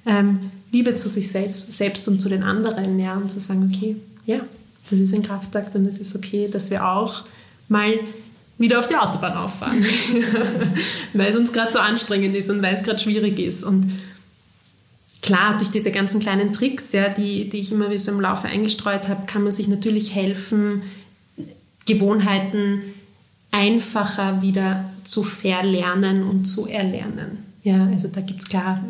ähm, 0.06 0.52
Liebe 0.74 0.96
zu 0.96 1.08
sich 1.08 1.32
selbst, 1.32 1.72
selbst 1.72 2.06
und 2.10 2.20
zu 2.20 2.28
den 2.28 2.44
anderen. 2.44 3.00
Ja? 3.00 3.14
Und 3.16 3.32
zu 3.32 3.40
sagen, 3.40 3.72
okay, 3.74 3.96
ja, 4.26 4.42
das 4.90 5.00
ist 5.00 5.14
ein 5.14 5.24
Kraftakt 5.24 5.74
und 5.76 5.86
es 5.86 6.00
ist 6.00 6.18
okay, 6.18 6.50
dass 6.52 6.70
wir 6.70 6.86
auch 6.86 7.24
mal 7.70 7.94
wieder 8.58 8.80
auf 8.80 8.88
die 8.88 8.96
Autobahn 8.96 9.34
auffahren, 9.38 9.84
weil 11.14 11.30
es 11.30 11.36
uns 11.38 11.54
gerade 11.54 11.72
so 11.72 11.80
anstrengend 11.80 12.36
ist 12.36 12.50
und 12.50 12.62
weil 12.62 12.74
es 12.74 12.84
gerade 12.84 13.00
schwierig 13.00 13.40
ist. 13.40 13.64
Und 13.64 13.90
klar, 15.24 15.58
durch 15.58 15.72
diese 15.72 15.90
ganzen 15.90 16.20
kleinen 16.20 16.54
Tricks, 16.54 16.92
ja, 16.92 17.10
die, 17.10 17.50
die 17.50 17.58
ich 17.58 17.72
immer 17.72 17.90
wie 17.90 17.98
so 17.98 18.12
im 18.12 18.22
Laufe 18.22 18.48
eingestreut 18.48 19.08
habe, 19.08 19.26
kann 19.26 19.42
man 19.44 19.52
sich 19.52 19.68
natürlich 19.68 20.14
helfen, 20.14 20.84
Gewohnheiten 21.88 22.82
einfacher 23.50 24.42
wieder 24.42 24.86
zu 25.04 25.24
verlernen 25.24 26.24
und 26.24 26.46
zu 26.46 26.68
erlernen. 26.68 27.38
Ja, 27.64 27.86
also 27.86 28.10
da 28.10 28.22
gibt 28.22 28.42
es 28.42 28.50
klar 28.50 28.84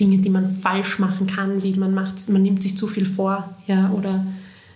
Dinge, 0.00 0.18
die 0.18 0.30
man 0.30 0.48
falsch 0.48 0.98
machen 0.98 1.26
kann, 1.26 1.62
wie 1.62 1.74
man 1.74 1.94
macht, 1.94 2.28
man 2.28 2.42
nimmt 2.42 2.62
sich 2.62 2.76
zu 2.76 2.86
viel 2.86 3.06
vor, 3.06 3.56
ja, 3.66 3.90
oder 3.90 4.26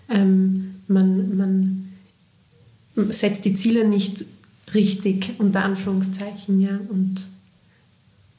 ähm, 0.09 0.77
man, 0.87 1.37
man 1.37 1.93
setzt 2.95 3.45
die 3.45 3.55
Ziele 3.55 3.89
nicht 3.89 4.25
richtig, 4.75 5.35
unter 5.39 5.65
Anführungszeichen, 5.65 6.61
ja, 6.61 6.79
und 6.89 7.27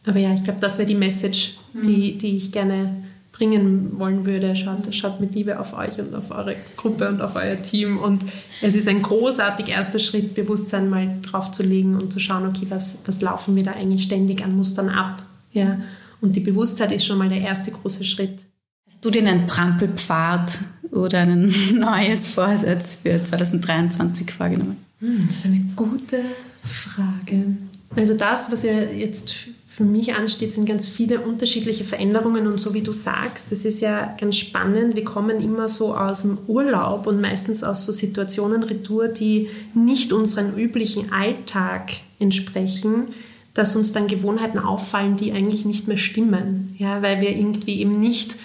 aber 0.06 0.20
ja, 0.20 0.34
ich 0.34 0.44
glaube, 0.44 0.60
das 0.60 0.78
wäre 0.78 0.88
die 0.88 0.96
Message, 0.96 1.58
die, 1.74 2.14
mhm. 2.14 2.18
die 2.18 2.36
ich 2.36 2.52
gerne 2.52 3.04
bringen 3.34 4.00
wollen 4.00 4.26
würde. 4.26 4.56
Schaut, 4.56 4.94
schaut 4.94 5.20
mit 5.20 5.34
Liebe 5.36 5.60
auf 5.60 5.78
euch 5.78 6.00
und 6.00 6.14
auf 6.16 6.32
eure 6.32 6.56
Gruppe 6.78 7.10
und 7.10 7.22
auf 7.22 7.36
euer 7.36 7.62
Team. 7.62 7.98
Und 7.98 8.24
es 8.62 8.76
ist 8.76 8.88
ein 8.88 9.02
großartig 9.02 9.68
erster 9.70 10.00
Schritt, 10.00 10.36
Bewusstsein 10.36 10.90
mal 10.90 11.10
draufzulegen 11.24 11.96
und 11.96 12.14
zu 12.14 12.20
schauen, 12.20 12.46
okay, 12.46 12.68
was, 12.70 13.00
was 13.06 13.22
laufen 13.22 13.56
wir 13.56 13.64
da 13.64 13.72
eigentlich 13.72 14.04
ständig 14.04 14.44
an 14.44 14.56
Mustern 14.56 14.90
ab? 14.90 15.24
Ja? 15.52 15.80
Und 16.22 16.36
die 16.36 16.42
Bewusstheit 16.42 16.92
ist 16.92 17.06
schon 17.06 17.18
mal 17.18 17.28
der 17.28 17.42
erste 17.42 17.72
große 17.72 18.06
Schritt. 18.06 18.46
Hast 18.86 19.04
du 19.04 19.10
denn 19.10 19.28
einen 19.28 19.48
Trampelpfad 19.48 20.60
oder 20.92 21.22
ein 21.22 21.54
neues 21.74 22.28
Vorsatz 22.28 23.00
für 23.02 23.24
2023 23.24 24.32
vorgenommen? 24.32 24.78
Hm, 25.00 25.26
das 25.28 25.38
ist 25.38 25.46
eine 25.48 25.62
gute 25.76 26.20
Frage. 26.64 27.58
Also 27.96 28.16
das, 28.16 28.52
was 28.52 28.64
ihr 28.64 28.96
jetzt 28.96 29.48
für 29.76 29.84
mich 29.84 30.14
ansteht, 30.14 30.54
sind 30.54 30.68
ganz 30.68 30.88
viele 30.88 31.22
unterschiedliche 31.22 31.84
Veränderungen 31.84 32.46
und 32.46 32.60
so 32.60 32.76
wie 32.76 32.84
du 32.84 32.92
sagst, 32.92 33.48
das 33.50 33.66
ist 33.66 33.82
ja 33.82 34.16
ganz 34.20 34.38
spannend. 34.38 34.96
Wir 34.96 35.04
kommen 35.04 35.42
immer 35.42 35.68
so 35.68 35.96
aus 35.96 36.22
dem 36.22 36.38
Urlaub 36.46 37.08
und 37.08 37.20
meistens 37.20 37.64
aus 37.64 37.84
so 37.84 37.92
Situationen 37.92 38.62
retour, 38.62 39.08
die 39.08 39.50
nicht 39.74 40.14
unserem 40.14 40.56
üblichen 40.56 41.12
Alltag 41.12 41.92
entsprechen, 42.20 43.08
dass 43.56 43.76
uns 43.76 43.94
dann 43.94 44.08
Gewohnheiten 44.08 44.60
auffallen, 44.60 45.18
die 45.18 45.32
eigentlich 45.32 45.66
nicht 45.66 45.88
mehr 45.88 45.98
stimmen, 45.98 46.76
ja, 46.78 47.02
weil 47.02 47.22
wir 47.22 47.32
irgendwie 47.32 47.80
eben 47.80 48.00
nicht 48.00 48.36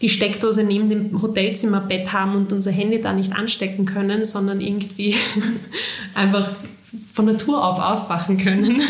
die 0.00 0.08
Steckdose 0.08 0.64
neben 0.64 0.88
dem 0.88 1.20
Hotelzimmerbett 1.20 2.14
haben 2.14 2.34
und 2.34 2.54
unser 2.54 2.70
Handy 2.70 3.02
da 3.02 3.12
nicht 3.12 3.34
anstecken 3.34 3.84
können, 3.84 4.24
sondern 4.24 4.62
irgendwie 4.62 5.14
einfach 6.14 6.50
von 7.12 7.26
Natur 7.26 7.64
auf 7.64 7.78
aufwachen 7.78 8.36
können 8.36 8.80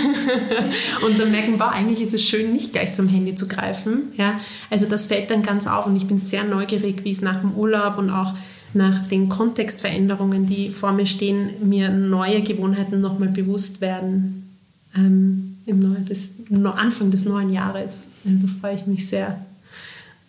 und 1.07 1.19
dann 1.19 1.31
merken, 1.31 1.55
wow, 1.59 1.71
eigentlich 1.71 2.01
ist 2.01 2.15
es 2.15 2.23
schön, 2.23 2.53
nicht 2.53 2.73
gleich 2.73 2.95
zum 2.95 3.09
Handy 3.09 3.35
zu 3.35 3.47
greifen. 3.47 4.13
Ja? 4.17 4.41
Also 4.71 4.87
das 4.87 5.07
fällt 5.07 5.31
dann 5.31 5.43
ganz 5.43 5.67
auf 5.67 5.87
und 5.87 5.97
ich 5.97 6.07
bin 6.07 6.19
sehr 6.19 6.45
neugierig, 6.45 7.05
wie 7.05 7.11
es 7.11 7.21
nach 7.21 7.41
dem 7.41 7.53
Urlaub 7.53 7.99
und 7.99 8.11
auch 8.11 8.35
nach 8.73 9.07
den 9.09 9.29
Kontextveränderungen, 9.29 10.47
die 10.47 10.71
vor 10.71 10.93
mir 10.93 11.07
stehen, 11.07 11.51
mir 11.69 11.91
neue 11.91 12.41
Gewohnheiten 12.43 13.01
nochmal 13.01 13.29
bewusst 13.29 13.81
werden 13.81 14.57
ähm, 14.95 15.59
im 15.67 15.81
Neu 15.81 16.01
des, 16.01 16.35
Anfang 16.77 17.11
des 17.11 17.25
neuen 17.25 17.53
Jahres. 17.53 18.09
da 18.25 18.49
freue 18.61 18.77
ich 18.77 18.87
mich 18.87 19.09
sehr. 19.09 19.45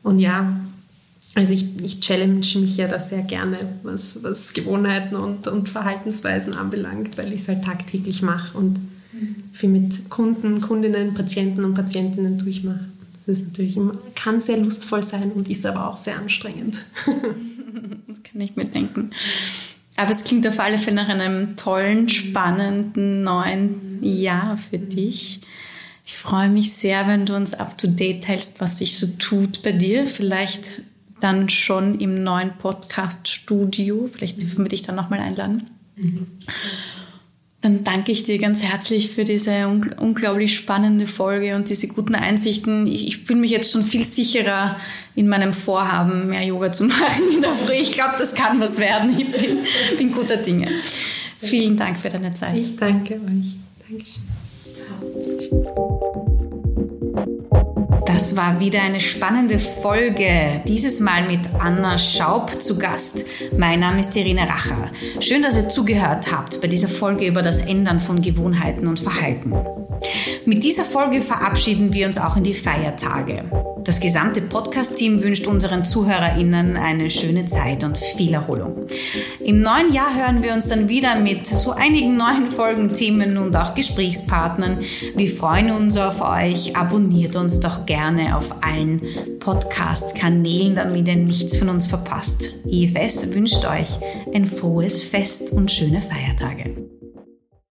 Und 0.04 0.20
ja, 0.20 0.60
also 1.36 1.54
ich, 1.54 1.82
ich 1.82 2.00
challenge 2.02 2.46
mich 2.56 2.78
ja 2.78 2.88
da 2.88 3.00
sehr 3.00 3.22
gerne, 3.22 3.58
was, 3.84 4.22
was 4.22 4.54
Gewohnheiten 4.54 5.16
und, 5.16 5.48
und 5.48 5.70
Verhaltensweisen 5.70 6.56
anbelangt, 6.56 7.18
weil 7.18 7.32
ich 7.32 7.42
es 7.42 7.48
halt 7.48 7.64
tagtäglich 7.64 8.22
mache 8.22 8.58
und 8.58 8.80
mhm. 9.14 9.36
viel 9.54 9.70
mit 9.70 10.10
Kunden, 10.10 10.60
Kundinnen, 10.60 11.14
Patienten 11.14 11.64
und 11.64 11.74
Patientinnen 11.74 12.38
durchmache. 12.38 12.86
Das 13.26 13.38
ist 13.38 13.48
natürlich 13.48 13.78
immer, 13.78 13.98
kann 14.16 14.42
sehr 14.42 14.58
lustvoll 14.58 15.04
sein 15.04 15.32
und 15.32 15.50
ist 15.50 15.66
aber 15.66 15.88
auch 15.88 15.98
sehr 15.98 16.18
anstrengend. 16.18 16.86
das 18.08 18.24
kann 18.24 18.42
ich 18.42 18.56
mitdenken. 18.56 19.12
Aber 19.96 20.12
es 20.12 20.24
klingt 20.24 20.48
auf 20.48 20.60
alle 20.60 20.80
Fälle 20.80 20.96
nach 20.98 21.10
einem 21.10 21.56
tollen, 21.56 22.10
spannenden 22.10 23.24
neuen 23.24 24.00
Jahr 24.02 24.58
für 24.58 24.80
dich. 24.80 25.42
Ich 26.04 26.16
freue 26.16 26.50
mich 26.50 26.74
sehr, 26.74 27.08
wenn 27.08 27.26
du 27.26 27.36
uns 27.36 27.54
up 27.54 27.78
to 27.78 27.88
date 27.88 28.24
teilst, 28.24 28.60
was 28.60 28.80
sich 28.80 28.98
so 28.98 29.08
tut 29.20 29.62
bei 29.62 29.72
dir. 29.72 30.08
Vielleicht 30.08 30.66
dann 31.22 31.50
schon 31.50 32.00
im 32.00 32.24
neuen 32.24 32.52
Podcast-Studio. 32.58 34.10
Vielleicht 34.12 34.42
dürfen 34.42 34.66
wir 34.66 34.70
dich 34.70 34.82
dann 34.82 34.96
nochmal 34.96 35.20
einladen. 35.20 35.70
Mhm. 35.96 36.28
Dann 37.62 37.84
danke 37.84 38.12
ich 38.12 38.24
dir 38.24 38.40
ganz 38.40 38.64
herzlich 38.64 39.12
für 39.12 39.24
diese 39.24 39.68
un 39.68 39.94
unglaublich 40.00 40.56
spannende 40.56 41.06
Folge 41.06 41.56
und 41.56 41.70
diese 41.70 41.88
guten 41.88 42.16
Einsichten. 42.16 42.88
Ich, 42.88 43.06
ich 43.06 43.20
fühle 43.20 43.40
mich 43.40 43.52
jetzt 43.52 43.72
schon 43.72 43.84
viel 43.84 44.04
sicherer 44.04 44.78
in 45.14 45.28
meinem 45.28 45.54
Vorhaben, 45.54 46.30
mehr 46.30 46.44
Yoga 46.44 46.72
zu 46.72 46.84
machen 46.88 47.24
in 47.36 47.44
der 47.44 47.54
Früh. 47.54 47.74
Ich 47.74 47.92
glaube, 47.92 48.16
das 48.18 48.34
kann 48.34 48.60
was 48.60 48.80
werden. 48.80 49.16
Ich 49.18 49.32
bin, 49.32 49.60
bin 49.96 50.12
guter 50.12 50.38
Dinge. 50.38 50.70
Vielen 51.40 51.78
Dank 51.78 52.00
für 52.00 52.10
deine 52.10 52.34
Zeit. 52.34 52.58
Ich 52.58 52.76
danke 52.78 53.14
euch. 53.14 53.58
Dankeschön. 53.88 54.24
Das 58.14 58.36
war 58.36 58.60
wieder 58.60 58.82
eine 58.82 59.00
spannende 59.00 59.58
Folge. 59.58 60.62
Dieses 60.68 61.00
Mal 61.00 61.26
mit 61.28 61.40
Anna 61.60 61.98
Schaub 61.98 62.62
zu 62.62 62.78
Gast. 62.78 63.24
Mein 63.58 63.80
Name 63.80 64.02
ist 64.02 64.14
Irene 64.18 64.42
Racher. 64.42 64.92
Schön, 65.22 65.42
dass 65.42 65.56
ihr 65.56 65.70
zugehört 65.70 66.30
habt 66.30 66.60
bei 66.60 66.68
dieser 66.68 66.90
Folge 66.90 67.26
über 67.26 67.42
das 67.42 67.62
Ändern 67.62 68.02
von 68.02 68.22
Gewohnheiten 68.22 68.88
und 68.88 69.00
Verhalten. 69.00 69.54
Mit 70.46 70.64
dieser 70.64 70.84
Folge 70.84 71.22
verabschieden 71.22 71.94
wir 71.94 72.08
uns 72.08 72.18
auch 72.18 72.36
in 72.36 72.44
die 72.44 72.54
Feiertage. 72.54 73.46
Das 73.84 74.00
gesamte 74.00 74.42
Podcast-Team 74.42 75.24
wünscht 75.24 75.48
unseren 75.48 75.84
ZuhörerInnen 75.84 76.78
eine 76.78 77.10
schöne 77.10 77.46
Zeit 77.46 77.84
und 77.84 77.98
viel 77.98 78.34
Erholung. 78.34 78.86
Im 79.40 79.62
neuen 79.62 79.92
Jahr 79.92 80.16
hören 80.16 80.44
wir 80.44 80.54
uns 80.54 80.68
dann 80.68 80.88
wieder 80.88 81.16
mit 81.16 81.48
so 81.48 81.72
einigen 81.72 82.16
neuen 82.16 82.52
Folgen, 82.52 82.94
Themen 82.94 83.38
und 83.38 83.56
auch 83.56 83.74
Gesprächspartnern. 83.74 84.80
Wir 85.16 85.28
freuen 85.28 85.72
uns 85.72 85.98
auf 85.98 86.22
euch. 86.22 86.76
Abonniert 86.76 87.36
uns 87.36 87.60
doch 87.60 87.88
gerne 87.88 88.38
auf 88.38 88.64
allen 88.64 89.02
Podcast-Kanälen, 89.40 90.76
damit 90.76 91.08
ihr 91.08 91.16
nichts 91.16 91.58
von 91.58 91.70
uns 91.70 91.88
verpasst. 91.88 92.52
IFS 92.68 93.34
wünscht 93.34 93.66
euch 93.66 93.98
ein 94.34 94.46
frohes 94.46 95.04
Fest 95.04 95.54
und 95.54 95.72
schöne 95.72 96.02
Feiertage. 96.02 96.76